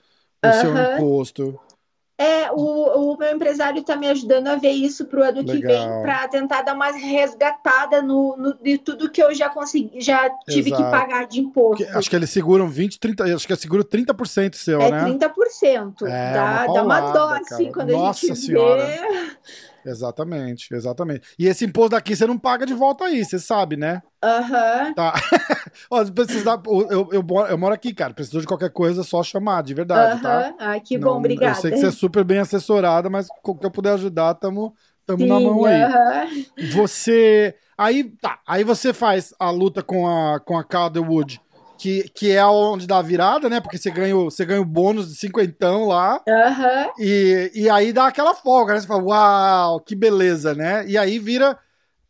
o 0.43 0.47
uhum. 0.47 0.53
seu 0.53 0.93
imposto. 0.93 1.59
É, 2.17 2.49
o, 2.49 3.11
o 3.11 3.17
meu 3.17 3.35
empresário 3.35 3.81
está 3.81 3.97
me 3.97 4.07
ajudando 4.07 4.47
a 4.47 4.55
ver 4.55 4.71
isso 4.71 5.03
para 5.03 5.19
o 5.19 5.23
ano 5.23 5.41
Legal. 5.41 5.55
que 5.55 5.67
vem, 5.67 6.01
para 6.01 6.27
tentar 6.29 6.61
dar 6.61 6.73
uma 6.73 6.89
resgatada 6.89 8.01
no, 8.01 8.37
no, 8.37 8.53
de 8.53 8.77
tudo 8.77 9.11
que 9.11 9.21
eu 9.21 9.35
já 9.35 9.49
consegui, 9.49 9.99
já 9.99 10.29
tive 10.47 10.69
Exato. 10.69 10.85
que 10.85 10.91
pagar 10.91 11.27
de 11.27 11.41
imposto. 11.41 11.85
acho 11.89 12.09
que 12.09 12.15
eles 12.15 12.29
seguram 12.29 12.69
20, 12.69 12.99
30, 13.01 13.35
acho 13.35 13.45
que 13.45 13.55
segura 13.57 13.83
30% 13.83 14.55
seu, 14.55 14.79
é 14.79 14.91
né? 14.91 15.03
30%. 15.03 16.07
É, 16.07 16.33
dá, 16.33 16.65
uma 16.67 16.73
dá 16.73 16.83
uma 16.83 16.99
dó, 17.11 17.27
assim, 17.33 17.69
quando 17.69 17.91
Nossa 17.91 18.25
a 18.25 18.29
gente 18.29 18.39
senhora. 18.39 18.85
vê. 18.85 19.31
Exatamente, 19.85 20.73
exatamente. 20.73 21.27
E 21.37 21.45
esse 21.47 21.63
imposto 21.63 21.91
daqui 21.91 22.15
você 22.15 22.25
não 22.25 22.37
paga 22.37 22.65
de 22.65 22.73
volta 22.73 23.05
aí, 23.05 23.23
você 23.23 23.37
sabe, 23.37 23.77
né? 23.77 24.01
Aham. 24.23 24.87
Uhum. 24.87 24.93
Tá. 24.95 25.13
Ó, 25.91 26.03
precisar, 26.05 26.61
eu, 26.65 27.09
eu, 27.11 27.23
eu, 27.49 27.57
moro, 27.57 27.73
aqui, 27.73 27.93
cara. 27.93 28.13
Precisou 28.13 28.41
de 28.41 28.47
qualquer 28.47 28.71
coisa, 28.71 29.01
é 29.01 29.03
só 29.03 29.21
chamar, 29.21 29.61
de 29.61 29.73
verdade, 29.73 30.15
uhum. 30.15 30.21
tá? 30.21 30.55
Ai, 30.59 30.81
que 30.81 30.97
não, 30.97 31.11
bom, 31.11 31.17
obrigada. 31.19 31.57
Eu 31.57 31.61
sei 31.61 31.71
que 31.71 31.77
você 31.77 31.87
é 31.87 31.91
super 31.91 32.23
bem 32.23 32.39
assessorada, 32.39 33.09
mas 33.09 33.27
o 33.43 33.55
que 33.55 33.65
eu 33.65 33.71
puder 33.71 33.93
ajudar, 33.93 34.33
tamo, 34.33 34.73
tamo 35.05 35.25
na 35.25 35.39
mão 35.39 35.65
aí. 35.65 35.83
Uhum. 35.83 36.69
Você. 36.71 37.55
Aí, 37.77 38.05
tá. 38.05 38.39
Aí 38.47 38.63
você 38.63 38.93
faz 38.93 39.33
a 39.39 39.51
luta 39.51 39.83
com 39.83 40.07
a, 40.07 40.39
com 40.39 40.57
a 40.57 40.63
Calderwood 40.63 41.41
que, 41.77 42.09
que 42.09 42.31
é 42.31 42.45
onde 42.45 42.87
dá 42.87 42.97
a 42.97 43.01
virada, 43.01 43.49
né? 43.49 43.59
Porque 43.59 43.77
você 43.77 43.91
ganha, 43.91 44.15
você 44.15 44.45
ganha 44.45 44.61
o 44.61 44.65
bônus 44.65 45.09
de 45.09 45.15
cinquentão 45.15 45.85
lá. 45.85 46.21
Uhum. 46.27 46.91
E, 46.99 47.51
e 47.53 47.69
aí 47.69 47.91
dá 47.91 48.07
aquela 48.07 48.33
folga, 48.33 48.73
né? 48.73 48.79
Você 48.79 48.87
fala, 48.87 49.03
uau, 49.03 49.79
que 49.79 49.95
beleza, 49.95 50.53
né? 50.53 50.85
E 50.87 50.97
aí 50.97 51.19
vira 51.19 51.57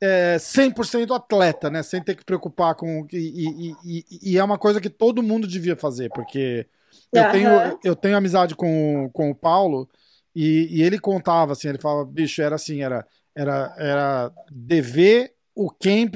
é, 0.02 0.38
100% 0.38 1.16
atleta, 1.16 1.70
né? 1.70 1.82
Sem 1.84 2.02
ter 2.02 2.16
que 2.16 2.26
preocupar 2.26 2.76
com. 2.76 3.08
E, 3.12 3.18
e, 3.18 3.76
e, 3.84 4.06
e, 4.34 4.38
é 4.38 4.44
uma 4.44 4.58
coisa 4.58 4.80
que 4.80 4.90
todo 4.90 5.24
mundo 5.24 5.48
devia 5.48 5.76
fazer, 5.76 6.10
porque 6.10 6.68
eu, 7.12 7.24
uhum. 7.24 7.32
tenho, 7.32 7.80
eu 7.84 7.96
tenho 7.96 8.18
amizade 8.18 8.56
com, 8.56 9.10
com 9.14 9.32
o 9.32 9.36
Paulo 9.36 9.90
e, 10.36 10.68
e 10.78 10.84
ele 10.84 11.00
contava 11.00 11.54
assim: 11.54 11.70
ele 11.70 11.80
falava, 11.80 12.06
bicho, 12.06 12.42
era 12.42 12.56
assim, 12.56 12.82
era, 12.82 13.06
era, 13.34 13.76
era 13.78 14.32
dever 14.52 15.34
o 15.56 15.70
camp 15.72 16.16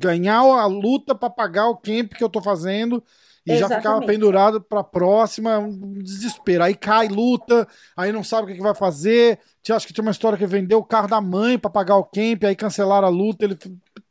ganhar 0.00 0.40
a 0.40 0.66
luta 0.66 1.14
para 1.14 1.30
pagar 1.30 1.68
o 1.68 1.76
camp 1.76 2.12
que 2.14 2.24
eu 2.24 2.28
tô 2.28 2.40
fazendo 2.40 3.02
e 3.44 3.52
Exatamente. 3.52 3.68
já 3.70 3.76
ficava 3.76 4.06
pendurado 4.06 4.60
para 4.60 4.84
próxima, 4.84 5.58
um 5.58 5.98
desespero. 5.98 6.62
Aí 6.62 6.74
cai, 6.74 7.08
luta, 7.08 7.66
aí 7.96 8.12
não 8.12 8.22
sabe 8.22 8.44
o 8.44 8.46
que, 8.46 8.54
que 8.54 8.62
vai 8.62 8.74
fazer. 8.74 9.38
Acho 9.68 9.86
que 9.86 9.92
tinha 9.92 10.02
uma 10.02 10.12
história 10.12 10.38
que 10.38 10.46
vendeu 10.46 10.78
o 10.78 10.84
carro 10.84 11.08
da 11.08 11.20
mãe 11.20 11.58
para 11.58 11.70
pagar 11.70 11.96
o 11.96 12.04
camp, 12.04 12.44
aí 12.44 12.54
cancelaram 12.54 13.08
a 13.08 13.10
luta. 13.10 13.44
Ele, 13.44 13.58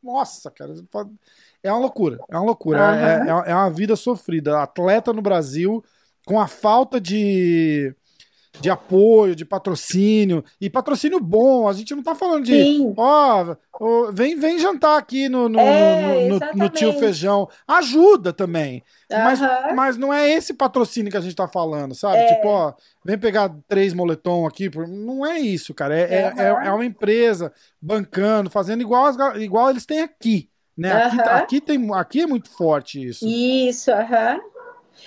nossa, 0.04 0.52
cara, 0.52 0.74
é 1.64 1.72
uma 1.72 1.80
loucura, 1.80 2.20
é 2.30 2.36
uma 2.36 2.46
loucura, 2.46 2.80
uhum. 2.80 2.94
é, 2.94 3.48
é, 3.48 3.52
é 3.52 3.56
uma 3.56 3.70
vida 3.70 3.96
sofrida. 3.96 4.62
Atleta 4.62 5.14
no 5.14 5.22
Brasil 5.22 5.84
com 6.26 6.40
a 6.40 6.48
falta 6.48 7.00
de 7.00 7.96
de 8.60 8.70
apoio, 8.70 9.36
de 9.36 9.46
patrocínio, 9.46 10.44
e 10.60 10.70
patrocínio 10.70 11.20
bom, 11.20 11.68
a 11.68 11.74
gente 11.74 11.96
não 11.96 12.04
tá 12.04 12.14
falando 12.14 12.46
de, 12.46 12.94
ó, 12.98 13.56
oh, 13.80 14.12
vem, 14.12 14.36
vem 14.36 14.60
jantar 14.60 14.98
aqui 14.98 15.30
no, 15.30 15.48
no, 15.48 15.60
é, 15.60 16.28
no, 16.28 16.40
no, 16.40 16.54
no, 16.56 16.70
tio 16.70 16.94
feijão, 16.94 17.48
ajuda 17.68 18.34
também, 18.34 18.84
mas, 19.10 19.40
mas 19.74 19.98
não 19.98 20.14
é 20.14 20.30
esse 20.30 20.54
patrocínio 20.54 21.12
que 21.12 21.18
a 21.18 21.22
gente 21.22 21.36
tá 21.36 21.48
falando, 21.48 21.96
sabe? 21.96 22.18
É. 22.18 22.36
Tipo, 22.36 22.48
ó, 22.50 22.74
vem 23.06 23.18
pegar 23.18 23.56
três 23.68 23.94
moletom 23.94 24.46
aqui, 24.46 24.70
não 24.88 25.26
é 25.26 25.40
isso, 25.40 25.74
cara, 25.74 25.96
é, 25.98 26.32
uhum. 26.32 26.40
é, 26.40 26.68
é, 26.68 26.72
uma 26.72 26.86
empresa 26.86 27.54
bancando, 27.82 28.50
fazendo 28.50 28.82
igual, 28.82 29.12
igual 29.38 29.70
eles 29.70 29.86
têm 29.86 30.02
aqui, 30.02 30.50
né? 30.78 30.92
Aqui, 30.92 31.22
aqui, 31.22 31.62
tem, 31.62 31.94
aqui 31.94 32.22
é 32.22 32.28
muito 32.28 32.50
forte 32.50 33.04
isso. 33.04 33.26
Isso, 33.28 33.92
aham. 33.92 34.40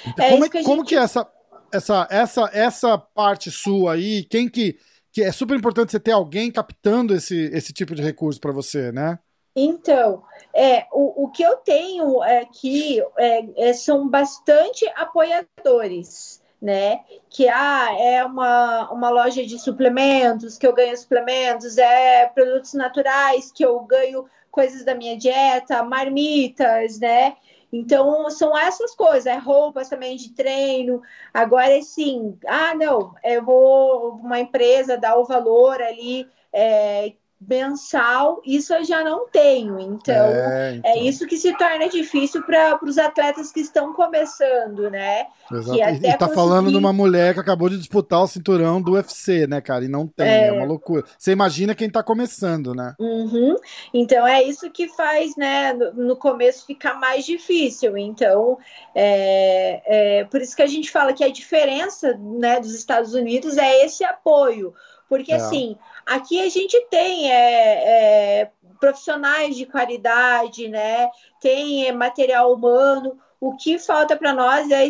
Então, 0.06 0.30
como, 0.30 0.44
é, 0.44 0.48
que, 0.48 0.62
como 0.62 0.84
que 0.84 0.96
é 0.96 0.98
essa 0.98 1.28
essa, 1.74 2.06
essa, 2.10 2.50
essa 2.52 2.98
parte 2.98 3.50
sua 3.50 3.94
aí, 3.94 4.24
quem 4.24 4.48
que, 4.48 4.78
que 5.12 5.22
é 5.22 5.32
super 5.32 5.56
importante 5.56 5.90
você 5.90 5.98
ter 5.98 6.12
alguém 6.12 6.50
captando 6.50 7.14
esse, 7.14 7.50
esse 7.52 7.72
tipo 7.72 7.94
de 7.94 8.02
recurso 8.02 8.40
para 8.40 8.52
você, 8.52 8.92
né? 8.92 9.18
Então, 9.56 10.22
é, 10.54 10.86
o, 10.92 11.24
o 11.24 11.30
que 11.30 11.42
eu 11.42 11.56
tenho 11.56 12.22
aqui 12.22 13.00
é, 13.18 13.68
é, 13.68 13.72
são 13.72 14.08
bastante 14.08 14.84
apoiadores, 14.96 16.40
né? 16.60 17.00
Que 17.28 17.48
ah, 17.48 17.88
é 17.98 18.24
uma, 18.24 18.90
uma 18.92 19.10
loja 19.10 19.44
de 19.44 19.58
suplementos, 19.58 20.56
que 20.56 20.66
eu 20.66 20.74
ganho 20.74 20.96
suplementos, 20.96 21.78
é 21.78 22.26
produtos 22.26 22.74
naturais, 22.74 23.52
que 23.52 23.64
eu 23.64 23.78
ganho 23.80 24.26
coisas 24.50 24.84
da 24.84 24.94
minha 24.94 25.16
dieta, 25.16 25.82
marmitas, 25.82 26.98
né? 27.00 27.36
Então, 27.76 28.30
são 28.30 28.56
essas 28.56 28.94
coisas, 28.94 29.26
é 29.26 29.36
roupas 29.36 29.88
também 29.88 30.16
de 30.16 30.32
treino. 30.32 31.02
Agora, 31.32 31.76
assim, 31.76 32.38
ah, 32.46 32.74
não, 32.74 33.14
eu 33.24 33.44
vou 33.44 34.12
uma 34.16 34.38
empresa 34.40 34.96
dar 34.96 35.16
o 35.16 35.24
valor 35.24 35.82
ali 35.82 36.28
é, 36.52 37.14
mensal, 37.48 38.40
isso 38.44 38.72
eu 38.74 38.84
já 38.84 39.02
não 39.02 39.28
tenho. 39.28 39.78
Então, 39.78 40.14
é, 40.14 40.72
é 40.72 40.76
então. 40.76 40.90
é 40.90 40.98
isso 40.98 41.26
que 41.26 41.36
se 41.36 41.56
torna 41.56 41.88
difícil 41.88 42.42
para 42.42 42.78
os 42.82 42.98
atletas 42.98 43.52
que 43.52 43.60
estão 43.60 43.92
começando, 43.92 44.90
né? 44.90 45.26
Exato. 45.50 45.78
e 45.78 45.80
tá 45.80 46.18
conseguir... 46.18 46.34
falando 46.34 46.70
de 46.70 46.76
uma 46.76 46.92
mulher 46.92 47.34
que 47.34 47.40
acabou 47.40 47.68
de 47.68 47.78
disputar 47.78 48.22
o 48.22 48.26
cinturão 48.26 48.80
do 48.80 48.92
UFC, 48.92 49.46
né, 49.46 49.60
cara? 49.60 49.84
E 49.84 49.88
não 49.88 50.06
tem, 50.06 50.26
é, 50.26 50.46
é 50.48 50.52
uma 50.52 50.64
loucura. 50.64 51.04
Você 51.18 51.32
imagina 51.32 51.74
quem 51.74 51.90
tá 51.90 52.02
começando, 52.02 52.74
né? 52.74 52.94
Uhum. 52.98 53.56
Então 53.92 54.26
é 54.26 54.42
isso 54.42 54.70
que 54.70 54.88
faz, 54.88 55.36
né, 55.36 55.72
no, 55.72 55.92
no 55.92 56.16
começo 56.16 56.66
ficar 56.66 56.94
mais 56.94 57.24
difícil. 57.24 57.96
Então, 57.96 58.58
é, 58.94 60.20
é, 60.20 60.24
por 60.24 60.40
isso 60.40 60.56
que 60.56 60.62
a 60.62 60.66
gente 60.66 60.90
fala 60.90 61.12
que 61.12 61.24
a 61.24 61.32
diferença 61.32 62.18
né, 62.18 62.60
dos 62.60 62.74
Estados 62.74 63.14
Unidos 63.14 63.56
é 63.56 63.84
esse 63.84 64.04
apoio. 64.04 64.74
Porque 65.08 65.32
é. 65.32 65.36
assim, 65.36 65.76
aqui 66.06 66.40
a 66.40 66.48
gente 66.48 66.80
tem 66.90 67.30
é, 67.30 68.40
é, 68.40 68.50
profissionais 68.80 69.56
de 69.56 69.66
qualidade, 69.66 70.68
né? 70.68 71.08
Tem 71.40 71.90
material 71.92 72.52
humano. 72.52 73.18
O 73.40 73.56
que 73.56 73.78
falta 73.78 74.16
para 74.16 74.32
nós 74.32 74.70
é 74.70 74.88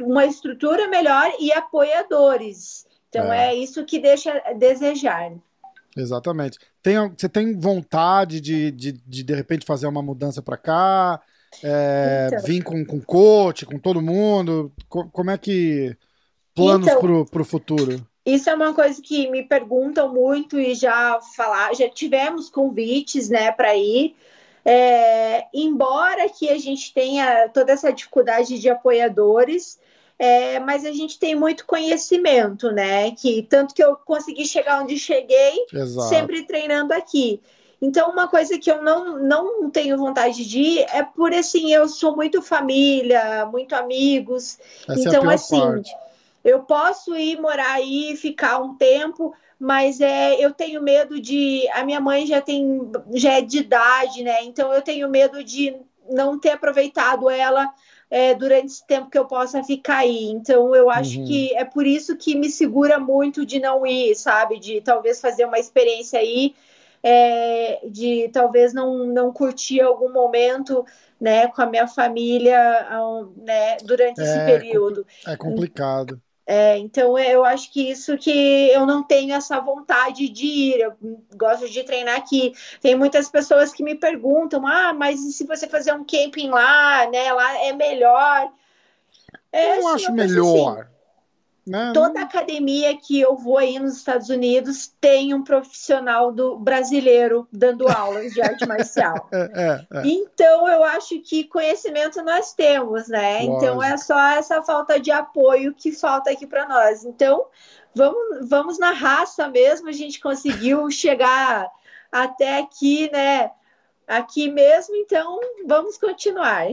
uma 0.00 0.26
estrutura 0.26 0.88
melhor 0.88 1.32
e 1.38 1.52
apoiadores. 1.52 2.86
Então 3.08 3.32
é, 3.32 3.48
é 3.48 3.54
isso 3.54 3.84
que 3.84 3.98
deixa 3.98 4.42
a 4.44 4.52
desejar. 4.52 5.32
Exatamente. 5.96 6.58
Tem, 6.82 6.96
você 7.10 7.28
tem 7.28 7.58
vontade 7.58 8.40
de, 8.40 8.70
de, 8.70 8.92
de, 8.92 9.22
de 9.22 9.34
repente, 9.34 9.66
fazer 9.66 9.86
uma 9.86 10.02
mudança 10.02 10.42
para 10.42 10.56
cá? 10.56 11.20
É, 11.62 12.28
então. 12.28 12.44
Vir 12.44 12.62
com, 12.62 12.84
com 12.84 13.00
coach, 13.00 13.66
com 13.66 13.78
todo 13.78 14.00
mundo? 14.00 14.72
Como 14.88 15.30
é 15.30 15.38
que. 15.38 15.96
Planos 16.54 16.86
então, 16.86 17.24
para 17.24 17.42
o 17.42 17.44
futuro? 17.44 18.06
Isso 18.24 18.48
é 18.48 18.54
uma 18.54 18.72
coisa 18.72 19.02
que 19.02 19.28
me 19.30 19.42
perguntam 19.42 20.12
muito 20.12 20.58
e 20.58 20.74
já 20.74 21.20
falar, 21.36 21.74
já 21.74 21.88
tivemos 21.88 22.48
convites, 22.48 23.28
né, 23.28 23.50
para 23.50 23.76
ir. 23.76 24.14
É, 24.64 25.46
embora 25.52 26.28
que 26.28 26.48
a 26.48 26.56
gente 26.56 26.94
tenha 26.94 27.48
toda 27.48 27.72
essa 27.72 27.92
dificuldade 27.92 28.60
de 28.60 28.70
apoiadores, 28.70 29.78
é, 30.16 30.60
mas 30.60 30.84
a 30.84 30.92
gente 30.92 31.18
tem 31.18 31.34
muito 31.34 31.66
conhecimento, 31.66 32.70
né? 32.70 33.10
Que 33.10 33.42
tanto 33.42 33.74
que 33.74 33.82
eu 33.82 33.96
consegui 33.96 34.46
chegar 34.46 34.80
onde 34.80 34.96
cheguei, 34.96 35.66
Exato. 35.72 36.08
sempre 36.08 36.46
treinando 36.46 36.94
aqui. 36.94 37.40
Então, 37.80 38.08
uma 38.08 38.28
coisa 38.28 38.56
que 38.56 38.70
eu 38.70 38.80
não, 38.80 39.18
não 39.18 39.68
tenho 39.68 39.98
vontade 39.98 40.48
de 40.48 40.60
ir 40.60 40.86
é 40.92 41.02
por 41.02 41.34
assim, 41.34 41.74
eu 41.74 41.88
sou 41.88 42.14
muito 42.14 42.40
família, 42.40 43.44
muito 43.46 43.74
amigos. 43.74 44.60
Essa 44.88 45.08
então, 45.08 45.28
é 45.28 45.34
assim. 45.34 45.58
Parte 45.58 45.90
eu 46.44 46.60
posso 46.64 47.16
ir 47.16 47.40
morar 47.40 47.74
aí, 47.74 48.16
ficar 48.16 48.60
um 48.60 48.74
tempo, 48.74 49.34
mas 49.58 50.00
é, 50.00 50.34
eu 50.44 50.52
tenho 50.52 50.82
medo 50.82 51.20
de. 51.20 51.68
A 51.72 51.84
minha 51.84 52.00
mãe 52.00 52.26
já 52.26 52.40
tem 52.40 52.80
já 53.12 53.34
é 53.34 53.40
de 53.40 53.58
idade, 53.58 54.24
né? 54.24 54.42
Então 54.42 54.72
eu 54.72 54.82
tenho 54.82 55.08
medo 55.08 55.44
de 55.44 55.76
não 56.10 56.38
ter 56.38 56.50
aproveitado 56.50 57.30
ela 57.30 57.72
é, 58.10 58.34
durante 58.34 58.66
esse 58.66 58.86
tempo 58.86 59.08
que 59.08 59.18
eu 59.18 59.24
possa 59.24 59.62
ficar 59.62 59.98
aí. 59.98 60.24
Então 60.30 60.74
eu 60.74 60.90
acho 60.90 61.20
uhum. 61.20 61.24
que 61.24 61.54
é 61.54 61.64
por 61.64 61.86
isso 61.86 62.16
que 62.16 62.34
me 62.34 62.50
segura 62.50 62.98
muito 62.98 63.46
de 63.46 63.60
não 63.60 63.86
ir, 63.86 64.14
sabe? 64.16 64.58
De 64.58 64.80
talvez 64.80 65.20
fazer 65.20 65.44
uma 65.44 65.58
experiência 65.58 66.18
aí. 66.18 66.54
É, 67.04 67.80
de 67.88 68.30
talvez 68.32 68.72
não, 68.72 69.06
não 69.06 69.32
curtir 69.32 69.80
algum 69.80 70.12
momento 70.12 70.86
né, 71.20 71.48
com 71.48 71.60
a 71.60 71.66
minha 71.66 71.88
família 71.88 72.86
né, 73.36 73.76
durante 73.82 74.20
é, 74.20 74.24
esse 74.24 74.38
período. 74.44 75.06
É 75.26 75.36
complicado. 75.36 76.20
É, 76.54 76.76
então 76.76 77.18
eu 77.18 77.46
acho 77.46 77.72
que 77.72 77.90
isso 77.90 78.18
que 78.18 78.30
eu 78.70 78.84
não 78.84 79.02
tenho 79.02 79.32
essa 79.32 79.58
vontade 79.58 80.28
de 80.28 80.44
ir, 80.44 80.80
eu 80.80 80.92
gosto 81.34 81.66
de 81.66 81.82
treinar 81.82 82.14
aqui. 82.14 82.52
Tem 82.78 82.94
muitas 82.94 83.30
pessoas 83.30 83.72
que 83.72 83.82
me 83.82 83.94
perguntam: 83.94 84.66
ah, 84.66 84.92
mas 84.92 85.24
e 85.24 85.32
se 85.32 85.46
você 85.46 85.66
fazer 85.66 85.94
um 85.94 86.04
camping 86.04 86.50
lá, 86.50 87.08
né? 87.10 87.32
Lá 87.32 87.56
é 87.64 87.72
melhor. 87.72 88.52
É, 89.50 89.78
eu 89.78 89.86
assim, 89.86 89.94
acho 89.94 90.10
eu 90.10 90.14
melhor. 90.14 90.80
Assim, 90.80 90.91
né? 91.66 91.92
Toda 91.94 92.22
academia 92.22 92.96
que 92.96 93.20
eu 93.20 93.36
vou 93.36 93.56
aí 93.56 93.78
nos 93.78 93.96
Estados 93.96 94.28
Unidos 94.28 94.92
tem 95.00 95.32
um 95.32 95.44
profissional 95.44 96.32
do 96.32 96.58
brasileiro 96.58 97.46
dando 97.52 97.88
aulas 97.88 98.32
de 98.32 98.42
arte 98.42 98.66
marcial. 98.66 99.28
é, 99.32 99.50
é, 99.54 99.98
é. 99.98 100.02
Então 100.04 100.66
eu 100.66 100.82
acho 100.82 101.20
que 101.20 101.44
conhecimento 101.44 102.22
nós 102.22 102.52
temos, 102.52 103.06
né? 103.08 103.42
Lógico. 103.42 103.56
Então 103.56 103.82
é 103.82 103.96
só 103.96 104.18
essa 104.30 104.62
falta 104.62 104.98
de 104.98 105.12
apoio 105.12 105.72
que 105.72 105.92
falta 105.92 106.30
aqui 106.30 106.46
para 106.46 106.66
nós. 106.68 107.04
Então 107.04 107.46
vamos, 107.94 108.48
vamos 108.48 108.78
na 108.78 108.90
raça 108.90 109.46
mesmo. 109.48 109.88
A 109.88 109.92
gente 109.92 110.20
conseguiu 110.20 110.90
chegar 110.90 111.70
até 112.10 112.58
aqui, 112.58 113.08
né? 113.12 113.52
Aqui 114.16 114.50
mesmo, 114.50 114.94
então 114.96 115.40
vamos 115.66 115.96
continuar. 115.96 116.66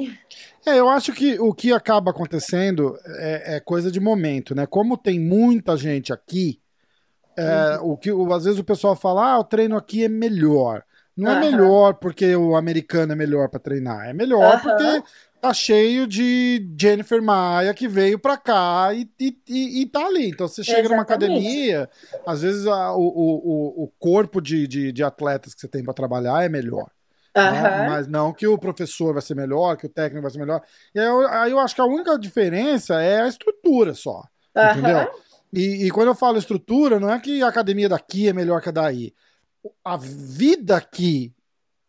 É, 0.65 0.77
eu 0.77 0.89
acho 0.89 1.13
que 1.13 1.39
o 1.39 1.53
que 1.53 1.71
acaba 1.71 2.11
acontecendo 2.11 2.97
é, 3.17 3.55
é 3.55 3.59
coisa 3.59 3.91
de 3.91 3.99
momento, 3.99 4.53
né? 4.53 4.65
Como 4.65 4.97
tem 4.97 5.19
muita 5.19 5.77
gente 5.77 6.11
aqui, 6.11 6.59
é, 7.37 7.79
uhum. 7.79 7.91
o 7.91 7.97
que 7.97 8.09
às 8.33 8.43
vezes 8.43 8.59
o 8.59 8.63
pessoal 8.63 8.95
fala, 8.95 9.33
ah, 9.33 9.39
o 9.39 9.43
treino 9.43 9.77
aqui 9.77 10.03
é 10.03 10.09
melhor. 10.09 10.83
Não 11.15 11.31
uhum. 11.31 11.37
é 11.37 11.51
melhor 11.51 11.93
porque 11.95 12.35
o 12.35 12.55
americano 12.55 13.13
é 13.13 13.15
melhor 13.15 13.49
para 13.49 13.59
treinar, 13.59 14.09
é 14.09 14.13
melhor 14.13 14.55
uhum. 14.55 14.59
porque 14.61 15.03
tá 15.41 15.53
cheio 15.53 16.05
de 16.05 16.69
Jennifer 16.79 17.21
Maia 17.21 17.73
que 17.73 17.87
veio 17.87 18.19
para 18.19 18.37
cá 18.37 18.93
e, 18.93 19.09
e, 19.19 19.37
e, 19.47 19.81
e, 19.81 19.85
tá 19.85 20.05
ali. 20.05 20.29
Então 20.29 20.47
você 20.47 20.63
chega 20.63 20.79
Exatamente. 20.79 20.91
numa 20.91 21.03
academia, 21.03 21.89
às 22.25 22.41
vezes 22.41 22.67
a, 22.67 22.93
o, 22.93 23.01
o, 23.01 23.83
o 23.83 23.87
corpo 23.97 24.41
de, 24.41 24.67
de, 24.67 24.91
de 24.91 25.03
atletas 25.03 25.53
que 25.53 25.61
você 25.61 25.67
tem 25.67 25.83
para 25.83 25.93
trabalhar 25.93 26.43
é 26.43 26.49
melhor. 26.49 26.89
Né? 27.35 27.87
Mas 27.89 28.07
não 28.07 28.33
que 28.33 28.47
o 28.47 28.57
professor 28.57 29.13
vai 29.13 29.21
ser 29.21 29.35
melhor, 29.35 29.77
que 29.77 29.85
o 29.85 29.89
técnico 29.89 30.21
vai 30.21 30.31
ser 30.31 30.39
melhor. 30.39 30.61
E 30.93 30.99
aí 30.99 31.05
eu, 31.05 31.27
aí 31.27 31.51
eu 31.51 31.59
acho 31.59 31.75
que 31.75 31.81
a 31.81 31.85
única 31.85 32.17
diferença 32.17 33.01
é 33.01 33.21
a 33.21 33.27
estrutura 33.27 33.93
só. 33.93 34.23
Entendeu? 34.55 35.09
E, 35.51 35.87
e, 35.87 35.91
quando 35.91 36.09
eu 36.09 36.15
falo 36.15 36.37
estrutura, 36.37 36.99
não 36.99 37.11
é 37.11 37.19
que 37.19 37.41
a 37.41 37.47
academia 37.47 37.89
daqui 37.89 38.27
é 38.27 38.33
melhor 38.33 38.61
que 38.61 38.69
a 38.69 38.71
daí. 38.71 39.13
A 39.83 39.97
vida 39.97 40.77
aqui 40.77 41.33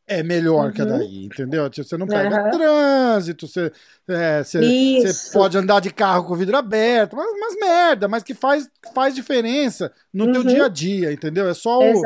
é 0.07 0.23
melhor 0.23 0.67
uhum. 0.67 0.73
que 0.73 0.83
a 0.83 0.85
uhum. 0.85 0.99
daí, 0.99 1.25
entendeu? 1.25 1.71
Tipo, 1.71 1.89
você 1.89 1.97
não 1.97 2.07
pega 2.07 2.45
uhum. 2.45 2.51
trânsito, 2.51 3.47
você, 3.47 3.71
é, 4.09 4.43
você, 4.43 4.59
você, 4.61 5.31
pode 5.33 5.57
andar 5.57 5.81
de 5.81 5.91
carro 5.91 6.25
com 6.25 6.33
o 6.33 6.37
vidro 6.37 6.57
aberto, 6.57 7.15
mas, 7.15 7.27
mas 7.39 7.57
merda, 7.61 8.09
mas 8.09 8.23
que 8.23 8.35
faz, 8.35 8.69
faz 8.95 9.15
diferença 9.15 9.93
no 10.13 10.27
uhum. 10.27 10.33
teu 10.33 10.45
dia 10.45 10.65
a 10.65 10.69
dia, 10.69 11.13
entendeu? 11.13 11.49
É 11.49 11.55
só 11.55 11.79
o, 11.79 12.03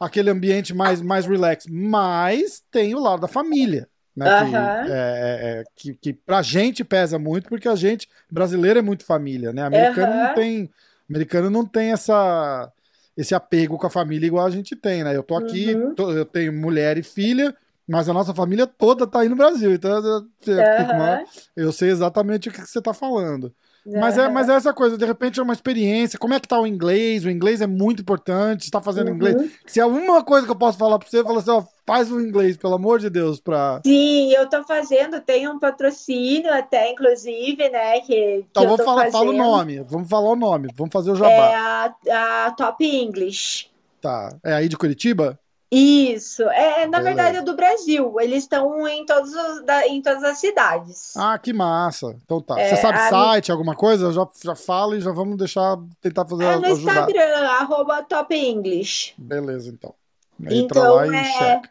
aquele 0.00 0.30
ambiente 0.30 0.74
mais, 0.74 1.00
mais 1.00 1.26
relax. 1.26 1.66
Mas 1.68 2.62
tem 2.70 2.94
o 2.94 3.00
lado 3.00 3.20
da 3.20 3.28
família. 3.28 3.88
Né, 4.16 4.26
que, 4.50 4.56
é, 4.56 4.90
é, 4.92 5.64
que, 5.76 5.94
que 5.94 6.12
pra 6.12 6.42
gente 6.42 6.82
pesa 6.82 7.20
muito, 7.20 7.48
porque 7.48 7.68
a 7.68 7.76
gente, 7.76 8.08
brasileiro, 8.28 8.80
é 8.80 8.82
muito 8.82 9.04
família, 9.04 9.52
né? 9.52 9.62
Americano 9.62 10.12
não 10.12 10.34
tem. 10.34 10.70
Americano 11.08 11.50
não 11.50 11.64
tem 11.64 11.92
essa, 11.92 12.68
esse 13.16 13.32
apego 13.32 13.78
com 13.78 13.86
a 13.86 13.90
família 13.90 14.26
igual 14.26 14.44
a 14.44 14.50
gente 14.50 14.74
tem, 14.74 15.04
né? 15.04 15.16
Eu 15.16 15.22
tô 15.22 15.36
aqui, 15.36 15.72
uhum. 15.72 15.94
tô, 15.94 16.10
eu 16.10 16.24
tenho 16.24 16.52
mulher 16.52 16.98
e 16.98 17.02
filha, 17.02 17.54
mas 17.86 18.08
a 18.08 18.12
nossa 18.12 18.34
família 18.34 18.66
toda 18.66 19.06
tá 19.06 19.20
aí 19.20 19.28
no 19.28 19.36
Brasil. 19.36 19.72
Então 19.72 19.90
eu, 19.90 20.26
eu, 20.46 21.26
eu 21.56 21.72
sei 21.72 21.90
exatamente 21.90 22.48
o 22.48 22.52
que, 22.52 22.60
que 22.60 22.66
você 22.68 22.82
tá 22.82 22.92
falando. 22.92 23.54
Mas 23.86 24.18
é, 24.18 24.28
mas 24.28 24.48
é 24.48 24.54
essa 24.54 24.72
coisa, 24.74 24.98
de 24.98 25.04
repente 25.04 25.40
é 25.40 25.42
uma 25.42 25.52
experiência. 25.52 26.18
Como 26.18 26.34
é 26.34 26.40
que 26.40 26.48
tá 26.48 26.60
o 26.60 26.66
inglês? 26.66 27.24
O 27.24 27.30
inglês 27.30 27.60
é 27.60 27.66
muito 27.66 28.02
importante, 28.02 28.64
está 28.64 28.80
fazendo 28.80 29.08
uhum. 29.08 29.14
inglês. 29.14 29.50
Se 29.66 29.80
é 29.80 29.86
uma 29.86 30.22
coisa 30.22 30.46
que 30.46 30.52
eu 30.52 30.56
posso 30.56 30.76
falar 30.76 30.98
para 30.98 31.08
você, 31.08 31.22
fala 31.22 31.38
assim, 31.38 31.50
ó, 31.50 31.64
faz 31.86 32.12
o 32.12 32.20
inglês, 32.20 32.56
pelo 32.56 32.74
amor 32.74 32.98
de 32.98 33.08
Deus, 33.08 33.40
pra... 33.40 33.80
Sim, 33.86 34.30
eu 34.32 34.48
tô 34.48 34.62
fazendo, 34.64 35.20
tem 35.20 35.48
um 35.48 35.58
patrocínio 35.58 36.52
até, 36.52 36.92
inclusive, 36.92 37.68
né, 37.70 38.00
que, 38.00 38.44
Então 38.50 38.64
vamos 38.64 38.84
falar, 38.84 39.10
fala 39.10 39.30
o 39.30 39.32
nome, 39.32 39.80
vamos 39.88 40.08
falar 40.08 40.30
o 40.30 40.36
nome, 40.36 40.68
vamos 40.76 40.92
fazer 40.92 41.10
o 41.10 41.16
jabá. 41.16 41.30
É 41.30 41.54
a, 41.54 42.46
a 42.46 42.50
Top 42.52 42.84
English. 42.84 43.70
Tá, 44.00 44.36
é 44.44 44.52
aí 44.52 44.68
de 44.68 44.76
Curitiba? 44.76 45.38
Isso, 45.70 46.42
é, 46.44 46.86
na 46.86 46.98
Beleza. 46.98 47.02
verdade 47.02 47.36
é 47.38 47.42
do 47.42 47.54
Brasil. 47.54 48.18
Eles 48.18 48.44
estão 48.44 48.88
em, 48.88 49.04
todos 49.04 49.34
os, 49.34 49.64
da, 49.64 49.86
em 49.86 50.00
todas 50.00 50.24
as 50.24 50.38
cidades. 50.38 51.14
Ah, 51.14 51.38
que 51.38 51.52
massa. 51.52 52.16
Então 52.24 52.40
tá. 52.40 52.58
É, 52.58 52.70
Você 52.70 52.76
sabe 52.80 52.98
a... 52.98 53.08
site, 53.10 53.52
alguma 53.52 53.74
coisa? 53.74 54.10
Já, 54.10 54.26
já 54.42 54.54
fala 54.54 54.96
e 54.96 55.00
já 55.00 55.12
vamos 55.12 55.36
deixar, 55.36 55.76
tentar 56.00 56.24
fazer 56.24 56.44
É 56.44 56.56
no 56.56 56.66
ajudar. 56.66 56.92
Instagram, 56.92 57.48
arroba 57.48 58.02
Top 58.02 58.34
English. 58.34 59.12
Beleza, 59.18 59.68
então. 59.68 59.94
Entra 60.40 60.80
então, 60.80 60.94
lá 60.94 61.06
e 61.06 61.14
é... 61.14 61.24
checa. 61.24 61.70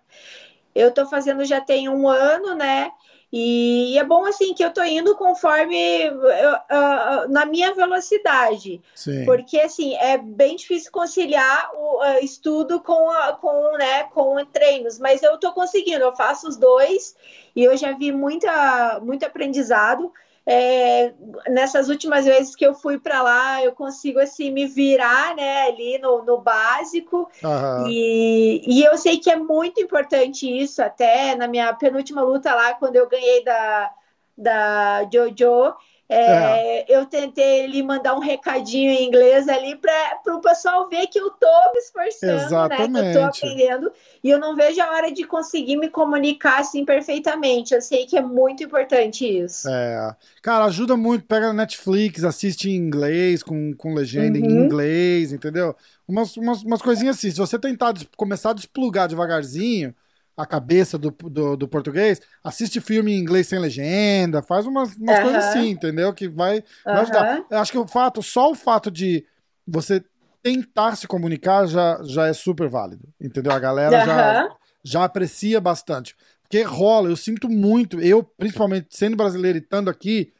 Eu 0.75 0.91
tô 0.91 1.07
fazendo 1.07 1.43
já 1.43 1.59
tem 1.59 1.89
um 1.89 2.07
ano, 2.07 2.53
né? 2.53 2.91
E 3.32 3.97
é 3.97 4.03
bom 4.05 4.25
assim 4.25 4.53
que 4.53 4.63
eu 4.63 4.71
tô 4.71 4.82
indo 4.84 5.13
conforme 5.15 6.09
uh, 6.09 7.30
na 7.30 7.45
minha 7.45 7.73
velocidade, 7.73 8.82
Sim. 8.95 9.25
porque 9.25 9.59
assim 9.59 9.95
é 9.95 10.17
bem 10.17 10.55
difícil 10.55 10.89
conciliar 10.91 11.69
o 11.75 11.99
uh, 11.99 12.23
estudo 12.23 12.80
com, 12.80 13.09
a, 13.09 13.34
com, 13.34 13.78
né, 13.78 14.03
com 14.03 14.45
treinos, 14.45 14.97
mas 14.97 15.21
eu 15.23 15.38
tô 15.38 15.51
conseguindo, 15.51 16.05
eu 16.05 16.15
faço 16.15 16.47
os 16.47 16.55
dois 16.55 17.17
e 17.53 17.63
eu 17.65 17.75
já 17.75 17.91
vi 17.91 18.13
muita, 18.13 19.01
muito 19.01 19.25
aprendizado 19.25 20.11
é, 20.49 21.13
nessas 21.49 21.89
últimas 21.89 22.23
vezes 22.23 22.55
que 22.55 22.65
eu 22.65 22.73
fui 22.73 22.97
para 22.97 23.21
lá, 23.21 23.61
eu 23.61 23.73
consigo 23.73 24.17
assim 24.17 24.49
me 24.49 24.65
virar, 24.65 25.35
né, 25.35 25.63
ali 25.63 25.97
no, 25.97 26.23
no 26.23 26.37
básico. 26.37 27.29
Uhum. 27.43 27.87
E, 27.89 28.63
e 28.65 28.81
eu 28.81 28.97
sei 28.97 29.17
que 29.17 29.29
é 29.29 29.35
muito 29.35 29.81
importante 29.81 30.49
isso, 30.49 30.81
até 30.81 31.35
na 31.35 31.49
minha 31.49 31.73
penúltima 31.73 32.21
luta 32.21 32.55
lá, 32.55 32.73
quando 32.75 32.95
eu 32.95 33.09
ganhei 33.09 33.43
da, 33.43 33.91
da 34.37 35.09
Jojo, 35.11 35.75
é, 36.10 36.80
é. 36.80 36.86
Eu 36.88 37.05
tentei 37.05 37.68
lhe 37.68 37.84
mandar 37.84 38.16
um 38.16 38.20
recadinho 38.20 38.91
em 38.91 39.08
inglês 39.08 39.47
ali 39.49 39.76
para 39.76 40.36
o 40.36 40.39
pessoal 40.39 40.88
ver 40.88 41.08
que 41.08 41.20
eu 41.20 41.28
estou 41.28 41.74
me 41.74 41.80
esforçando, 41.80 42.45
Exatamente. 42.45 42.91
né? 42.91 42.99
Que 43.01 43.05
eu 43.05 43.12
estou 43.12 43.24
aprendendo 43.26 43.91
e 44.24 44.30
eu 44.30 44.39
não 44.39 44.55
vejo 44.55 44.82
a 44.82 44.89
hora 44.89 45.12
de 45.12 45.26
conseguir 45.26 45.76
me 45.76 45.89
comunicar 45.89 46.60
assim 46.60 46.86
perfeitamente. 46.86 47.74
Eu 47.74 47.82
sei 47.82 48.05
que 48.05 48.18
é 48.18 48.22
muito 48.22 48.64
importante 48.64 49.26
isso. 49.26 49.68
É. 49.70 50.16
Cara, 50.41 50.66
ajuda 50.66 50.95
muito. 50.95 51.26
Pega 51.26 51.51
Netflix, 51.51 52.24
assiste 52.24 52.70
em 52.70 52.76
inglês, 52.76 53.43
com, 53.43 53.74
com 53.74 53.93
legenda 53.93 54.39
uhum. 54.39 54.45
em 54.45 54.66
inglês, 54.66 55.34
entendeu? 55.34 55.76
Umas, 56.08 56.38
umas, 56.38 56.64
umas 56.64 56.82
coisinhas 56.82 57.18
assim. 57.18 57.32
Se 57.32 57.38
você 57.38 57.60
tentar 57.60 57.93
começar 58.16 58.51
a 58.51 58.53
desplugar 58.53 59.10
devagarzinho 59.10 59.93
a 60.38 60.45
cabeça 60.45 60.99
do, 60.99 61.09
do, 61.09 61.57
do, 61.57 61.67
português, 61.67 62.21
assiste 62.43 62.79
filme 62.79 63.11
em 63.11 63.19
inglês 63.19 63.47
sem 63.47 63.57
legenda, 63.57 64.43
faz 64.43 64.67
umas, 64.67 64.95
umas 64.95 65.19
coisas 65.19 65.45
assim, 65.45 65.69
entendeu? 65.69 66.13
Que 66.13 66.27
vai, 66.29 66.63
vai 66.85 67.01
ajudar. 67.01 67.45
Eu 67.49 67.57
acho 67.57 67.71
que 67.71 67.77
o 67.77 67.88
fato, 67.88 68.21
só 68.21 68.51
o 68.51 68.55
fato 68.55 68.91
de 68.91 69.25
você 69.67 70.03
tentar 70.43 70.95
se 70.95 71.07
comunicar 71.07 71.65
já, 71.65 71.99
já 72.03 72.27
é 72.27 72.33
super 72.33 72.69
válido, 72.69 73.09
entendeu? 73.19 73.51
A 73.51 73.59
galera 73.59 74.05
já, 74.05 74.55
já 74.83 75.03
aprecia 75.03 75.59
bastante. 75.59 76.15
Porque 76.43 76.61
rola, 76.61 77.09
eu 77.09 77.17
sinto 77.17 77.49
muito, 77.49 77.99
eu, 77.99 78.23
principalmente 78.23 78.88
sendo 78.91 79.17
brasileiro 79.17 79.57
e 79.57 79.61
estando 79.61 79.89
aqui, 79.89 80.31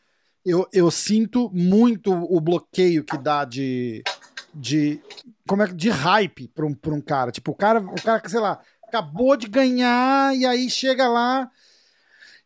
eu, 0.45 0.65
eu 0.71 0.89
sinto 0.89 1.49
muito 1.53 2.13
o 2.13 2.39
bloqueio 2.39 3.03
que 3.03 3.17
dá 3.17 3.43
de. 3.43 4.01
de 4.53 5.01
como 5.45 5.63
é 5.63 5.67
de 5.67 5.89
hype 5.89 6.47
para 6.49 6.65
um, 6.65 6.73
pra 6.73 6.93
um 6.93 7.01
cara. 7.01 7.31
Tipo, 7.31 7.51
o 7.51 7.55
cara, 7.55 7.81
o 7.81 8.01
cara, 8.01 8.21
sei 8.29 8.39
lá, 8.39 8.61
acabou 8.88 9.35
de 9.35 9.47
ganhar 9.47 10.35
e 10.35 10.45
aí 10.45 10.69
chega 10.69 11.07
lá. 11.07 11.49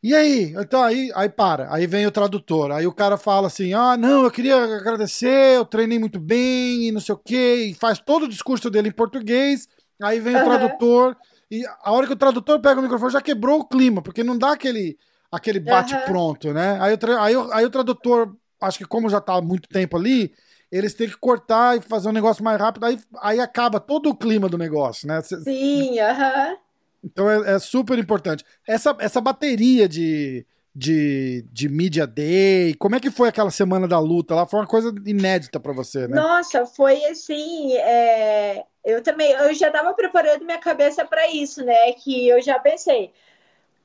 E 0.04 0.16
aí? 0.16 0.56
Então 0.58 0.82
aí, 0.82 1.12
aí 1.14 1.30
para, 1.30 1.72
aí 1.72 1.86
vem 1.86 2.08
o 2.08 2.12
tradutor. 2.12 2.72
Aí 2.72 2.88
o 2.88 2.94
cara 2.94 3.18
fala 3.18 3.48
assim: 3.48 3.74
ah, 3.74 3.96
não, 3.96 4.24
eu 4.24 4.32
queria 4.32 4.56
agradecer, 4.56 5.58
eu 5.58 5.66
treinei 5.66 6.00
muito 6.00 6.20
bem 6.20 6.88
e 6.88 6.92
não 6.92 7.00
sei 7.00 7.14
o 7.14 7.18
quê, 7.18 7.68
e 7.70 7.74
faz 7.76 8.00
todo 8.00 8.24
o 8.24 8.28
discurso 8.28 8.70
dele 8.70 8.90
em 8.90 8.94
português. 8.94 9.68
Aí 10.02 10.20
vem 10.20 10.36
uhum. 10.36 10.42
o 10.42 10.46
tradutor, 10.46 11.18
e 11.52 11.64
a 11.84 11.92
hora 11.92 12.08
que 12.08 12.14
o 12.14 12.18
tradutor 12.18 12.60
pega 12.60 12.80
o 12.80 12.84
microfone 12.84 13.14
já 13.14 13.22
quebrou 13.22 13.60
o 13.60 13.68
clima, 13.68 14.02
porque 14.02 14.24
não 14.24 14.36
dá 14.36 14.54
aquele, 14.54 14.98
aquele 15.32 15.60
bate-pronto, 15.60 16.48
uhum. 16.48 16.54
né? 16.56 16.80
Aí, 16.82 16.98
aí, 17.20 17.36
aí 17.54 17.66
o 17.66 17.70
tradutor, 17.70 18.36
acho 18.60 18.80
que 18.80 18.86
como 18.86 19.10
já 19.10 19.22
tá 19.22 19.36
há 19.36 19.42
muito 19.42 19.70
tempo 19.70 19.96
ali, 19.96 20.34
eles 20.72 20.94
têm 20.94 21.10
que 21.10 21.18
cortar 21.18 21.78
e 21.78 21.82
fazer 21.82 22.10
um 22.10 22.14
negócio 22.14 22.44
mais 22.44 22.60
rápido, 22.60 22.86
aí, 22.86 23.00
aí 23.22 23.40
acaba 23.40 23.80
todo 23.80 24.10
o 24.10 24.16
clima 24.16 24.48
do 24.48 24.58
negócio, 24.58 25.08
né? 25.08 25.22
Sim, 25.22 26.00
aham. 26.00 26.52
Uh 26.52 26.54
-huh. 26.54 26.58
Então 27.04 27.30
é, 27.30 27.56
é, 27.56 27.60
super 27.60 27.98
importante. 27.98 28.46
Essa, 28.68 28.96
essa 29.00 29.20
bateria 29.20 29.90
de, 29.90 30.46
de, 30.74 31.44
de 31.52 31.68
Media 31.68 32.06
Day, 32.06 32.76
como 32.76 32.96
é 32.96 33.00
que 33.00 33.10
foi 33.10 33.28
aquela 33.28 33.50
semana 33.50 33.88
da 33.88 34.00
luta 34.00 34.36
lá? 34.36 34.46
Foi 34.46 34.60
uma 34.60 34.68
coisa 34.68 34.94
inédita 35.06 35.60
para 35.60 35.74
você, 35.74 36.08
né? 36.08 36.16
Nossa, 36.16 36.66
foi 36.66 37.04
assim. 37.06 37.74
É... 37.78 38.64
Eu 38.84 39.02
também, 39.04 39.32
eu 39.32 39.54
já 39.54 39.68
estava 39.68 39.94
preparando 39.94 40.46
minha 40.46 40.58
cabeça 40.58 41.06
para 41.06 41.28
isso, 41.32 41.64
né? 41.64 41.94
Que 41.94 42.28
eu 42.28 42.42
já 42.42 42.60
pensei 42.60 43.12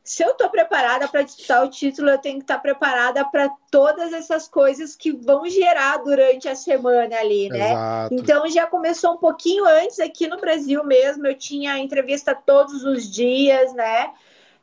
se 0.07 0.23
eu 0.23 0.31
estou 0.31 0.49
preparada 0.49 1.09
para 1.09 1.23
disputar 1.23 1.65
o 1.65 1.69
título, 1.69 2.09
eu 2.11 2.19
tenho 2.19 2.39
que 2.39 2.45
estar 2.45 2.55
tá 2.55 2.61
preparada 2.61 3.25
para 3.25 3.51
todas 3.73 4.13
essas 4.13 4.47
coisas 4.47 4.95
que 4.95 5.11
vão 5.11 5.45
gerar 5.51 5.97
durante 5.97 6.49
a 6.49 6.55
semana 6.55 7.19
ali, 7.19 7.49
né? 7.49 7.73
Exato. 7.73 8.15
Então 8.15 8.49
já 8.49 8.69
começou 8.69 9.15
um 9.15 9.17
pouquinho 9.17 9.65
antes 9.67 9.99
aqui 9.99 10.29
no 10.29 10.41
Brasil 10.41 10.85
mesmo, 10.85 11.27
eu 11.27 11.35
tinha 11.35 11.77
entrevista 11.79 12.37
todos 12.37 12.85
os 12.85 13.11
dias, 13.11 13.75
né? 13.75 14.13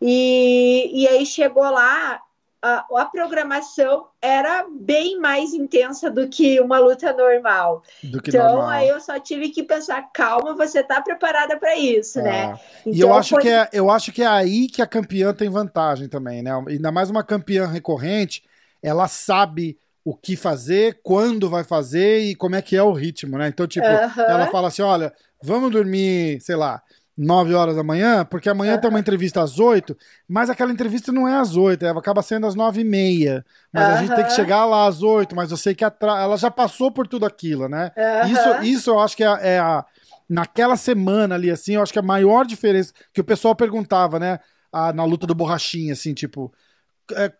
E, 0.01 0.89
e 0.93 1.07
aí 1.09 1.25
chegou 1.25 1.69
lá, 1.69 2.21
a, 2.63 2.85
a, 3.01 3.05
programação 3.05 4.07
era 4.21 4.65
bem 4.71 5.19
mais 5.19 5.53
intensa 5.53 6.09
do 6.09 6.29
que 6.29 6.61
uma 6.61 6.79
luta 6.79 7.11
normal. 7.11 7.83
então, 8.01 8.55
normal. 8.55 8.69
aí 8.69 8.87
eu 8.87 9.01
só 9.01 9.19
tive 9.19 9.49
que 9.49 9.63
pensar, 9.63 10.09
calma, 10.13 10.55
você 10.55 10.79
está 10.79 11.01
preparada 11.01 11.59
para 11.59 11.75
isso, 11.75 12.19
é. 12.19 12.23
né? 12.23 12.59
Então, 12.81 12.93
e 12.93 13.01
eu 13.01 13.07
então, 13.07 13.17
acho, 13.17 13.29
foi... 13.31 13.41
que 13.41 13.49
é, 13.49 13.69
eu 13.73 13.91
acho 13.91 14.13
que 14.13 14.23
é 14.23 14.27
aí 14.27 14.67
que 14.67 14.81
a 14.81 14.87
campeã 14.87 15.33
tem 15.33 15.49
vantagem 15.49 16.07
também, 16.07 16.41
né? 16.41 16.51
Ainda 16.69 16.89
mais 16.89 17.09
uma 17.09 17.21
campeã 17.21 17.67
recorrente, 17.67 18.43
ela 18.81 19.09
sabe 19.09 19.77
o 20.05 20.15
que 20.15 20.37
fazer, 20.37 21.01
quando 21.03 21.49
vai 21.49 21.65
fazer 21.65 22.19
e 22.19 22.33
como 22.33 22.55
é 22.55 22.61
que 22.61 22.77
é 22.77 22.83
o 22.83 22.93
ritmo, 22.93 23.37
né? 23.37 23.49
Então, 23.49 23.67
tipo, 23.67 23.85
uh 23.85 23.89
-huh. 23.89 24.25
ela 24.25 24.47
fala 24.47 24.69
assim: 24.69 24.81
olha, 24.81 25.13
vamos 25.41 25.69
dormir, 25.69 26.39
sei 26.39 26.55
lá, 26.55 26.81
9 27.17 27.53
horas 27.53 27.75
da 27.75 27.83
manhã, 27.83 28.25
porque 28.25 28.49
amanhã 28.49 28.77
tem 28.77 28.89
uma 28.89 28.99
entrevista 28.99 29.41
às 29.41 29.59
8, 29.59 29.95
mas 30.27 30.49
aquela 30.49 30.71
entrevista 30.71 31.11
não 31.11 31.27
é 31.27 31.35
às 31.35 31.55
8, 31.55 31.85
ela 31.85 31.99
acaba 31.99 32.21
sendo 32.23 32.47
às 32.47 32.55
9 32.55 32.81
e 32.81 32.83
meia. 32.83 33.45
Mas 33.71 33.87
uhum. 33.87 33.93
a 33.93 33.97
gente 33.97 34.15
tem 34.15 34.25
que 34.25 34.33
chegar 34.33 34.65
lá 34.65 34.87
às 34.87 35.03
8, 35.03 35.35
mas 35.35 35.51
eu 35.51 35.57
sei 35.57 35.75
que 35.75 35.83
ela 35.83 36.37
já 36.37 36.49
passou 36.49 36.91
por 36.91 37.07
tudo 37.07 37.25
aquilo, 37.25 37.69
né? 37.69 37.91
Uhum. 37.95 38.31
Isso, 38.31 38.63
isso 38.63 38.89
eu 38.89 38.99
acho 38.99 39.15
que 39.15 39.23
é, 39.23 39.37
é, 39.41 39.59
a. 39.59 39.85
Naquela 40.29 40.77
semana 40.77 41.35
ali, 41.35 41.51
assim, 41.51 41.73
eu 41.73 41.83
acho 41.83 41.93
que 41.93 41.99
a 41.99 42.03
maior 42.03 42.45
diferença 42.45 42.93
que 43.13 43.21
o 43.21 43.25
pessoal 43.25 43.53
perguntava, 43.53 44.17
né? 44.17 44.39
A, 44.71 44.91
na 44.91 45.03
luta 45.03 45.27
do 45.27 45.35
Borrachinha, 45.35 45.93
assim, 45.93 46.13
tipo, 46.13 46.51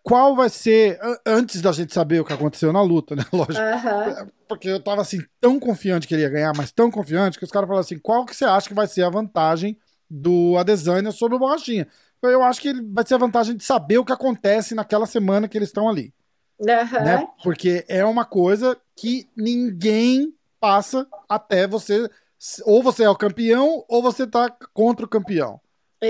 qual 0.02 0.36
vai 0.36 0.48
ser, 0.48 0.98
antes 1.26 1.60
da 1.60 1.72
gente 1.72 1.92
saber 1.92 2.20
o 2.20 2.24
que 2.24 2.32
aconteceu 2.32 2.72
na 2.72 2.82
luta, 2.82 3.16
né? 3.16 3.24
Lógico. 3.32 3.60
Uhum. 3.60 4.28
Porque 4.48 4.68
eu 4.68 4.82
tava 4.82 5.02
assim, 5.02 5.18
tão 5.40 5.58
confiante 5.58 6.06
que 6.06 6.14
ele 6.14 6.22
ia 6.22 6.28
ganhar, 6.28 6.52
mas 6.56 6.70
tão 6.70 6.90
confiante 6.90 7.38
que 7.38 7.44
os 7.44 7.50
caras 7.50 7.66
falaram 7.66 7.84
assim: 7.84 7.98
qual 7.98 8.24
que 8.24 8.34
você 8.34 8.44
acha 8.44 8.68
que 8.68 8.74
vai 8.74 8.86
ser 8.86 9.02
a 9.02 9.10
vantagem 9.10 9.78
do 10.08 10.56
Adesanya 10.58 11.10
sobre 11.10 11.36
o 11.36 11.38
Borrachinha? 11.38 11.88
Eu 12.22 12.42
acho 12.42 12.60
que 12.60 12.72
vai 12.72 13.06
ser 13.06 13.14
a 13.14 13.18
vantagem 13.18 13.56
de 13.56 13.64
saber 13.64 13.98
o 13.98 14.04
que 14.04 14.12
acontece 14.12 14.74
naquela 14.74 15.06
semana 15.06 15.48
que 15.48 15.58
eles 15.58 15.68
estão 15.68 15.88
ali. 15.88 16.12
Uhum. 16.58 17.04
Né? 17.04 17.26
Porque 17.42 17.84
é 17.88 18.04
uma 18.04 18.24
coisa 18.24 18.76
que 18.96 19.28
ninguém 19.36 20.32
passa 20.60 21.06
até 21.28 21.66
você. 21.66 22.08
Ou 22.64 22.82
você 22.82 23.04
é 23.04 23.10
o 23.10 23.16
campeão, 23.16 23.84
ou 23.88 24.02
você 24.02 24.26
tá 24.26 24.54
contra 24.72 25.04
o 25.04 25.08
campeão. 25.08 25.60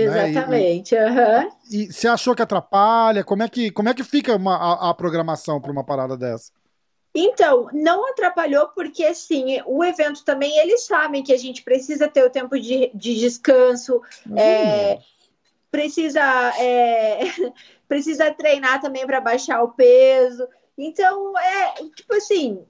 Exatamente. 0.03 0.95
Né? 0.95 1.49
E, 1.71 1.77
e, 1.77 1.85
e, 1.85 1.93
você 1.93 2.09
achou 2.09 2.35
que 2.35 2.43
atrapalha? 2.43 3.25
Como 3.25 3.43
é 3.43 3.49
que, 3.49 3.71
como 3.71 3.89
é 3.89 3.95
que 3.95 4.05
fica 4.05 4.37
uma, 4.37 4.57
a, 4.57 4.91
a 4.91 4.95
programação 4.95 5.61
para 5.61 5.73
uma 5.73 5.85
parada 5.85 6.17
dessa? 6.17 6.53
Então, 7.15 7.69
não 7.73 8.09
atrapalhou 8.11 8.69
porque, 8.75 9.05
assim, 9.05 9.61
o 9.67 9.85
evento 9.85 10.25
também, 10.25 10.59
eles 10.59 10.85
sabem 10.85 11.23
que 11.23 11.33
a 11.33 11.39
gente 11.39 11.63
precisa 11.63 12.09
ter 12.09 12.25
o 12.25 12.31
tempo 12.31 12.59
de, 12.59 12.91
de 12.93 13.15
descanso, 13.15 14.03
é, 14.37 14.99
precisa, 15.71 16.21
é, 16.59 17.21
precisa 17.87 18.33
treinar 18.33 18.81
também 18.81 19.07
para 19.07 19.21
baixar 19.21 19.63
o 19.63 19.73
peso. 19.73 20.49
Então, 20.77 21.39
é, 21.39 21.75
tipo 21.95 22.15
assim, 22.17 22.65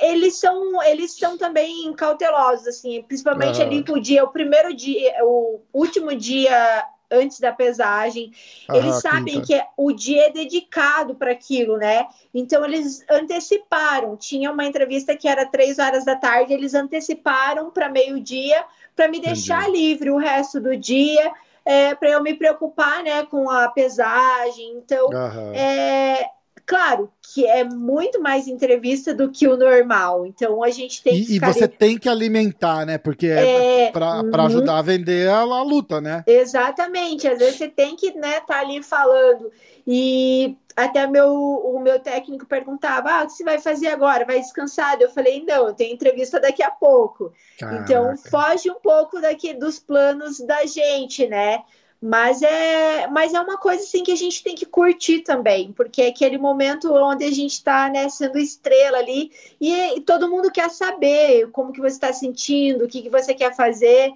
eles 0.00 0.38
são 0.38 0.82
eles 0.82 1.16
são 1.16 1.36
também 1.36 1.92
cautelosos 1.94 2.66
assim 2.66 3.02
principalmente 3.02 3.60
ali 3.60 3.84
no 3.86 4.00
dia 4.00 4.24
o 4.24 4.28
primeiro 4.28 4.74
dia 4.74 5.14
o 5.22 5.60
último 5.72 6.14
dia 6.14 6.84
antes 7.10 7.38
da 7.38 7.52
pesagem 7.52 8.32
ah, 8.68 8.76
eles 8.76 8.96
sabem 8.96 9.34
quinta. 9.34 9.46
que 9.46 9.54
é, 9.54 9.66
o 9.76 9.92
dia 9.92 10.26
é 10.26 10.32
dedicado 10.32 11.14
para 11.14 11.32
aquilo 11.32 11.76
né 11.76 12.06
então 12.34 12.64
eles 12.64 13.04
anteciparam 13.08 14.16
tinha 14.16 14.50
uma 14.50 14.64
entrevista 14.64 15.16
que 15.16 15.28
era 15.28 15.46
três 15.46 15.78
horas 15.78 16.04
da 16.04 16.16
tarde 16.16 16.52
eles 16.52 16.74
anteciparam 16.74 17.70
para 17.70 17.88
meio 17.88 18.20
dia 18.20 18.64
para 18.94 19.08
me 19.08 19.20
deixar 19.20 19.68
Entendi. 19.68 19.78
livre 19.78 20.10
o 20.10 20.16
resto 20.16 20.60
do 20.60 20.76
dia 20.76 21.32
é, 21.64 21.94
para 21.94 22.10
eu 22.10 22.22
me 22.22 22.34
preocupar 22.34 23.02
né 23.02 23.24
com 23.26 23.50
a 23.50 23.68
pesagem 23.68 24.78
então 24.78 25.06
uhum. 25.08 25.52
é 25.54 26.30
claro 26.66 27.10
que 27.32 27.46
é 27.46 27.62
muito 27.64 28.20
mais 28.20 28.48
entrevista 28.48 29.14
do 29.14 29.30
que 29.30 29.46
o 29.46 29.56
normal. 29.56 30.26
Então 30.26 30.62
a 30.62 30.70
gente 30.70 31.02
tem 31.02 31.24
que. 31.24 31.32
E, 31.32 31.36
e 31.36 31.38
você 31.38 31.68
tem 31.68 31.96
que 31.96 32.08
alimentar, 32.08 32.84
né? 32.84 32.98
Porque 32.98 33.26
é, 33.26 33.84
é 33.84 33.90
para 33.92 34.22
uhum. 34.22 34.46
ajudar 34.46 34.78
a 34.78 34.82
vender 34.82 35.28
a, 35.28 35.38
a, 35.38 35.62
luta, 35.62 36.00
né? 36.00 36.24
Exatamente. 36.26 37.28
Às 37.28 37.38
vezes 37.38 37.56
você 37.56 37.68
tem 37.68 37.94
que 37.94 38.08
estar 38.08 38.20
né, 38.20 38.40
tá 38.40 38.60
ali 38.60 38.82
falando. 38.82 39.50
E 39.86 40.56
até 40.74 41.06
meu, 41.06 41.32
o 41.32 41.78
meu 41.80 42.00
técnico 42.00 42.44
perguntava: 42.44 43.10
ah, 43.10 43.22
o 43.22 43.26
que 43.26 43.32
você 43.32 43.44
vai 43.44 43.58
fazer 43.58 43.88
agora? 43.88 44.26
Vai 44.26 44.40
descansar? 44.40 45.00
Eu 45.00 45.10
falei: 45.10 45.44
não, 45.46 45.68
eu 45.68 45.74
tenho 45.74 45.94
entrevista 45.94 46.40
daqui 46.40 46.62
a 46.62 46.70
pouco. 46.70 47.32
Caraca. 47.58 47.82
Então 47.82 48.16
foge 48.16 48.70
um 48.70 48.80
pouco 48.80 49.20
daqui 49.20 49.54
dos 49.54 49.78
planos 49.78 50.40
da 50.40 50.66
gente, 50.66 51.26
né? 51.28 51.62
Mas 52.06 52.40
é, 52.40 53.08
mas 53.08 53.34
é 53.34 53.40
uma 53.40 53.58
coisa 53.58 53.82
assim 53.82 54.04
que 54.04 54.12
a 54.12 54.16
gente 54.16 54.40
tem 54.40 54.54
que 54.54 54.64
curtir 54.64 55.22
também, 55.22 55.72
porque 55.72 56.02
é 56.02 56.06
aquele 56.06 56.38
momento 56.38 56.94
onde 56.94 57.24
a 57.24 57.32
gente 57.32 57.54
está 57.54 57.90
né, 57.90 58.08
sendo 58.08 58.38
estrela 58.38 58.98
ali 58.98 59.32
e, 59.60 59.96
e, 59.96 60.00
todo 60.02 60.30
mundo 60.30 60.48
quer 60.48 60.70
saber 60.70 61.50
como 61.50 61.72
que 61.72 61.80
você 61.80 61.96
está 61.96 62.12
sentindo, 62.12 62.84
o 62.84 62.88
que, 62.88 63.02
que 63.02 63.10
você 63.10 63.34
quer 63.34 63.56
fazer. 63.56 64.12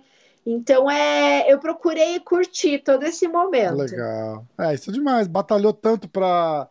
Então 0.47 0.89
é, 0.89 1.53
eu 1.53 1.59
procurei 1.59 2.21
curtir 2.21 2.79
todo 2.79 3.03
esse 3.03 3.27
momento. 3.27 3.79
Legal. 3.79 4.47
É, 4.57 4.73
isso 4.73 4.91
é 4.91 4.93
demais. 4.93 5.27
Batalhou 5.27 5.73
tanto 5.73 6.07
para 6.07 6.71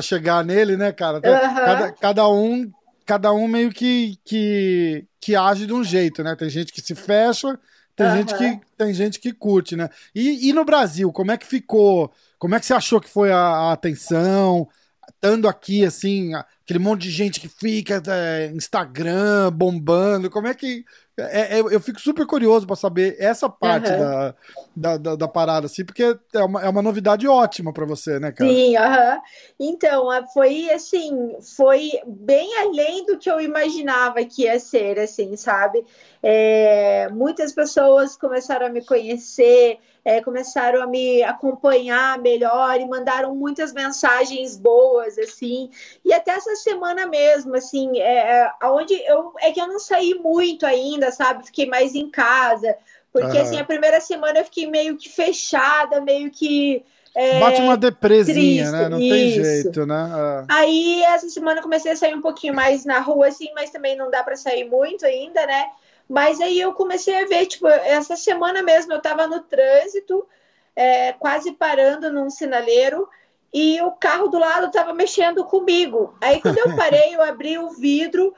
chegar 0.00 0.44
nele, 0.44 0.76
né, 0.76 0.92
cara? 0.92 1.16
Uhum. 1.16 1.22
Cada, 1.22 1.92
cada 1.92 2.28
um 2.28 2.70
cada 3.04 3.32
um 3.32 3.48
meio 3.48 3.70
que, 3.70 4.16
que 4.24 5.08
que 5.20 5.34
age 5.34 5.66
de 5.66 5.72
um 5.72 5.82
jeito, 5.82 6.22
né? 6.22 6.36
Tem 6.36 6.48
gente 6.48 6.72
que 6.72 6.80
se 6.80 6.94
fecha 6.94 7.58
tem, 7.94 8.06
uhum. 8.06 8.16
gente 8.16 8.34
que, 8.36 8.60
tem 8.76 8.94
gente 8.94 9.20
que 9.20 9.32
curte, 9.32 9.76
né? 9.76 9.88
E, 10.14 10.48
e 10.48 10.52
no 10.52 10.64
Brasil, 10.64 11.12
como 11.12 11.30
é 11.30 11.36
que 11.36 11.46
ficou? 11.46 12.12
Como 12.38 12.54
é 12.54 12.60
que 12.60 12.66
você 12.66 12.74
achou 12.74 13.00
que 13.00 13.08
foi 13.08 13.30
a, 13.30 13.38
a 13.38 13.72
atenção? 13.72 14.68
Estando 15.08 15.48
aqui, 15.48 15.84
assim, 15.84 16.32
aquele 16.72 16.78
monte 16.78 17.02
de 17.02 17.10
gente 17.10 17.38
que 17.38 17.48
fica 17.48 18.02
é, 18.08 18.46
Instagram 18.54 19.52
bombando, 19.52 20.30
como 20.30 20.46
é 20.46 20.54
que. 20.54 20.84
É, 21.14 21.58
é, 21.58 21.60
eu 21.60 21.78
fico 21.78 22.00
super 22.00 22.26
curioso 22.26 22.66
para 22.66 22.74
saber 22.74 23.16
essa 23.18 23.46
parte 23.46 23.90
uhum. 23.92 23.98
da, 23.98 24.34
da, 24.74 24.96
da, 24.96 25.16
da, 25.16 25.28
parada, 25.28 25.66
assim, 25.66 25.84
porque 25.84 26.16
é 26.32 26.42
uma, 26.42 26.62
é 26.62 26.68
uma 26.70 26.80
novidade 26.80 27.28
ótima 27.28 27.70
para 27.70 27.84
você, 27.84 28.18
né, 28.18 28.32
cara? 28.32 28.50
Sim, 28.50 28.78
uhum. 28.78 29.20
então, 29.60 30.08
foi 30.32 30.70
assim, 30.70 31.36
foi 31.54 31.90
bem 32.06 32.56
além 32.60 33.04
do 33.04 33.18
que 33.18 33.30
eu 33.30 33.38
imaginava 33.42 34.24
que 34.24 34.44
ia 34.44 34.58
ser, 34.58 34.98
assim, 34.98 35.36
sabe? 35.36 35.84
É, 36.22 37.10
muitas 37.10 37.52
pessoas 37.52 38.16
começaram 38.16 38.66
a 38.66 38.70
me 38.70 38.82
conhecer, 38.82 39.78
é, 40.04 40.20
começaram 40.20 40.82
a 40.82 40.86
me 40.86 41.22
acompanhar 41.22 42.18
melhor 42.18 42.80
e 42.80 42.86
mandaram 42.86 43.34
muitas 43.34 43.72
mensagens 43.72 44.56
boas, 44.56 45.16
assim. 45.18 45.70
E 46.04 46.12
até 46.12 46.32
essa 46.32 46.54
semana 46.62 47.06
mesmo, 47.06 47.54
assim, 47.54 48.00
é, 48.00 48.50
aonde 48.60 48.94
eu 49.04 49.32
é 49.40 49.52
que 49.52 49.60
eu 49.60 49.66
não 49.66 49.78
saí 49.78 50.14
muito 50.14 50.64
ainda, 50.64 51.10
sabe? 51.10 51.46
Fiquei 51.46 51.66
mais 51.66 51.94
em 51.94 52.08
casa, 52.10 52.76
porque 53.12 53.36
uhum. 53.36 53.42
assim 53.42 53.58
a 53.58 53.64
primeira 53.64 54.00
semana 54.00 54.38
eu 54.38 54.44
fiquei 54.44 54.66
meio 54.66 54.96
que 54.96 55.08
fechada, 55.08 56.00
meio 56.00 56.30
que 56.30 56.84
é, 57.14 57.40
Bate 57.40 57.60
uma 57.60 57.76
depresinha, 57.76 58.64
triste, 58.64 58.72
né? 58.72 58.88
Não 58.88 58.98
isso. 58.98 59.14
tem 59.14 59.44
jeito, 59.44 59.86
né? 59.86 60.10
É. 60.48 60.54
Aí 60.54 61.02
essa 61.02 61.28
semana 61.28 61.58
eu 61.58 61.62
comecei 61.62 61.92
a 61.92 61.96
sair 61.96 62.14
um 62.14 62.22
pouquinho 62.22 62.54
mais 62.54 62.84
na 62.86 63.00
rua, 63.00 63.28
assim, 63.28 63.50
mas 63.54 63.70
também 63.70 63.94
não 63.96 64.10
dá 64.10 64.22
para 64.22 64.36
sair 64.36 64.64
muito 64.64 65.04
ainda, 65.04 65.46
né? 65.46 65.70
Mas 66.08 66.40
aí 66.40 66.58
eu 66.58 66.72
comecei 66.72 67.22
a 67.22 67.26
ver, 67.26 67.46
tipo, 67.46 67.68
essa 67.68 68.16
semana 68.16 68.62
mesmo 68.62 68.92
eu 68.92 68.98
estava 68.98 69.26
no 69.26 69.40
trânsito, 69.40 70.26
é, 70.74 71.12
quase 71.12 71.52
parando 71.52 72.10
num 72.10 72.30
sinaleiro, 72.30 73.06
e 73.52 73.80
o 73.82 73.90
carro 73.92 74.28
do 74.28 74.38
lado 74.38 74.66
estava 74.66 74.94
mexendo 74.94 75.44
comigo. 75.44 76.14
Aí 76.20 76.40
quando 76.40 76.58
eu 76.58 76.74
parei, 76.74 77.14
eu 77.14 77.22
abri 77.22 77.58
o 77.58 77.70
vidro, 77.70 78.34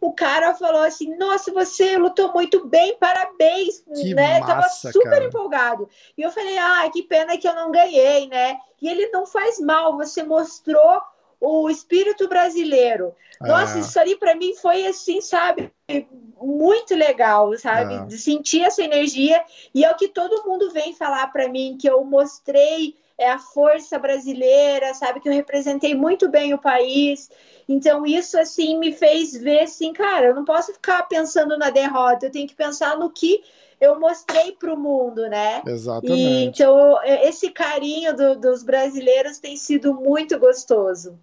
o 0.00 0.12
cara 0.12 0.54
falou 0.54 0.82
assim: 0.82 1.16
Nossa, 1.16 1.52
você 1.52 1.96
lutou 1.96 2.32
muito 2.32 2.66
bem, 2.66 2.96
parabéns, 2.98 3.82
que 3.94 4.14
né? 4.14 4.40
Massa, 4.40 4.46
Tava 4.46 4.68
super 4.68 5.10
cara. 5.10 5.24
empolgado. 5.24 5.88
E 6.16 6.22
eu 6.22 6.30
falei: 6.30 6.58
Ah, 6.58 6.88
que 6.92 7.02
pena 7.02 7.36
que 7.36 7.48
eu 7.48 7.54
não 7.54 7.70
ganhei, 7.70 8.28
né? 8.28 8.58
E 8.80 8.88
ele 8.88 9.08
não 9.08 9.26
faz 9.26 9.58
mal, 9.58 9.96
você 9.96 10.22
mostrou 10.22 11.00
o 11.40 11.70
espírito 11.70 12.28
brasileiro. 12.28 13.14
Nossa, 13.40 13.76
ah. 13.76 13.80
isso 13.80 13.98
ali 13.98 14.16
para 14.16 14.34
mim 14.34 14.54
foi 14.54 14.86
assim, 14.86 15.20
sabe? 15.20 15.72
Muito 16.40 16.94
legal, 16.94 17.56
sabe? 17.56 17.94
Ah. 17.94 18.04
De 18.04 18.18
sentir 18.18 18.62
essa 18.62 18.82
energia. 18.82 19.42
E 19.74 19.84
é 19.84 19.90
o 19.90 19.96
que 19.96 20.08
todo 20.08 20.44
mundo 20.44 20.70
vem 20.70 20.92
falar 20.94 21.28
para 21.28 21.48
mim, 21.48 21.78
que 21.80 21.88
eu 21.88 22.04
mostrei 22.04 22.96
é 23.18 23.28
a 23.28 23.38
força 23.38 23.98
brasileira, 23.98 24.94
sabe? 24.94 25.20
Que 25.20 25.28
eu 25.28 25.32
representei 25.32 25.94
muito 25.94 26.28
bem 26.28 26.54
o 26.54 26.58
país. 26.58 27.28
Então, 27.68 28.06
isso, 28.06 28.38
assim, 28.38 28.78
me 28.78 28.92
fez 28.92 29.36
ver, 29.36 29.64
assim, 29.64 29.92
cara, 29.92 30.26
eu 30.26 30.34
não 30.34 30.44
posso 30.44 30.72
ficar 30.72 31.02
pensando 31.02 31.58
na 31.58 31.68
derrota, 31.68 32.26
eu 32.26 32.30
tenho 32.30 32.46
que 32.46 32.54
pensar 32.54 32.96
no 32.96 33.10
que 33.10 33.42
eu 33.80 33.98
mostrei 33.98 34.52
para 34.52 34.72
o 34.72 34.78
mundo, 34.78 35.28
né? 35.28 35.62
Exatamente. 35.66 36.12
E, 36.12 36.44
então, 36.44 36.98
esse 37.04 37.50
carinho 37.50 38.16
do, 38.16 38.36
dos 38.36 38.62
brasileiros 38.62 39.38
tem 39.38 39.56
sido 39.56 39.94
muito 39.94 40.38
gostoso. 40.38 41.18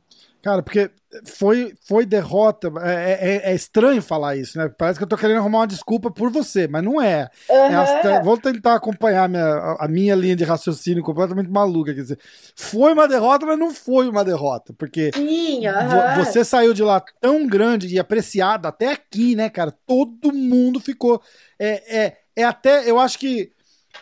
Cara, 0.46 0.62
porque 0.62 0.92
foi, 1.26 1.74
foi 1.88 2.06
derrota. 2.06 2.72
É, 2.84 3.48
é, 3.48 3.52
é, 3.52 3.56
estranho 3.56 4.00
falar 4.00 4.36
isso, 4.36 4.60
né? 4.60 4.70
Parece 4.78 5.00
que 5.00 5.04
eu 5.04 5.10
tô 5.10 5.18
querendo 5.18 5.38
arrumar 5.38 5.62
uma 5.62 5.68
desculpa 5.68 6.12
por 6.12 6.30
você, 6.30 6.68
mas 6.68 6.84
não 6.84 7.02
é. 7.02 7.28
Uhum. 7.50 8.12
é 8.12 8.22
vou 8.22 8.38
tentar 8.38 8.76
acompanhar 8.76 9.24
a 9.24 9.28
minha, 9.28 9.76
a 9.80 9.88
minha 9.88 10.14
linha 10.14 10.36
de 10.36 10.44
raciocínio 10.44 11.02
completamente 11.02 11.50
maluca. 11.50 11.96
Quer 11.96 12.02
dizer, 12.02 12.20
foi 12.56 12.94
uma 12.94 13.08
derrota, 13.08 13.44
mas 13.44 13.58
não 13.58 13.74
foi 13.74 14.08
uma 14.08 14.24
derrota. 14.24 14.72
Porque 14.78 15.10
Sim, 15.16 15.62
uhum. 15.68 16.24
você 16.24 16.46
saiu 16.46 16.76
de 16.76 16.84
lá 16.84 17.04
tão 17.20 17.48
grande 17.48 17.88
e 17.88 17.98
apreciado 17.98 18.68
até 18.68 18.92
aqui, 18.92 19.36
né, 19.36 19.50
cara? 19.50 19.74
Todo 19.88 20.32
mundo 20.32 20.80
ficou. 20.80 21.20
É, 21.58 22.04
é, 22.06 22.18
é 22.36 22.44
até. 22.44 22.88
Eu 22.88 23.00
acho 23.00 23.18
que 23.18 23.52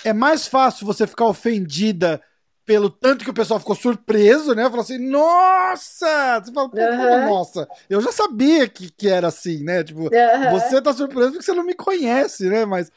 é 0.04 0.12
mais 0.12 0.46
fácil 0.46 0.86
você 0.86 1.08
ficar 1.08 1.24
ofendida 1.24 2.22
pelo 2.66 2.90
tanto 2.90 3.24
que 3.24 3.30
o 3.30 3.34
pessoal 3.34 3.60
ficou 3.60 3.76
surpreso, 3.76 4.56
né? 4.56 4.64
Falou 4.64 4.82
assim, 4.82 4.98
nossa! 4.98 6.42
Você 6.44 6.52
fala, 6.52 6.70
uhum. 6.74 7.30
nossa, 7.30 7.68
eu 7.90 8.02
já 8.02 8.12
sabia 8.12 8.68
que, 8.68 8.90
que 8.90 9.10
era 9.10 9.28
assim, 9.28 9.64
né? 9.64 9.84
Tipo, 9.84 10.04
uhum. 10.04 10.52
você 10.52 10.82
tá 10.82 10.94
surpreso 10.94 11.32
porque 11.32 11.44
você 11.44 11.54
não 11.54 11.66
me 11.66 11.74
conhece, 11.74 12.46
né? 12.48 12.66
Mas, 12.66 12.90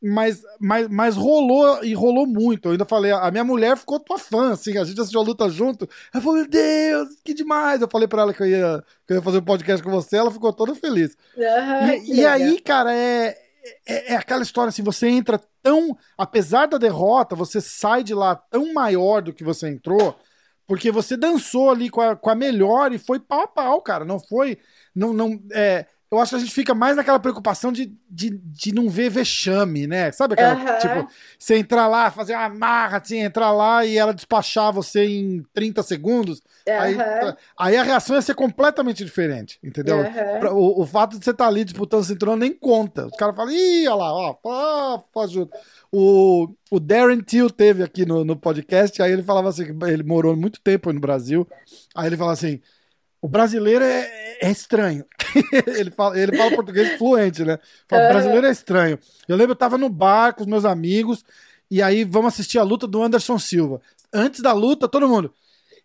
mas, 0.00 0.42
mas, 0.60 0.88
mas 0.88 1.16
rolou 1.16 1.82
e 1.84 1.94
rolou 1.94 2.26
muito. 2.26 2.68
Eu 2.68 2.72
ainda 2.72 2.84
falei, 2.84 3.10
a 3.10 3.30
minha 3.30 3.44
mulher 3.44 3.76
ficou 3.76 3.98
tua 3.98 4.18
fã, 4.18 4.52
assim, 4.52 4.78
a 4.78 4.84
gente 4.84 5.00
assistiu 5.00 5.20
a 5.20 5.24
luta 5.24 5.50
junto. 5.50 5.88
Ela 6.14 6.22
falou, 6.22 6.38
meu 6.38 6.48
Deus, 6.48 7.08
que 7.24 7.34
demais! 7.34 7.82
Eu 7.82 7.88
falei 7.88 8.06
pra 8.06 8.22
ela 8.22 8.32
que 8.32 8.42
eu 8.42 8.46
ia, 8.46 8.84
que 9.04 9.12
eu 9.12 9.16
ia 9.16 9.22
fazer 9.22 9.38
um 9.38 9.44
podcast 9.44 9.82
com 9.82 9.90
você, 9.90 10.16
ela 10.16 10.30
ficou 10.30 10.52
toda 10.52 10.74
feliz. 10.76 11.16
Uhum, 11.36 11.92
e, 12.04 12.20
e 12.20 12.26
aí, 12.26 12.60
cara, 12.60 12.94
é 12.94 13.47
é, 13.86 14.12
é, 14.14 14.16
aquela 14.16 14.42
história 14.42 14.68
assim, 14.68 14.82
você 14.82 15.08
entra 15.08 15.40
tão. 15.62 15.96
Apesar 16.16 16.66
da 16.66 16.78
derrota, 16.78 17.34
você 17.36 17.60
sai 17.60 18.02
de 18.02 18.14
lá 18.14 18.34
tão 18.36 18.72
maior 18.72 19.22
do 19.22 19.32
que 19.32 19.44
você 19.44 19.68
entrou, 19.68 20.18
porque 20.66 20.90
você 20.90 21.16
dançou 21.16 21.70
ali 21.70 21.90
com 21.90 22.00
a, 22.00 22.16
com 22.16 22.30
a 22.30 22.34
melhor 22.34 22.92
e 22.92 22.98
foi 22.98 23.20
pau 23.20 23.42
a 23.42 23.48
pau, 23.48 23.82
cara. 23.82 24.04
Não 24.04 24.18
foi. 24.20 24.58
Não, 24.94 25.12
não, 25.12 25.40
é, 25.52 25.86
eu 26.10 26.18
acho 26.18 26.30
que 26.30 26.36
a 26.36 26.38
gente 26.38 26.52
fica 26.52 26.74
mais 26.74 26.96
naquela 26.96 27.18
preocupação 27.18 27.70
de, 27.70 27.92
de, 28.08 28.30
de 28.30 28.74
não 28.74 28.88
ver 28.88 29.10
vexame, 29.10 29.86
né? 29.86 30.10
Sabe 30.10 30.34
aquela, 30.34 30.54
uhum. 30.54 30.78
tipo, 30.78 31.12
você 31.38 31.58
entrar 31.58 31.86
lá, 31.86 32.10
fazer 32.10 32.34
uma 32.34 32.48
marra, 32.48 32.96
assim, 32.96 33.18
entrar 33.18 33.52
lá 33.52 33.84
e 33.84 33.98
ela 33.98 34.14
despachar 34.14 34.72
você 34.72 35.04
em 35.04 35.44
30 35.52 35.82
segundos, 35.82 36.40
uhum. 36.66 36.80
aí, 36.80 36.96
aí 37.58 37.76
a 37.76 37.82
reação 37.82 38.16
ia 38.16 38.22
ser 38.22 38.34
completamente 38.34 39.04
diferente, 39.04 39.58
entendeu? 39.62 39.98
Uhum. 39.98 40.56
O, 40.56 40.82
o, 40.82 40.86
fato 40.86 41.18
de 41.18 41.24
você 41.24 41.30
estar 41.30 41.44
tá 41.44 41.48
ali 41.48 41.62
disputando 41.62 42.00
o 42.00 42.04
cinturão 42.04 42.36
nem 42.36 42.54
conta. 42.54 43.06
Os 43.06 43.16
caras 43.16 43.36
falam, 43.36 43.52
ih, 43.52 43.86
olha 43.86 43.96
lá, 43.96 44.12
ó, 44.14 44.36
ó, 44.42 45.02
ó 45.14 45.22
ajuda. 45.22 45.50
O, 45.92 46.48
o 46.70 46.80
Darren 46.80 47.20
Till 47.20 47.50
teve 47.50 47.82
aqui 47.82 48.06
no, 48.06 48.24
no 48.24 48.34
podcast, 48.34 49.02
aí 49.02 49.12
ele 49.12 49.22
falava 49.22 49.50
assim, 49.50 49.64
ele 49.86 50.02
morou 50.02 50.34
muito 50.34 50.58
tempo 50.62 50.90
no 50.90 51.00
Brasil, 51.00 51.46
aí 51.94 52.06
ele 52.06 52.16
fala 52.16 52.32
assim, 52.32 52.62
o 53.20 53.28
brasileiro 53.28 53.84
é, 53.84 54.38
é 54.40 54.50
estranho. 54.50 55.04
ele, 55.76 55.90
fala, 55.90 56.18
ele 56.18 56.36
fala 56.36 56.54
português 56.54 56.96
fluente, 56.96 57.44
né? 57.44 57.58
Fala, 57.88 58.06
o 58.06 58.08
brasileiro 58.12 58.46
é 58.46 58.50
estranho. 58.50 58.98
Eu 59.26 59.36
lembro, 59.36 59.52
eu 59.52 59.56
tava 59.56 59.76
no 59.76 59.88
bar 59.88 60.34
com 60.34 60.42
os 60.42 60.46
meus 60.46 60.64
amigos, 60.64 61.24
e 61.70 61.82
aí 61.82 62.04
vamos 62.04 62.34
assistir 62.34 62.58
a 62.58 62.62
luta 62.62 62.86
do 62.86 63.02
Anderson 63.02 63.38
Silva. 63.38 63.80
Antes 64.12 64.40
da 64.40 64.52
luta, 64.52 64.88
todo 64.88 65.08
mundo. 65.08 65.32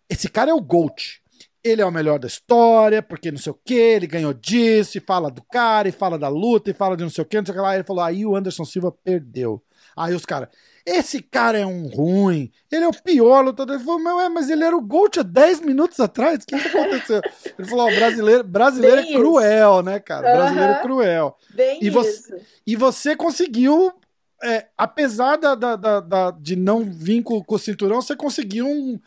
Esse 0.08 0.28
cara 0.28 0.50
é 0.50 0.54
o 0.54 0.60
GOAT. 0.60 1.22
Ele 1.62 1.80
é 1.80 1.86
o 1.86 1.90
melhor 1.90 2.18
da 2.18 2.26
história, 2.26 3.02
porque 3.02 3.30
não 3.30 3.38
sei 3.38 3.50
o 3.50 3.58
que, 3.64 3.74
ele 3.74 4.06
ganhou 4.06 4.34
disso, 4.34 4.98
e 4.98 5.00
fala 5.00 5.30
do 5.30 5.42
cara, 5.42 5.88
e 5.88 5.92
fala 5.92 6.18
da 6.18 6.28
luta, 6.28 6.70
e 6.70 6.74
fala 6.74 6.94
de 6.94 7.02
não 7.02 7.10
sei 7.10 7.22
o 7.22 7.26
que, 7.26 7.38
não 7.38 7.46
sei 7.46 7.52
o 7.52 7.56
que 7.56 7.62
lá. 7.62 7.74
Ele 7.74 7.84
falou, 7.84 8.02
aí 8.02 8.26
o 8.26 8.36
Anderson 8.36 8.66
Silva 8.66 8.92
perdeu. 8.92 9.62
Aí 9.96 10.14
os 10.14 10.26
caras, 10.26 10.48
esse 10.86 11.22
cara 11.22 11.58
é 11.58 11.64
um 11.64 11.86
ruim, 11.86 12.52
ele 12.70 12.84
é 12.84 12.88
o 12.88 13.02
pior 13.02 13.42
lutador. 13.42 13.76
Ele 13.76 13.84
falou, 13.84 14.02
mas, 14.02 14.30
mas 14.30 14.50
ele 14.50 14.64
era 14.64 14.76
o 14.76 14.82
Gold 14.82 15.18
há 15.18 15.22
10 15.22 15.62
minutos 15.62 15.98
atrás, 15.98 16.42
o 16.42 16.46
que, 16.46 16.58
que 16.58 16.68
aconteceu? 16.68 17.22
Ele 17.58 17.68
falou, 17.68 17.88
oh, 17.88 17.94
brasileiro, 17.94 18.44
brasileiro 18.44 19.00
é 19.00 19.12
cruel, 19.12 19.82
né, 19.82 19.98
cara? 19.98 20.28
Uhum. 20.28 20.36
Brasileiro 20.36 20.72
é 20.72 20.82
cruel. 20.82 21.36
Bem 21.54 21.78
e 21.80 21.88
você, 21.88 22.10
isso. 22.10 22.46
E 22.66 22.76
você 22.76 23.16
conseguiu, 23.16 23.92
é, 24.42 24.66
apesar 24.76 25.36
da, 25.36 25.54
da, 25.54 25.76
da, 25.76 26.00
da, 26.00 26.30
de 26.30 26.54
não 26.54 26.84
vir 26.84 27.22
com, 27.22 27.42
com 27.42 27.54
o 27.54 27.58
cinturão, 27.58 28.02
você 28.02 28.14
conseguiu 28.14 28.66
um, 28.66 29.00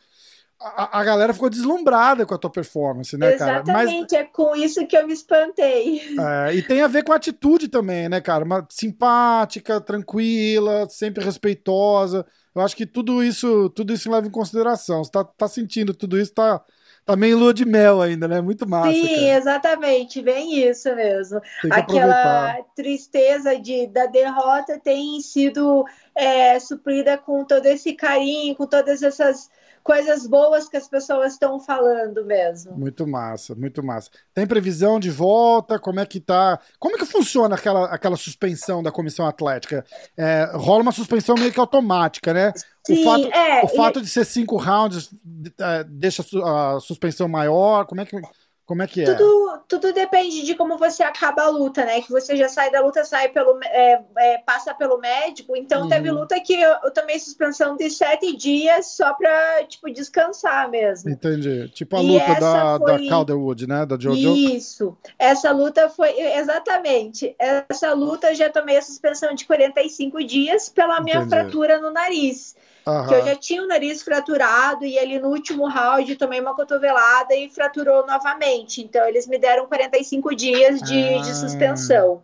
a, 0.59 0.99
a, 0.99 1.03
galera 1.03 1.33
ficou 1.33 1.49
deslumbrada 1.49 2.25
com 2.25 2.33
a 2.33 2.37
tua 2.37 2.49
performance, 2.49 3.15
né, 3.15 3.33
Exatamente, 3.33 3.65
cara? 3.65 3.83
Exatamente, 3.83 4.15
é 4.15 4.23
com 4.23 4.55
isso 4.55 4.85
que 4.87 4.97
eu 4.97 5.05
me 5.05 5.13
espantei. 5.13 6.01
É, 6.19 6.55
e 6.55 6.63
tem 6.63 6.81
a 6.81 6.87
ver 6.87 7.03
com 7.03 7.13
a 7.13 7.15
atitude 7.15 7.67
também, 7.67 8.09
né, 8.09 8.19
cara? 8.19 8.43
Uma, 8.43 8.65
simpática, 8.69 9.79
tranquila, 9.79 10.87
sempre 10.89 11.23
respeitosa. 11.23 12.25
Eu 12.55 12.61
acho 12.63 12.75
que 12.75 12.87
tudo 12.87 13.23
isso, 13.23 13.69
tudo 13.69 13.93
isso 13.93 14.11
leva 14.11 14.25
em 14.25 14.31
consideração. 14.31 15.03
Você 15.03 15.11
tá, 15.11 15.23
tá 15.23 15.47
sentindo 15.47 15.93
tudo 15.93 16.19
isso, 16.19 16.33
tá, 16.33 16.59
tá 17.05 17.15
meio 17.15 17.37
lua 17.37 17.53
de 17.53 17.63
mel 17.63 18.01
ainda, 18.01 18.27
né? 18.27 18.41
Muito 18.41 18.67
massa. 18.67 18.91
Sim, 18.91 19.07
cara. 19.07 19.37
exatamente, 19.37 20.23
bem 20.23 20.67
isso 20.67 20.93
mesmo. 20.95 21.39
Aquela 21.69 22.47
aproveitar. 22.49 22.73
tristeza 22.75 23.59
de, 23.59 23.85
da 23.85 24.07
derrota 24.07 24.79
tem 24.79 25.21
sido 25.21 25.85
é, 26.15 26.59
suprida 26.59 27.15
com 27.15 27.45
todo 27.45 27.67
esse 27.67 27.93
carinho, 27.93 28.55
com 28.55 28.65
todas 28.65 29.03
essas 29.03 29.51
coisas 29.87 30.27
boas 30.27 30.67
que 30.67 30.75
as 30.75 30.85
pessoas 30.85 31.31
estão 31.31 31.61
falando 31.61 32.25
mesmo. 32.25 32.77
Muito 32.77 33.07
massa, 33.07 33.55
muito 33.55 33.81
massa. 33.81 34.11
Tem 34.33 34.45
previsão 34.45 34.99
de 34.99 35.09
volta? 35.09 35.79
Como 35.79 36.01
é 36.01 36.05
que 36.05 36.19
tá? 36.19 36.59
Como 36.77 36.95
é 36.95 36.99
que 36.99 37.05
funciona 37.05 37.55
aquela, 37.55 37.85
aquela 37.85 38.17
suspensão 38.17 38.83
da 38.83 38.91
comissão 38.91 39.25
atlética? 39.25 39.85
É, 40.17 40.51
rola 40.53 40.81
uma 40.81 40.91
suspensão 40.91 41.35
meio 41.35 41.53
que 41.53 41.59
automática, 41.59 42.33
né? 42.33 42.51
Sim, 42.85 43.01
o 43.01 43.03
fato, 43.05 43.27
é, 43.27 43.63
o 43.63 43.67
fato 43.69 43.99
e... 43.99 44.01
de 44.01 44.09
ser 44.09 44.25
cinco 44.25 44.57
rounds 44.57 45.09
é, 45.57 45.85
deixa 45.85 46.21
a 46.43 46.79
suspensão 46.81 47.29
maior? 47.29 47.85
Como 47.85 48.01
é 48.01 48.05
que 48.05 48.19
como 48.67 48.83
é 48.83 48.87
que 48.87 49.01
é? 49.01 49.05
Tudo, 49.05 49.61
tudo 49.65 49.93
depende 49.93 50.45
de 50.45 50.53
como 50.53 50.77
você 50.77 51.01
acaba 51.01 51.43
a 51.43 51.49
luta, 51.49 51.85
né? 51.85 52.01
Que 52.01 52.11
você 52.11 52.35
já 52.35 52.49
sai 52.49 52.69
da 52.69 52.81
luta, 52.81 53.05
sai 53.05 53.29
pelo, 53.29 53.57
é, 53.63 54.03
é, 54.17 54.37
passa 54.39 54.73
pelo 54.73 54.99
médico. 54.99 55.55
Então 55.55 55.83
uhum. 55.83 55.87
teve 55.87 56.11
luta 56.11 56.37
que 56.41 56.53
eu, 56.53 56.75
eu, 56.83 56.91
tomei 56.91 57.17
suspensão 57.17 57.77
de 57.77 57.89
sete 57.89 58.35
dias 58.35 58.87
só 58.87 59.13
pra, 59.13 59.63
tipo, 59.63 59.89
descansar 59.89 60.69
mesmo. 60.69 61.09
Entendi. 61.09 61.69
Tipo 61.69 61.95
a 61.95 62.01
luta 62.01 62.35
da, 62.41 62.77
foi... 62.77 63.03
da 63.03 63.09
Calderwood, 63.09 63.67
né? 63.67 63.85
Da 63.85 63.97
Jojo. 63.97 64.35
Isso. 64.35 64.97
Essa 65.17 65.51
luta 65.51 65.89
foi, 65.89 66.19
exatamente. 66.19 67.33
Essa 67.39 67.93
luta 67.93 68.31
eu 68.31 68.35
já 68.35 68.49
tomei 68.49 68.75
a 68.75 68.81
suspensão 68.81 69.33
de 69.33 69.45
45 69.45 70.21
dias 70.25 70.67
pela 70.67 70.99
minha 70.99 71.19
Entendi. 71.19 71.29
fratura 71.29 71.79
no 71.79 71.89
nariz. 71.89 72.53
Uhum. 72.87 73.07
Que 73.07 73.13
eu 73.15 73.25
já 73.25 73.35
tinha 73.35 73.61
o 73.61 73.67
nariz 73.67 74.01
fraturado 74.01 74.85
e 74.85 74.97
ali 74.97 75.19
no 75.19 75.27
último 75.27 75.67
round 75.67 76.15
tomei 76.15 76.39
uma 76.39 76.55
cotovelada 76.55 77.35
e 77.35 77.49
fraturou 77.49 78.07
novamente. 78.07 78.81
Então 78.81 79.05
eles 79.05 79.27
me 79.27 79.37
deram 79.37 79.67
45 79.67 80.33
dias 80.33 80.81
de, 80.81 81.15
ah, 81.15 81.21
de 81.21 81.35
suspensão. 81.35 82.21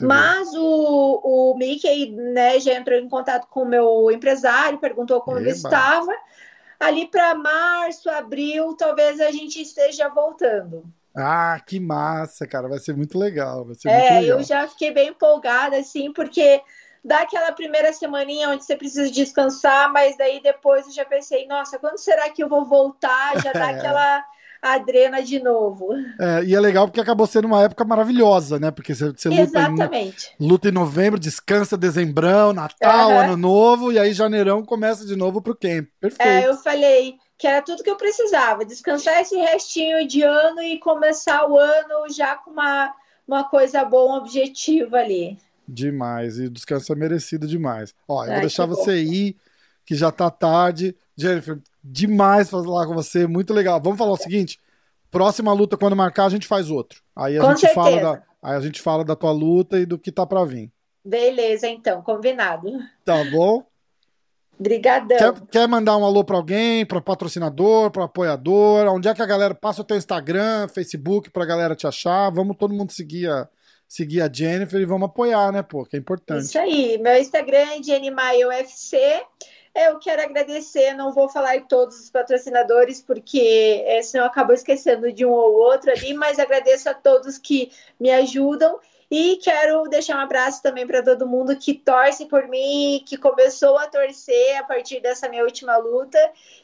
Mas 0.00 0.48
o, 0.54 1.20
o 1.24 1.56
Mickey 1.58 2.10
né, 2.12 2.58
já 2.60 2.74
entrou 2.74 2.98
em 2.98 3.08
contato 3.08 3.46
com 3.48 3.62
o 3.62 3.68
meu 3.68 4.10
empresário, 4.10 4.78
perguntou 4.78 5.20
como 5.20 5.38
Eba. 5.38 5.48
eu 5.48 5.52
estava. 5.52 6.12
Ali 6.78 7.06
para 7.06 7.34
março, 7.34 8.08
abril, 8.10 8.74
talvez 8.74 9.20
a 9.20 9.30
gente 9.30 9.60
esteja 9.60 10.08
voltando. 10.08 10.84
Ah, 11.16 11.58
que 11.66 11.80
massa, 11.80 12.46
cara. 12.46 12.68
Vai 12.68 12.78
ser 12.78 12.94
muito 12.94 13.18
legal. 13.18 13.64
Vai 13.64 13.74
ser 13.74 13.88
é, 13.88 13.92
muito 13.92 14.22
legal. 14.22 14.38
eu 14.38 14.44
já 14.44 14.68
fiquei 14.68 14.92
bem 14.92 15.08
empolgada, 15.08 15.78
assim, 15.78 16.12
porque 16.12 16.60
dá 17.06 17.20
aquela 17.20 17.52
primeira 17.52 17.92
semaninha 17.92 18.50
onde 18.50 18.64
você 18.64 18.74
precisa 18.74 19.08
descansar, 19.08 19.92
mas 19.92 20.18
daí 20.18 20.42
depois 20.42 20.86
eu 20.86 20.92
já 20.92 21.04
pensei, 21.04 21.46
nossa, 21.46 21.78
quando 21.78 21.98
será 21.98 22.28
que 22.30 22.42
eu 22.42 22.48
vou 22.48 22.64
voltar? 22.64 23.40
Já 23.40 23.52
dá 23.52 23.68
aquela 23.70 24.24
adrena 24.60 25.22
de 25.22 25.38
novo. 25.38 25.88
É, 26.18 26.42
e 26.42 26.54
é 26.54 26.58
legal 26.58 26.88
porque 26.88 27.00
acabou 27.00 27.24
sendo 27.26 27.44
uma 27.44 27.62
época 27.62 27.84
maravilhosa, 27.84 28.58
né? 28.58 28.72
Porque 28.72 28.92
você, 28.92 29.12
você 29.12 29.28
luta, 29.28 29.70
em, 29.92 30.14
luta 30.40 30.68
em 30.68 30.72
novembro, 30.72 31.20
descansa 31.20 31.76
dezembrão, 31.76 32.52
Natal, 32.52 33.10
uhum. 33.10 33.18
Ano 33.20 33.36
Novo, 33.36 33.92
e 33.92 33.98
aí 34.00 34.12
janeirão 34.12 34.64
começa 34.64 35.06
de 35.06 35.14
novo 35.14 35.40
pro 35.40 35.56
camp. 35.56 35.86
Perfeito. 36.00 36.28
É, 36.28 36.48
eu 36.48 36.56
falei 36.56 37.14
que 37.38 37.46
era 37.46 37.62
tudo 37.62 37.84
que 37.84 37.90
eu 37.90 37.96
precisava, 37.96 38.64
descansar 38.64 39.20
esse 39.20 39.36
restinho 39.36 40.08
de 40.08 40.22
ano 40.22 40.60
e 40.60 40.80
começar 40.80 41.48
o 41.48 41.56
ano 41.56 42.08
já 42.10 42.34
com 42.34 42.50
uma, 42.50 42.92
uma 43.28 43.44
coisa 43.44 43.84
boa, 43.84 44.14
um 44.14 44.16
objetivo 44.16 44.96
ali. 44.96 45.38
Demais. 45.66 46.38
E 46.38 46.46
o 46.46 46.50
descanso 46.50 46.92
é 46.92 46.96
merecido 46.96 47.46
demais. 47.46 47.94
Ó, 48.06 48.24
eu 48.24 48.28
Ai, 48.28 48.32
vou 48.32 48.40
deixar 48.40 48.66
você 48.66 49.04
bom. 49.04 49.12
ir, 49.12 49.36
que 49.84 49.94
já 49.94 50.10
tá 50.10 50.30
tarde. 50.30 50.96
Jennifer, 51.16 51.58
demais 51.82 52.50
falar 52.50 52.86
com 52.86 52.94
você. 52.94 53.26
Muito 53.26 53.52
legal. 53.52 53.80
Vamos 53.82 53.98
falar 53.98 54.12
o 54.12 54.16
seguinte: 54.16 54.60
próxima 55.10 55.52
luta, 55.52 55.76
quando 55.76 55.96
marcar, 55.96 56.26
a 56.26 56.30
gente 56.30 56.46
faz 56.46 56.70
outro. 56.70 57.02
Aí 57.14 57.38
a 57.38 57.40
com 57.40 57.48
gente 57.48 57.60
certeza. 57.60 57.74
fala 57.74 58.00
da. 58.00 58.22
Aí 58.42 58.56
a 58.56 58.60
gente 58.60 58.80
fala 58.80 59.04
da 59.04 59.16
tua 59.16 59.32
luta 59.32 59.78
e 59.78 59.86
do 59.86 59.98
que 59.98 60.12
tá 60.12 60.24
para 60.24 60.44
vir. 60.44 60.70
Beleza, 61.04 61.68
então, 61.68 62.02
combinado. 62.02 62.70
Tá 63.04 63.24
bom? 63.24 63.64
Obrigadão. 64.58 65.18
Quer, 65.18 65.40
quer, 65.50 65.68
mandar 65.68 65.96
um 65.96 66.04
alô 66.04 66.24
para 66.24 66.36
alguém, 66.36 66.84
para 66.86 67.00
patrocinador, 67.00 67.90
para 67.90 68.04
apoiador? 68.04 68.86
Onde 68.88 69.08
é 69.08 69.14
que 69.14 69.22
a 69.22 69.26
galera 69.26 69.54
passa 69.54 69.82
o 69.82 69.84
teu 69.84 69.96
Instagram, 69.96 70.68
Facebook 70.68 71.30
para 71.30 71.42
a 71.42 71.46
galera 71.46 71.76
te 71.76 71.86
achar? 71.86 72.30
Vamos 72.30 72.56
todo 72.56 72.74
mundo 72.74 72.92
seguir 72.92 73.28
a, 73.28 73.48
seguir 73.88 74.20
a 74.22 74.32
Jennifer 74.32 74.80
e 74.80 74.84
vamos 74.84 75.08
apoiar, 75.08 75.52
né, 75.52 75.62
pô, 75.62 75.84
que 75.84 75.96
é 75.96 75.98
importante. 75.98 76.44
Isso 76.44 76.58
aí, 76.58 76.98
meu 76.98 77.16
Instagram 77.16 77.58
é 77.58 77.82
JennyMaiUFC. 77.82 78.96
Eu 79.74 79.98
quero 79.98 80.22
agradecer, 80.22 80.94
não 80.94 81.12
vou 81.12 81.28
falar 81.28 81.58
de 81.58 81.68
todos 81.68 82.00
os 82.00 82.10
patrocinadores, 82.10 83.02
porque 83.02 83.84
é, 83.86 84.00
senão 84.00 84.24
eu 84.24 84.30
acabo 84.30 84.54
esquecendo 84.54 85.12
de 85.12 85.26
um 85.26 85.30
ou 85.30 85.52
outro 85.52 85.90
ali, 85.90 86.14
mas 86.14 86.38
agradeço 86.38 86.88
a 86.88 86.94
todos 86.94 87.36
que 87.36 87.70
me 88.00 88.10
ajudam. 88.10 88.80
E 89.10 89.36
quero 89.36 89.84
deixar 89.84 90.16
um 90.16 90.20
abraço 90.20 90.62
também 90.62 90.86
para 90.86 91.02
todo 91.02 91.28
mundo 91.28 91.54
que 91.56 91.74
torce 91.74 92.24
por 92.24 92.48
mim, 92.48 93.04
que 93.06 93.16
começou 93.16 93.76
a 93.76 93.86
torcer 93.86 94.56
a 94.56 94.64
partir 94.64 95.00
dessa 95.00 95.28
minha 95.28 95.44
última 95.44 95.76
luta. 95.76 96.18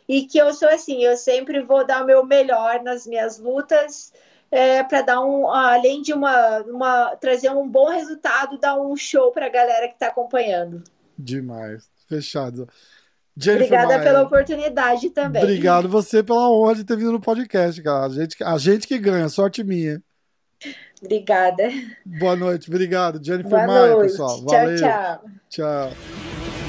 E 0.09 0.23
que 0.23 0.39
eu 0.39 0.53
sou 0.55 0.69
assim, 0.69 1.05
eu 1.05 1.17
sempre 1.17 1.61
vou 1.61 1.87
dar 1.87 2.03
o 2.03 2.07
meu 2.07 2.25
melhor 2.25 2.83
nas 2.83 3.07
minhas 3.07 3.39
lutas 3.39 4.11
é, 4.53 4.85
para 4.85 5.01
dar 5.01 5.21
um, 5.23 5.49
além 5.49 6.03
de 6.03 6.13
uma, 6.13 6.59
uma, 6.59 7.17
trazer 7.17 7.51
um 7.51 7.67
bom 7.67 7.89
resultado, 7.89 8.59
dar 8.59 8.79
um 8.79 8.95
show 8.95 9.33
para 9.33 9.47
a 9.47 9.49
galera 9.49 9.89
que 9.89 9.95
está 9.95 10.09
acompanhando. 10.09 10.85
Demais, 11.19 11.89
fechado. 12.07 12.69
Jennifer 13.35 13.65
Obrigada 13.65 13.95
Maia, 13.95 14.03
pela 14.03 14.23
oportunidade 14.23 15.09
também. 15.09 15.43
Obrigado 15.43 15.89
você 15.89 16.23
pela 16.23 16.51
honra 16.51 16.75
de 16.75 16.85
ter 16.85 16.99
vindo 16.99 17.13
no 17.13 17.21
podcast, 17.21 17.81
cara. 17.81 18.05
A 18.05 18.09
gente, 18.11 18.45
a 18.45 18.59
gente 18.59 18.87
que 18.87 18.99
ganha, 18.99 19.27
sorte 19.31 19.65
minha. 19.65 20.03
Obrigada. 21.03 21.71
Boa 22.05 22.37
noite, 22.37 22.69
obrigado. 22.69 23.25
Jennifer 23.25 23.49
Boa 23.49 23.67
Maia, 23.67 23.93
noite. 23.93 24.11
pessoal. 24.11 24.45
Valeu. 24.45 24.77
Tchau, 24.77 25.19
tchau. 25.49 25.91
Tchau. 25.91 26.62